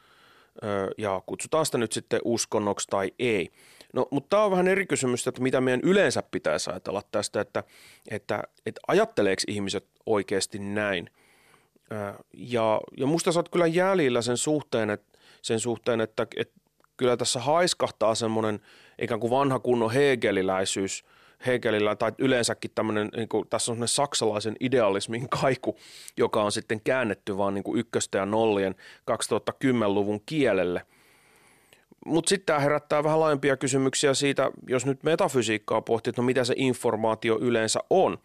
ja 0.99 1.23
kutsutaan 1.27 1.67
sitä 1.67 1.79
nyt 1.79 1.93
sitten 1.93 2.21
uskonnoksi 2.25 2.89
tai 2.91 3.13
ei. 3.19 3.51
No, 3.93 4.09
mutta 4.11 4.29
tämä 4.29 4.45
on 4.45 4.51
vähän 4.51 4.69
eri 4.69 4.87
kysymys, 4.87 5.27
että 5.27 5.43
mitä 5.43 5.61
meidän 5.61 5.81
yleensä 5.85 6.23
pitäisi 6.31 6.71
ajatella 6.71 7.03
tästä, 7.11 7.41
että, 7.41 7.65
että, 8.11 8.43
että 8.67 8.81
ajatteleeko 8.89 9.43
ihmiset 9.49 9.87
oikeasti 10.07 10.59
näin. 10.59 11.11
Ja, 12.35 12.81
ja 12.97 13.07
musta 13.07 13.33
sä 13.33 13.39
oot 13.39 13.49
kyllä 13.49 13.67
jäljillä 13.67 14.23
sen 14.23 14.37
suhteen, 14.37 14.91
että, 14.91 15.12
sen 15.43 15.61
suhteen, 15.61 16.01
että, 16.01 16.27
että 16.37 16.61
kyllä 16.97 17.17
tässä 17.17 17.41
haiskahtaa 17.41 18.15
semmoinen 18.15 18.61
ikään 19.03 19.21
kuin 19.21 19.31
vanha 19.31 19.59
kunnon 19.59 19.93
hegeliläisyys– 19.93 21.05
Hegelillä 21.47 21.97
tai 21.97 22.13
yleensäkin 22.19 22.71
tämmöinen, 22.75 23.09
niin 23.17 23.29
kuin, 23.29 23.49
tässä 23.49 23.73
on 23.73 23.77
semmoinen 23.77 23.89
saksalaisen 23.89 24.57
idealismin 24.61 25.29
kaiku, 25.29 25.77
joka 26.17 26.43
on 26.43 26.53
sitten 26.53 26.81
käännetty 26.81 27.39
vaan 27.39 27.55
niin 27.55 27.65
kuin 27.65 27.79
ykköstä 27.79 28.19
ja 28.19 28.27
nollien 28.27 28.75
2010-luvun 29.11 30.21
kielelle. 30.27 30.87
Mutta 32.07 32.29
sitten 32.29 32.47
tämä 32.47 32.59
herättää 32.59 33.05
vähän 33.05 33.21
laajempia 33.21 33.57
kysymyksiä 33.57 34.15
siitä, 34.15 34.51
jos 34.69 34.87
nyt 34.87 35.03
metafysiikkaa 35.03 35.83
pohtii, 35.83 36.11
että 36.11 36.23
no 36.23 36.27
mitä 36.27 36.45
se 36.45 36.55
informaatio 36.57 37.39
yleensä 37.41 37.81
on 37.91 38.19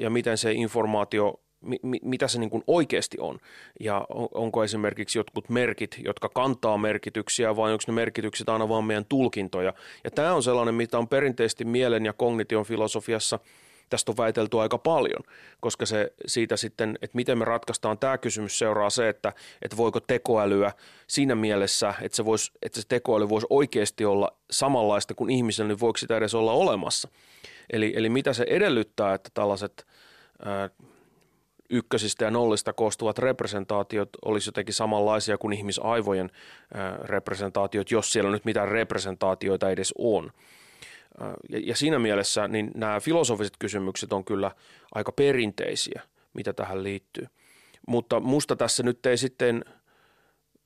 ja 0.00 0.10
miten 0.10 0.38
se 0.38 0.52
informaatio 0.52 1.40
mi, 1.64 1.98
mitä 2.02 2.28
se 2.28 2.38
niin 2.38 2.50
kuin 2.50 2.64
oikeasti 2.66 3.16
on 3.20 3.38
ja 3.80 4.06
onko 4.34 4.64
esimerkiksi 4.64 5.18
jotkut 5.18 5.48
merkit, 5.48 5.96
jotka 6.04 6.28
kantaa 6.28 6.78
merkityksiä 6.78 7.56
vai 7.56 7.72
onko 7.72 7.84
ne 7.86 7.92
merkitykset 7.92 8.48
aina 8.48 8.68
vaan 8.68 8.84
meidän 8.84 9.04
tulkintoja. 9.04 9.74
Ja 10.04 10.10
tämä 10.10 10.34
on 10.34 10.42
sellainen, 10.42 10.74
mitä 10.74 10.98
on 10.98 11.08
perinteisesti 11.08 11.64
mielen 11.64 12.04
ja 12.04 12.12
kognition 12.12 12.64
filosofiassa 12.64 13.38
tästä 13.90 14.12
on 14.12 14.16
väitelty 14.16 14.60
aika 14.60 14.78
paljon, 14.78 15.22
koska 15.60 15.86
se 15.86 16.12
siitä 16.26 16.56
sitten, 16.56 16.98
että 17.02 17.16
miten 17.16 17.38
me 17.38 17.44
ratkaistaan 17.44 17.98
tämä 17.98 18.18
kysymys 18.18 18.58
seuraa 18.58 18.90
se, 18.90 19.08
että, 19.08 19.32
että 19.62 19.76
voiko 19.76 20.00
tekoälyä 20.00 20.72
siinä 21.06 21.34
mielessä, 21.34 21.94
että 22.00 22.16
se, 22.16 22.24
voisi, 22.24 22.52
että 22.62 22.80
se 22.80 22.86
tekoäly 22.88 23.28
voisi 23.28 23.46
oikeasti 23.50 24.04
olla 24.04 24.32
samanlaista 24.50 25.14
kuin 25.14 25.30
ihmisellä, 25.30 25.68
niin 25.68 25.80
voiko 25.80 25.96
sitä 25.96 26.16
edes 26.16 26.34
olla 26.34 26.52
olemassa. 26.52 27.08
Eli, 27.72 27.92
eli 27.96 28.08
mitä 28.08 28.32
se 28.32 28.46
edellyttää, 28.48 29.14
että 29.14 29.30
tällaiset 29.34 29.86
ykkösistä 31.70 32.24
ja 32.24 32.30
nollista 32.30 32.72
koostuvat 32.72 33.18
representaatiot 33.18 34.08
olisi 34.24 34.48
jotenkin 34.48 34.74
samanlaisia 34.74 35.38
kuin 35.38 35.52
ihmisaivojen 35.52 36.30
representaatiot, 37.02 37.90
jos 37.90 38.12
siellä 38.12 38.30
nyt 38.30 38.44
mitään 38.44 38.68
representaatioita 38.68 39.70
edes 39.70 39.94
on. 39.98 40.30
Ja, 41.50 41.76
siinä 41.76 41.98
mielessä 41.98 42.48
niin 42.48 42.70
nämä 42.74 43.00
filosofiset 43.00 43.54
kysymykset 43.58 44.12
on 44.12 44.24
kyllä 44.24 44.50
aika 44.94 45.12
perinteisiä, 45.12 46.02
mitä 46.34 46.52
tähän 46.52 46.82
liittyy. 46.82 47.26
Mutta 47.88 48.20
musta 48.20 48.56
tässä 48.56 48.82
nyt 48.82 49.06
ei 49.06 49.16
sitten, 49.16 49.64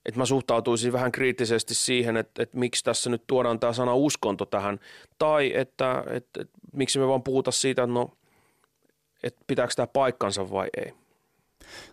että 0.06 0.20
mä 0.20 0.26
suhtautuisin 0.26 0.92
vähän 0.92 1.12
kriittisesti 1.12 1.74
siihen, 1.74 2.16
että, 2.16 2.42
että 2.42 2.58
miksi 2.58 2.84
tässä 2.84 3.10
nyt 3.10 3.22
tuodaan 3.26 3.60
tämä 3.60 3.72
sana 3.72 3.94
uskonto 3.94 4.46
tähän, 4.46 4.80
tai 5.18 5.52
että, 5.54 6.04
että, 6.10 6.40
että 6.40 6.58
miksi 6.72 6.98
me 6.98 7.08
vaan 7.08 7.22
puhuta 7.22 7.50
siitä, 7.50 7.82
että 7.82 7.92
no– 7.92 8.10
että 9.22 9.44
pitääkö 9.46 9.72
tämä 9.76 9.86
paikkansa 9.86 10.50
vai 10.50 10.68
ei. 10.76 10.92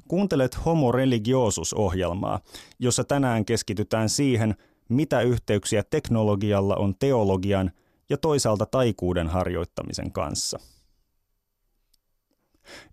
Kuuntelet 0.07 0.65
Homo 0.65 0.91
Religiosus-ohjelmaa, 0.91 2.39
jossa 2.79 3.03
tänään 3.03 3.45
keskitytään 3.45 4.09
siihen, 4.09 4.55
mitä 4.89 5.21
yhteyksiä 5.21 5.83
teknologialla 5.89 6.75
on 6.75 6.95
teologian 6.99 7.71
ja 8.09 8.17
toisaalta 8.17 8.65
taikuuden 8.65 9.27
harjoittamisen 9.27 10.11
kanssa. 10.11 10.59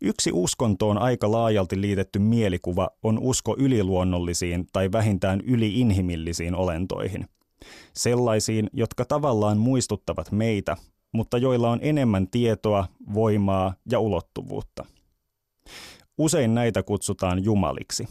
Yksi 0.01 0.31
uskontoon 0.33 0.99
aika 0.99 1.33
laajalti 1.33 1.81
liitetty 1.81 2.19
mielikuva 2.19 2.89
on 3.03 3.19
usko 3.19 3.57
yliluonnollisiin 3.59 4.67
tai 4.73 4.93
vähintään 4.93 5.41
yliinhimillisiin 5.41 6.55
olentoihin. 6.55 7.29
Sellaisiin, 7.95 8.71
jotka 8.73 9.05
tavallaan 9.05 9.59
muistuttavat 9.59 10.33
meitä 10.33 10.77
mutta 11.13 11.39
joilla 11.39 11.71
on 11.71 11.79
enemmän 11.83 12.29
tietoa, 12.29 12.87
voimaa 13.15 13.75
ja 13.91 13.99
ulottuvuutta. 13.99 14.85
Usein 16.19 16.55
näitä 16.55 16.83
kutsutaan 16.83 17.45
jumaliksi. 17.45 18.09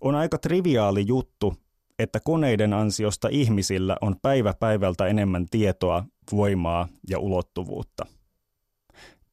On 0.00 0.14
aika 0.14 0.38
triviaali 0.38 1.06
juttu, 1.06 1.54
että 1.98 2.20
koneiden 2.20 2.72
ansiosta 2.72 3.28
ihmisillä 3.28 3.96
on 4.00 4.16
päivä 4.22 4.54
päivältä 4.54 5.06
enemmän 5.06 5.46
tietoa, 5.50 6.04
voimaa 6.32 6.88
ja 7.08 7.18
ulottuvuutta. 7.18 8.06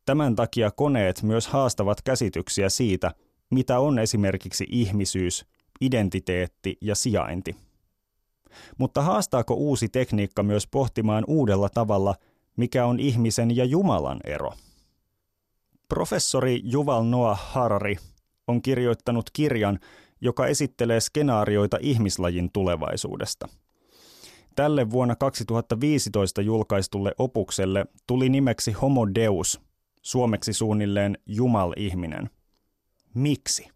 Tämän 0.05 0.35
takia 0.35 0.71
koneet 0.71 1.23
myös 1.23 1.47
haastavat 1.47 2.01
käsityksiä 2.01 2.69
siitä, 2.69 3.11
mitä 3.51 3.79
on 3.79 3.99
esimerkiksi 3.99 4.65
ihmisyys, 4.69 5.45
identiteetti 5.81 6.77
ja 6.81 6.95
sijainti. 6.95 7.55
Mutta 8.77 9.01
haastaako 9.01 9.53
uusi 9.53 9.89
tekniikka 9.89 10.43
myös 10.43 10.67
pohtimaan 10.67 11.23
uudella 11.27 11.69
tavalla 11.69 12.15
mikä 12.57 12.85
on 12.85 12.99
ihmisen 12.99 13.55
ja 13.55 13.65
Jumalan 13.65 14.19
ero. 14.23 14.53
Professori 15.89 16.61
Juval 16.63 17.03
Noah 17.03 17.51
Harari 17.51 17.95
on 18.47 18.61
kirjoittanut 18.61 19.29
kirjan, 19.33 19.79
joka 20.21 20.47
esittelee 20.47 20.99
skenaarioita 20.99 21.77
ihmislajin 21.81 22.51
tulevaisuudesta. 22.51 23.47
Tälle 24.55 24.89
vuonna 24.89 25.15
2015 25.15 26.41
julkaistulle 26.41 27.11
opukselle 27.17 27.85
tuli 28.07 28.29
nimeksi 28.29 28.71
Homo 28.71 29.07
Deus, 29.15 29.61
suomeksi 30.01 30.53
suunnilleen 30.53 31.17
Jumal-ihminen. 31.25 32.29
Miksi? 33.13 33.67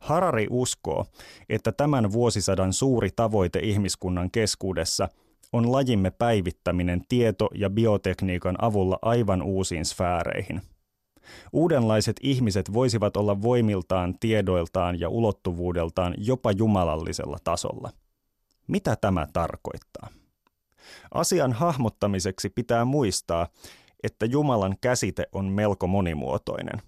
Harari 0.00 0.46
uskoo, 0.50 1.06
että 1.48 1.72
tämän 1.72 2.12
vuosisadan 2.12 2.72
suuri 2.72 3.10
tavoite 3.16 3.58
ihmiskunnan 3.58 4.30
keskuudessa– 4.30 5.08
on 5.52 5.72
lajimme 5.72 6.10
päivittäminen 6.10 7.02
tieto- 7.08 7.50
ja 7.54 7.70
biotekniikan 7.70 8.56
avulla 8.60 8.98
aivan 9.02 9.42
uusiin 9.42 9.84
sfääreihin. 9.84 10.62
Uudenlaiset 11.52 12.16
ihmiset 12.22 12.72
voisivat 12.72 13.16
olla 13.16 13.42
voimiltaan, 13.42 14.14
tiedoiltaan 14.20 15.00
ja 15.00 15.08
ulottuvuudeltaan 15.08 16.14
jopa 16.18 16.52
jumalallisella 16.52 17.38
tasolla. 17.44 17.90
Mitä 18.66 18.96
tämä 18.96 19.26
tarkoittaa? 19.32 20.08
Asian 21.14 21.52
hahmottamiseksi 21.52 22.50
pitää 22.50 22.84
muistaa, 22.84 23.48
että 24.02 24.26
Jumalan 24.26 24.76
käsite 24.80 25.26
on 25.32 25.44
melko 25.44 25.86
monimuotoinen. 25.86 26.82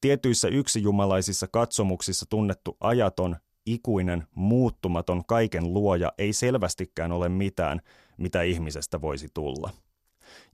Tietyissä 0.00 0.48
yksijumalaisissa 0.48 1.46
katsomuksissa 1.46 2.26
tunnettu 2.30 2.76
ajaton, 2.80 3.36
ikuinen, 3.66 4.26
muuttumaton 4.34 5.24
kaiken 5.26 5.74
luoja 5.74 6.12
ei 6.18 6.32
selvästikään 6.32 7.12
ole 7.12 7.28
mitään, 7.28 7.80
mitä 8.16 8.42
ihmisestä 8.42 9.00
voisi 9.00 9.28
tulla. 9.34 9.70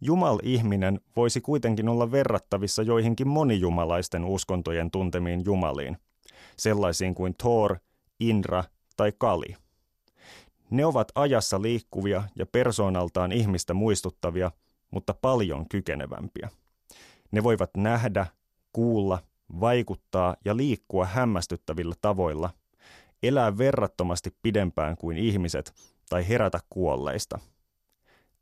Jumal-ihminen 0.01 1.01
voisi 1.17 1.41
kuitenkin 1.41 1.89
olla 1.89 2.11
verrattavissa 2.11 2.83
joihinkin 2.83 3.29
monijumalaisten 3.29 4.25
uskontojen 4.25 4.91
tuntemiin 4.91 5.43
jumaliin, 5.45 5.97
sellaisiin 6.57 7.15
kuin 7.15 7.35
Thor, 7.35 7.77
Indra 8.21 8.65
tai 8.97 9.13
Kali. 9.19 9.57
Ne 10.71 10.87
ovat 10.87 11.13
ajassa 11.15 11.63
liikkuvia 11.63 12.23
ja 12.37 12.47
persoonaltaan 12.47 13.33
ihmistä 13.33 13.75
muistuttavia, 13.75 14.51
mutta 14.91 15.15
paljon 15.23 15.69
kykenevämpiä. 15.69 16.51
Ne 17.31 17.43
voivat 17.43 17.71
nähdä, 17.77 18.27
kuulla, 18.73 19.19
vaikuttaa 19.61 20.37
ja 20.45 20.57
liikkua 20.57 21.07
hämmästyttävillä 21.07 21.95
tavoilla, 22.01 22.51
elää 23.23 23.59
verrattomasti 23.59 24.37
pidempään 24.43 24.97
kuin 24.97 25.17
ihmiset 25.17 25.73
tai 26.09 26.29
herätä 26.29 26.61
kuolleista. 26.71 27.39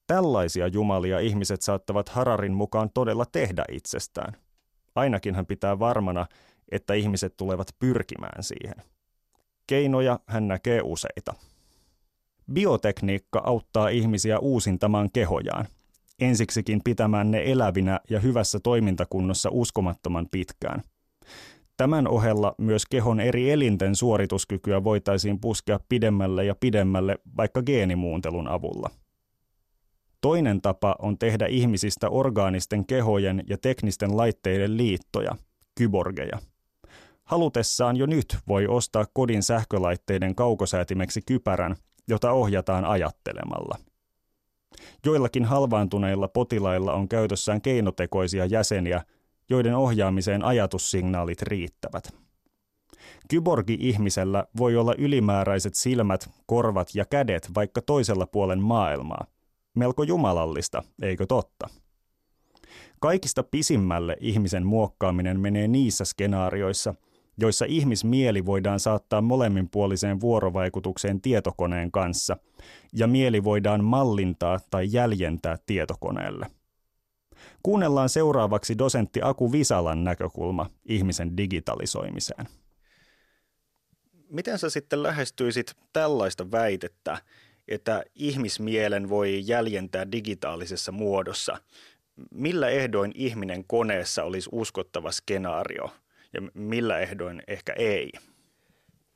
Tällaisia 0.06 0.66
jumalia 0.66 1.18
ihmiset 1.18 1.62
saattavat 1.62 2.08
Hararin 2.08 2.54
mukaan 2.54 2.90
todella 2.94 3.24
tehdä 3.32 3.64
itsestään. 3.72 4.36
Ainakin 4.94 5.34
hän 5.34 5.46
pitää 5.46 5.78
varmana, 5.78 6.26
että 6.72 6.94
ihmiset 6.94 7.36
tulevat 7.36 7.68
pyrkimään 7.78 8.42
siihen. 8.42 8.74
Keinoja 9.66 10.20
hän 10.26 10.48
näkee 10.48 10.80
useita. 10.84 11.34
Biotekniikka 12.52 13.42
auttaa 13.44 13.88
ihmisiä 13.88 14.38
uusintamaan 14.38 15.10
kehojaan, 15.12 15.66
ensiksikin 16.20 16.80
pitämään 16.84 17.30
ne 17.30 17.42
elävinä 17.46 18.00
ja 18.10 18.20
hyvässä 18.20 18.60
toimintakunnossa 18.60 19.48
uskomattoman 19.52 20.26
pitkään. 20.30 20.82
Tämän 21.80 22.08
ohella 22.08 22.54
myös 22.58 22.86
kehon 22.86 23.20
eri 23.20 23.50
elinten 23.50 23.96
suorituskykyä 23.96 24.84
voitaisiin 24.84 25.40
puskea 25.40 25.80
pidemmälle 25.88 26.44
ja 26.44 26.54
pidemmälle 26.54 27.18
vaikka 27.36 27.62
geenimuuntelun 27.62 28.48
avulla. 28.48 28.90
Toinen 30.20 30.60
tapa 30.60 30.96
on 30.98 31.18
tehdä 31.18 31.46
ihmisistä 31.46 32.08
orgaanisten 32.08 32.86
kehojen 32.86 33.44
ja 33.48 33.58
teknisten 33.58 34.16
laitteiden 34.16 34.76
liittoja, 34.76 35.36
kyborgeja. 35.74 36.38
Halutessaan 37.24 37.96
jo 37.96 38.06
nyt 38.06 38.36
voi 38.48 38.66
ostaa 38.66 39.04
kodin 39.12 39.42
sähkölaitteiden 39.42 40.34
kaukosäätimeksi 40.34 41.20
kypärän, 41.26 41.76
jota 42.08 42.32
ohjataan 42.32 42.84
ajattelemalla. 42.84 43.78
Joillakin 45.06 45.44
halvaantuneilla 45.44 46.28
potilailla 46.28 46.92
on 46.92 47.08
käytössään 47.08 47.60
keinotekoisia 47.60 48.46
jäseniä, 48.46 49.02
joiden 49.50 49.76
ohjaamiseen 49.76 50.44
ajatussignaalit 50.44 51.42
riittävät. 51.42 52.14
Kyborgi-ihmisellä 53.28 54.44
voi 54.56 54.76
olla 54.76 54.94
ylimääräiset 54.98 55.74
silmät, 55.74 56.30
korvat 56.46 56.94
ja 56.94 57.04
kädet 57.04 57.50
vaikka 57.54 57.82
toisella 57.82 58.26
puolen 58.26 58.60
maailmaa. 58.60 59.26
Melko 59.74 60.02
jumalallista, 60.02 60.82
eikö 61.02 61.26
totta? 61.26 61.68
Kaikista 63.00 63.42
pisimmälle 63.42 64.16
ihmisen 64.20 64.66
muokkaaminen 64.66 65.40
menee 65.40 65.68
niissä 65.68 66.04
skenaarioissa– 66.04 66.94
joissa 67.40 67.64
ihmismieli 67.68 68.46
voidaan 68.46 68.80
saattaa 68.80 69.20
molemminpuoliseen 69.20 70.20
vuorovaikutukseen 70.20 71.20
tietokoneen 71.20 71.90
kanssa, 71.90 72.36
ja 72.92 73.06
mieli 73.06 73.44
voidaan 73.44 73.84
mallintaa 73.84 74.60
tai 74.70 74.88
jäljentää 74.90 75.56
tietokoneelle. 75.66 76.46
Kuunnellaan 77.62 78.08
seuraavaksi 78.08 78.78
dosentti 78.78 79.20
Aku 79.22 79.52
Visalan 79.52 80.04
näkökulma 80.04 80.70
ihmisen 80.84 81.36
digitalisoimiseen. 81.36 82.46
Miten 84.28 84.58
sä 84.58 84.70
sitten 84.70 85.02
lähestyisit 85.02 85.72
tällaista 85.92 86.50
väitettä, 86.50 87.18
että 87.68 88.02
ihmismielen 88.14 89.08
voi 89.08 89.42
jäljentää 89.46 90.12
digitaalisessa 90.12 90.92
muodossa? 90.92 91.60
Millä 92.30 92.68
ehdoin 92.68 93.12
ihminen 93.14 93.64
koneessa 93.64 94.24
olisi 94.24 94.48
uskottava 94.52 95.12
skenaario– 95.12 95.90
ja 96.32 96.42
millä 96.54 96.98
ehdoin 96.98 97.42
ehkä 97.48 97.72
ei? 97.72 98.12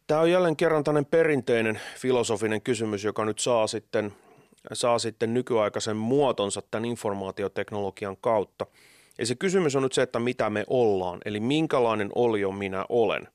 Tämä 0.07 0.21
on 0.21 0.31
jälleen 0.31 0.57
kerran 0.57 0.85
tämmöinen 0.85 1.11
perinteinen 1.11 1.81
filosofinen 1.97 2.63
kysymys, 2.63 3.05
joka 3.05 3.25
nyt 3.25 3.39
saa 3.39 3.67
sitten, 3.67 4.13
saa 4.73 4.99
sitten 4.99 5.35
nykyaikaisen 5.35 5.97
muotonsa 5.97 6.63
tämän 6.71 6.85
informaatioteknologian 6.85 8.17
kautta. 8.21 8.67
Ja 9.19 9.27
se 9.27 9.35
kysymys 9.35 9.77
on 9.77 9.83
nyt 9.83 9.93
se, 9.93 10.03
että 10.03 10.19
mitä 10.19 10.51
me 10.51 10.65
ollaan, 10.69 11.21
eli 11.25 11.41
minkälainen 11.41 12.11
olio 12.15 12.53
minä 12.53 12.85
olen. 12.89 13.29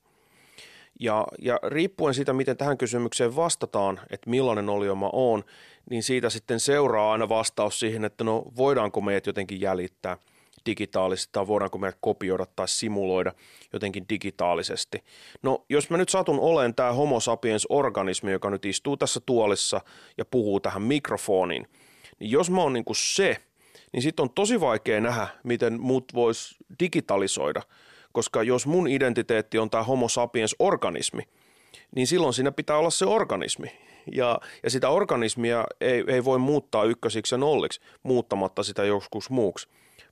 Ja, 1.00 1.26
ja 1.38 1.60
riippuen 1.62 2.14
siitä, 2.14 2.32
miten 2.32 2.56
tähän 2.56 2.78
kysymykseen 2.78 3.36
vastataan, 3.36 4.00
että 4.10 4.30
millainen 4.30 4.68
olio 4.68 4.94
mä 4.94 5.08
oon, 5.12 5.44
niin 5.90 6.02
siitä 6.02 6.30
sitten 6.30 6.60
seuraa 6.60 7.12
aina 7.12 7.28
vastaus 7.28 7.80
siihen, 7.80 8.04
että 8.04 8.24
no 8.24 8.44
voidaanko 8.56 9.00
meidät 9.00 9.26
jotenkin 9.26 9.60
jäljittää– 9.60 10.16
digitaalisesti 10.66 11.32
tai 11.32 11.46
voidaanko 11.46 11.78
meidät 11.78 11.98
kopioida 12.00 12.46
tai 12.56 12.68
simuloida 12.68 13.32
jotenkin 13.72 14.06
digitaalisesti. 14.08 15.04
No 15.42 15.64
jos 15.68 15.90
mä 15.90 15.96
nyt 15.96 16.08
satun 16.08 16.40
olen 16.40 16.74
tämä 16.74 16.92
homo 16.92 17.20
sapiens 17.20 17.66
organismi, 17.68 18.32
joka 18.32 18.50
nyt 18.50 18.64
istuu 18.64 18.96
tässä 18.96 19.20
tuolissa 19.26 19.80
ja 20.18 20.24
puhuu 20.24 20.60
tähän 20.60 20.82
mikrofoniin, 20.82 21.66
niin 22.18 22.30
jos 22.30 22.50
mä 22.50 22.62
oon 22.62 22.72
niin 22.72 22.84
kuin 22.84 22.96
se, 22.96 23.36
niin 23.92 24.02
sitten 24.02 24.22
on 24.22 24.30
tosi 24.30 24.60
vaikea 24.60 25.00
nähdä, 25.00 25.28
miten 25.44 25.80
mut 25.80 26.04
vois 26.14 26.56
digitalisoida, 26.80 27.62
koska 28.12 28.42
jos 28.42 28.66
mun 28.66 28.88
identiteetti 28.88 29.58
on 29.58 29.70
tämä 29.70 29.84
homo 29.84 30.08
sapiens 30.08 30.56
organismi, 30.58 31.22
niin 31.96 32.06
silloin 32.06 32.34
siinä 32.34 32.52
pitää 32.52 32.76
olla 32.76 32.90
se 32.90 33.06
organismi. 33.06 33.68
Ja, 34.12 34.40
ja 34.62 34.70
sitä 34.70 34.88
organismia 34.88 35.64
ei, 35.80 36.04
ei 36.06 36.24
voi 36.24 36.38
muuttaa 36.38 36.84
ykkösiksi 36.84 37.34
ja 37.34 37.38
nolliksi, 37.38 37.80
muuttamatta 38.02 38.62
sitä 38.62 38.84
joskus 38.84 39.30
muuksi. 39.30 39.68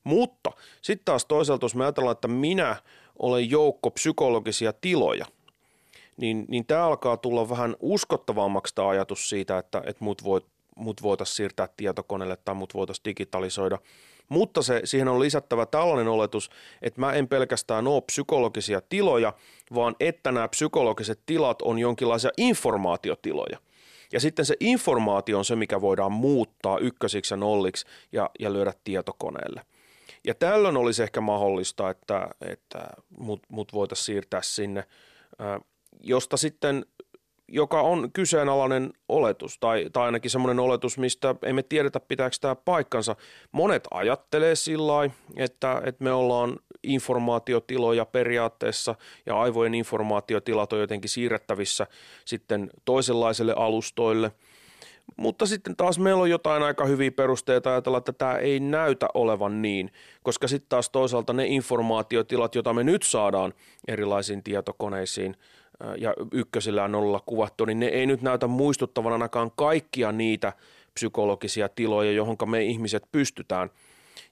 Mutta 0.08 0.50
sitten 0.82 1.04
taas 1.04 1.24
toisaalta, 1.26 1.64
jos 1.64 1.74
me 1.74 1.84
ajatellaan, 1.84 2.12
että 2.12 2.28
minä 2.28 2.76
olen 3.18 3.50
joukko 3.50 3.90
psykologisia 3.90 4.72
tiloja, 4.72 5.26
niin, 6.16 6.44
niin 6.48 6.66
tämä 6.66 6.84
alkaa 6.84 7.16
tulla 7.16 7.48
vähän 7.48 7.76
uskottavammaksi 7.80 8.74
tämä 8.74 8.88
ajatus 8.88 9.28
siitä, 9.28 9.58
että, 9.58 9.82
että 9.86 10.04
mut, 10.04 10.24
voit, 10.24 10.46
mut 10.76 11.02
voitaisiin 11.02 11.36
siirtää 11.36 11.68
tietokoneelle 11.76 12.36
tai 12.44 12.54
mut 12.54 12.74
voitaisiin 12.74 13.04
digitalisoida. 13.04 13.78
Mutta 14.28 14.62
se, 14.62 14.80
siihen 14.84 15.08
on 15.08 15.20
lisättävä 15.20 15.66
tällainen 15.66 16.08
oletus, 16.08 16.50
että 16.82 17.00
mä 17.00 17.12
en 17.12 17.28
pelkästään 17.28 17.86
ole 17.86 18.02
psykologisia 18.02 18.80
tiloja, 18.88 19.32
vaan 19.74 19.96
että 20.00 20.32
nämä 20.32 20.48
psykologiset 20.48 21.20
tilat 21.26 21.62
on 21.62 21.78
jonkinlaisia 21.78 22.30
informaatiotiloja. 22.36 23.58
Ja 24.12 24.20
sitten 24.20 24.44
se 24.44 24.56
informaatio 24.60 25.38
on 25.38 25.44
se, 25.44 25.56
mikä 25.56 25.80
voidaan 25.80 26.12
muuttaa 26.12 26.78
ykkösiksi 26.78 27.34
ja 27.34 27.38
nolliksi 27.38 27.86
ja, 28.12 28.30
ja 28.40 28.52
lyödä 28.52 28.72
tietokoneelle– 28.84 29.62
ja 30.26 30.34
tällöin 30.34 30.76
olisi 30.76 31.02
ehkä 31.02 31.20
mahdollista, 31.20 31.90
että, 31.90 32.28
että 32.40 32.88
mut, 33.18 33.42
mut 33.48 33.72
voitaisiin 33.72 34.04
siirtää 34.04 34.42
sinne, 34.42 34.84
josta 36.00 36.36
sitten 36.36 36.84
joka 37.48 37.80
on 37.80 38.12
kyseenalainen 38.12 38.92
oletus, 39.08 39.58
tai, 39.58 39.86
tai 39.92 40.06
ainakin 40.06 40.30
semmoinen 40.30 40.60
oletus, 40.60 40.98
mistä 40.98 41.34
emme 41.42 41.62
tiedetä, 41.62 42.00
pitääkö 42.00 42.36
tämä 42.40 42.54
paikkansa. 42.54 43.16
Monet 43.52 43.88
ajattelee 43.90 44.54
sillä 44.54 45.10
että, 45.36 45.82
että 45.84 46.04
me 46.04 46.12
ollaan 46.12 46.56
informaatiotiloja 46.82 48.04
periaatteessa, 48.04 48.94
ja 49.26 49.40
aivojen 49.40 49.74
informaatiotilat 49.74 50.72
on 50.72 50.80
jotenkin 50.80 51.10
siirrettävissä 51.10 51.86
sitten 52.24 52.70
toisenlaiselle 52.84 53.54
alustoille– 53.56 54.32
mutta 55.18 55.46
sitten 55.46 55.76
taas 55.76 55.98
meillä 55.98 56.22
on 56.22 56.30
jotain 56.30 56.62
aika 56.62 56.84
hyviä 56.84 57.10
perusteita 57.10 57.70
ajatella, 57.70 57.98
että 57.98 58.12
tämä 58.12 58.36
ei 58.36 58.60
näytä 58.60 59.06
olevan 59.14 59.62
niin, 59.62 59.92
koska 60.22 60.48
sitten 60.48 60.68
taas 60.68 60.90
toisaalta 60.90 61.32
ne 61.32 61.46
informaatiotilat, 61.46 62.54
joita 62.54 62.74
me 62.74 62.84
nyt 62.84 63.02
saadaan 63.02 63.54
erilaisiin 63.88 64.42
tietokoneisiin 64.42 65.36
ja 65.98 66.14
ykkösillä 66.32 66.84
on 66.84 66.94
olla 66.94 67.22
kuvattu, 67.26 67.64
niin 67.64 67.80
ne 67.80 67.86
ei 67.86 68.06
nyt 68.06 68.22
näytä 68.22 68.46
muistuttavan 68.46 69.12
ainakaan 69.12 69.50
kaikkia 69.56 70.12
niitä 70.12 70.52
psykologisia 70.94 71.68
tiloja, 71.68 72.12
johon 72.12 72.36
me 72.46 72.62
ihmiset 72.62 73.02
pystytään. 73.12 73.70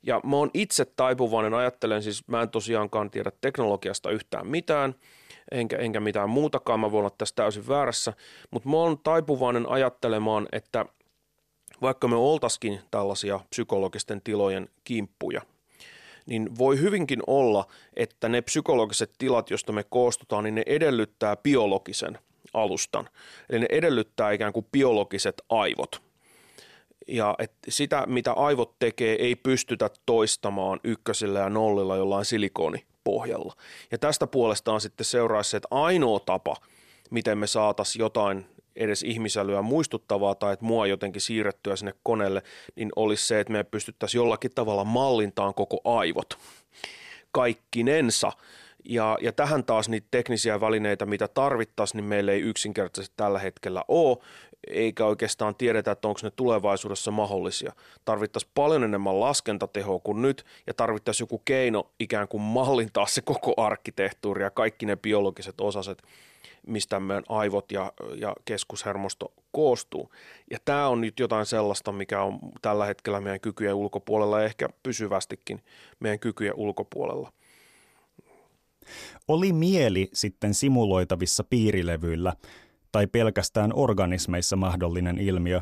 Ja 0.03 0.21
mä 0.25 0.37
oon 0.37 0.51
itse 0.55 0.85
taipuvainen, 0.85 1.55
ajattelen 1.55 2.03
siis, 2.03 2.29
mä 2.29 2.43
en 2.43 2.51
tosiaankaan 2.51 3.11
tiedä 3.11 3.33
teknologiasta 3.41 4.11
yhtään 4.11 4.47
mitään– 4.47 4.95
enkä, 5.51 5.77
enkä 5.77 6.01
mitään 6.01 6.31
muutakaan, 6.31 6.81
mä 6.81 6.93
voin 6.93 7.01
olla 7.01 7.15
tässä 7.19 7.35
täysin 7.35 7.69
väärässä, 7.69 8.13
mutta 8.51 8.69
mä 8.69 8.77
oon 8.77 8.99
taipuvainen 8.99 9.69
ajattelemaan, 9.69 10.49
että 10.53 10.87
vaikka 11.83 12.09
me 12.09 12.17
oltaskin 12.17 12.81
tällaisia 12.91 13.41
psykologisten 13.51 14.23
tilojen 14.23 14.69
kimppuja, 14.85 15.43
niin 16.27 16.59
voi 16.59 16.81
hyvinkin 16.81 17.23
olla, 17.27 17.67
että 17.97 18.29
ne 18.29 18.43
psykologiset 18.43 19.11
tilat, 19.19 19.51
joista 19.51 19.73
me 19.73 19.85
koostutaan, 19.85 20.45
niin 20.45 20.55
ne 20.55 20.63
edellyttää 20.67 21.37
biologisen 21.37 22.19
alustan. 22.55 23.09
Eli 23.51 23.61
ne 23.61 23.67
edellyttää 23.71 24.33
ikään 24.33 24.53
kuin 24.53 24.67
biologiset 24.73 25.43
aivot. 25.49 26.03
Ja 27.09 27.35
että 27.39 27.59
sitä, 27.69 28.05
mitä 28.07 28.33
aivot 28.33 28.79
tekee, 28.79 29.17
ei 29.21 29.37
pystytä 29.37 29.91
toistamaan 30.07 30.81
ykkösillä 30.85 31.39
ja 31.39 31.51
nollilla 31.51 31.97
jollain 31.97 32.25
silikoonipohjalla. 33.07 33.55
Ja 33.91 33.99
tästä 33.99 34.27
puolestaan 34.27 34.81
sitten 34.81 35.05
seuraisi 35.05 35.51
se, 35.51 35.57
että 35.57 35.69
ainoa 35.71 36.21
tapa, 36.21 36.57
miten 37.11 37.39
me 37.39 37.47
saataisiin 37.47 38.01
jotain 38.01 38.47
edes 38.77 39.03
ihmisälyä 39.03 39.63
muistuttavaa 39.63 40.35
tai 40.35 40.53
että 40.53 40.65
mua 40.65 40.87
jotenkin 40.87 41.23
siirrettyä 41.23 41.77
sinne 41.77 41.95
koneelle, 42.03 42.43
niin 42.77 42.91
olisi 42.97 43.27
se, 43.27 43.41
että 43.41 43.53
me 43.53 43.65
pystyttäisiin 43.65 44.19
jollakin 44.19 44.51
tavalla 44.55 44.85
mallintaan 44.85 45.55
koko 45.55 45.81
aivot 45.85 46.39
kaikkinensa. 47.33 48.33
Ja, 48.89 49.19
ja 49.21 49.33
tähän 49.33 49.65
taas 49.65 49.89
niitä 49.89 50.07
teknisiä 50.11 50.61
välineitä, 50.61 51.07
mitä 51.07 51.29
tarvittaisiin, 51.29 51.99
niin 51.99 52.09
meillä 52.09 52.33
ei 52.33 52.41
yksinkertaisesti 52.41 53.15
tällä 53.17 53.39
hetkellä 53.39 53.85
ole, 53.89 54.17
eikä 54.71 55.07
oikeastaan 55.07 55.55
tiedetä, 55.55 55.91
että 55.91 56.09
onko 56.09 56.21
ne 56.23 56.31
tulevaisuudessa 56.31 57.11
mahdollisia. 57.11 57.73
Tarvittaisiin 58.05 58.51
paljon 58.55 58.85
enemmän 58.85 59.21
laskentatehoa 59.21 59.99
kuin 59.99 60.23
nyt, 60.23 60.45
ja 60.67 60.75
tarvittaisiin 60.75 61.25
joku 61.25 61.43
keino 61.45 61.91
ikään 62.01 62.29
kuin 62.29 62.41
mallintaa 62.41 63.07
se 63.07 63.21
koko 63.21 63.55
arkkitehtuuri 63.57 64.43
ja 64.43 64.51
kaikki 64.51 64.87
ne 64.87 64.97
biologiset 64.97 65.61
osaset 65.61 66.03
mistä 66.67 67.01
meidän 67.01 67.25
aivot 67.29 67.73
ja, 67.73 67.93
ja 68.17 68.35
keskushermosto 68.45 69.33
koostuu. 69.53 70.11
Ja 70.51 70.59
tämä 70.65 70.89
on 70.89 71.01
nyt 71.01 71.21
jotain 71.21 71.47
sellaista, 71.47 71.93
mikä 71.93 72.23
on 72.23 72.39
tällä 72.63 72.87
hetkellä 72.87 73.21
meidän 73.21 73.41
kykyjen 73.41 73.75
ulkopuolella 73.75 74.41
ja 74.41 74.47
ehkä 74.47 74.69
pysyvästikin 74.83 75.61
meidän 76.01 76.19
kykyjen 76.19 76.55
ulkopuolella. 76.57 77.33
Oli 79.29 79.53
mieli 79.53 80.09
sitten 80.13 80.55
simuloitavissa 80.55 81.45
piirilevyillä 81.45 82.33
tai 82.93 83.07
pelkästään 83.07 83.73
organismeissa 83.75 84.57
mahdollinen 84.57 85.19
ilmiö, 85.19 85.61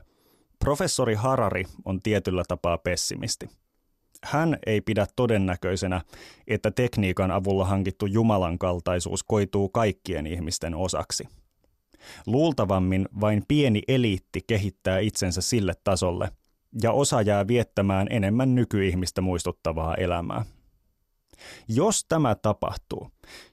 professori 0.58 1.14
Harari 1.14 1.64
on 1.84 2.00
tietyllä 2.02 2.42
tapaa 2.48 2.78
pessimisti– 2.78 3.48
hän 4.24 4.58
ei 4.66 4.80
pidä 4.80 5.06
todennäköisenä, 5.16 6.00
että 6.46 6.70
tekniikan 6.70 7.30
avulla 7.30 7.64
hankittu 7.64 8.06
Jumalan 8.06 8.58
kaltaisuus 8.58 9.22
koituu 9.22 9.68
kaikkien 9.68 10.26
ihmisten 10.26 10.74
osaksi. 10.74 11.28
Luultavammin 12.26 13.08
vain 13.20 13.42
pieni 13.48 13.82
eliitti 13.88 14.40
kehittää 14.46 14.98
itsensä 14.98 15.40
sille 15.40 15.72
tasolle, 15.84 16.28
ja 16.82 16.92
osa 16.92 17.22
jää 17.22 17.48
viettämään 17.48 18.06
enemmän 18.10 18.54
nykyihmistä 18.54 19.20
muistuttavaa 19.20 19.94
elämää. 19.94 20.44
Jos 21.68 22.04
tämä 22.08 22.34
tapahtuu, 22.34 23.10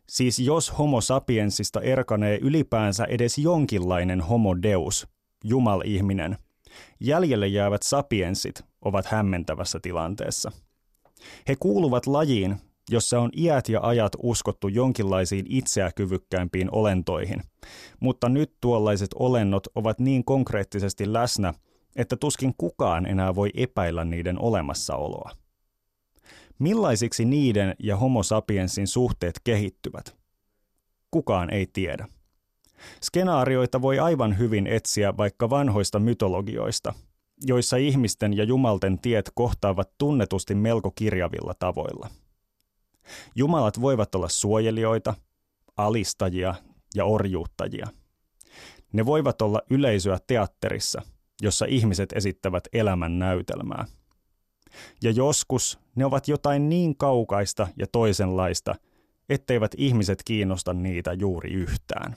siis 0.10 0.40
jos 0.40 0.78
homo 0.78 1.02
sapiensista 1.02 1.82
erkanee 1.82 2.38
ylipäänsä 2.38 3.06
edes 3.06 3.38
jonkinlainen 3.38 4.22
homo 4.22 4.62
deus, 4.62 5.08
jumal-ihminen, 5.44 6.38
jäljelle 7.00 7.48
jäävät 7.48 7.84
sapiensit 7.84 8.64
ovat 8.82 9.06
hämmentävässä 9.06 9.80
tilanteessa. 9.82 10.52
He 11.48 11.56
kuuluvat 11.60 12.08
lajiin, 12.08 12.56
jossa 12.90 13.20
on 13.20 13.30
iät 13.38 13.70
ja 13.70 13.80
ajat 13.84 14.14
uskottu 14.24 14.68
jonkinlaisiin 14.68 15.46
itseä 15.50 15.92
olentoihin, 16.72 17.42
mutta 18.00 18.30
nyt 18.30 18.54
tuollaiset 18.62 19.10
olennot 19.16 19.68
ovat 19.76 20.00
niin 20.00 20.26
konkreettisesti 20.26 21.14
läsnä, 21.14 21.54
että 21.96 22.16
tuskin 22.16 22.54
kukaan 22.58 23.06
enää 23.06 23.36
voi 23.36 23.50
epäillä 23.54 24.06
niiden 24.06 24.40
olemassaoloa. 24.40 25.32
Millaisiksi 26.62 27.26
niiden 27.26 27.76
ja 27.80 27.98
homo 27.98 28.24
sapiensin 28.24 28.88
suhteet 28.88 29.42
kehittyvät? 29.44 30.18
Kukaan 31.12 31.50
ei 31.50 31.68
tiedä. 31.74 32.08
Skenaarioita 33.04 33.82
voi 33.82 34.00
aivan 34.00 34.38
hyvin 34.38 34.68
etsiä 34.68 35.18
vaikka 35.18 35.50
vanhoista 35.50 36.00
mytologioista– 36.00 36.94
joissa 37.42 37.78
ihmisten 37.78 38.38
ja 38.38 38.44
jumalten 38.44 39.00
tiet 39.00 39.32
kohtaavat 39.36 39.92
tunnetusti 39.98 40.56
melko 40.56 40.92
kirjavilla 40.92 41.54
tavoilla. 41.54 42.10
Jumalat 43.36 43.82
voivat 43.82 44.16
olla 44.16 44.30
suojelijoita, 44.30 45.14
alistajia 45.78 46.56
ja 46.96 47.06
orjuuttajia. 47.06 47.88
Ne 48.94 49.06
voivat 49.06 49.42
olla 49.42 49.62
yleisöä 49.70 50.18
teatterissa, 50.28 51.02
jossa 51.42 51.66
ihmiset 51.66 52.14
esittävät 52.14 52.64
elämän 52.74 53.20
näytelmää. 53.20 53.86
Ja 55.04 55.12
joskus 55.12 55.80
ne 55.96 56.06
ovat 56.06 56.28
jotain 56.28 56.70
niin 56.70 56.98
kaukaista 56.98 57.68
ja 57.78 57.88
toisenlaista, 57.88 58.76
etteivät 59.30 59.72
ihmiset 59.78 60.24
kiinnosta 60.26 60.74
niitä 60.74 61.14
juuri 61.14 61.54
yhtään. 61.54 62.16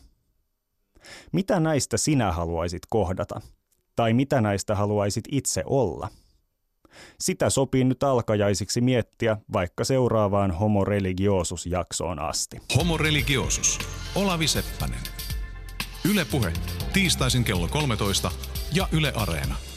Mitä 1.32 1.60
näistä 1.60 1.96
sinä 1.96 2.32
haluaisit 2.32 2.82
kohdata– 2.88 3.40
tai 3.96 4.12
mitä 4.12 4.40
näistä 4.40 4.74
haluaisit 4.74 5.24
itse 5.30 5.62
olla? 5.66 6.08
Sitä 7.20 7.50
sopii 7.50 7.84
nyt 7.84 8.02
alkajaisiksi 8.02 8.80
miettiä 8.80 9.36
vaikka 9.52 9.84
seuraavaan 9.84 10.50
Homo 10.50 10.84
religiosus-jaksoon 10.84 12.18
asti. 12.18 12.56
Homo 12.76 12.96
religiosus. 12.96 13.78
Olavi 14.14 14.48
Seppänen. 14.48 15.00
Yle 16.10 16.24
Puhe. 16.24 16.52
Tiistaisin 16.92 17.44
kello 17.44 17.68
13 17.68 18.30
ja 18.72 18.88
Yle 18.92 19.12
Areena. 19.16 19.73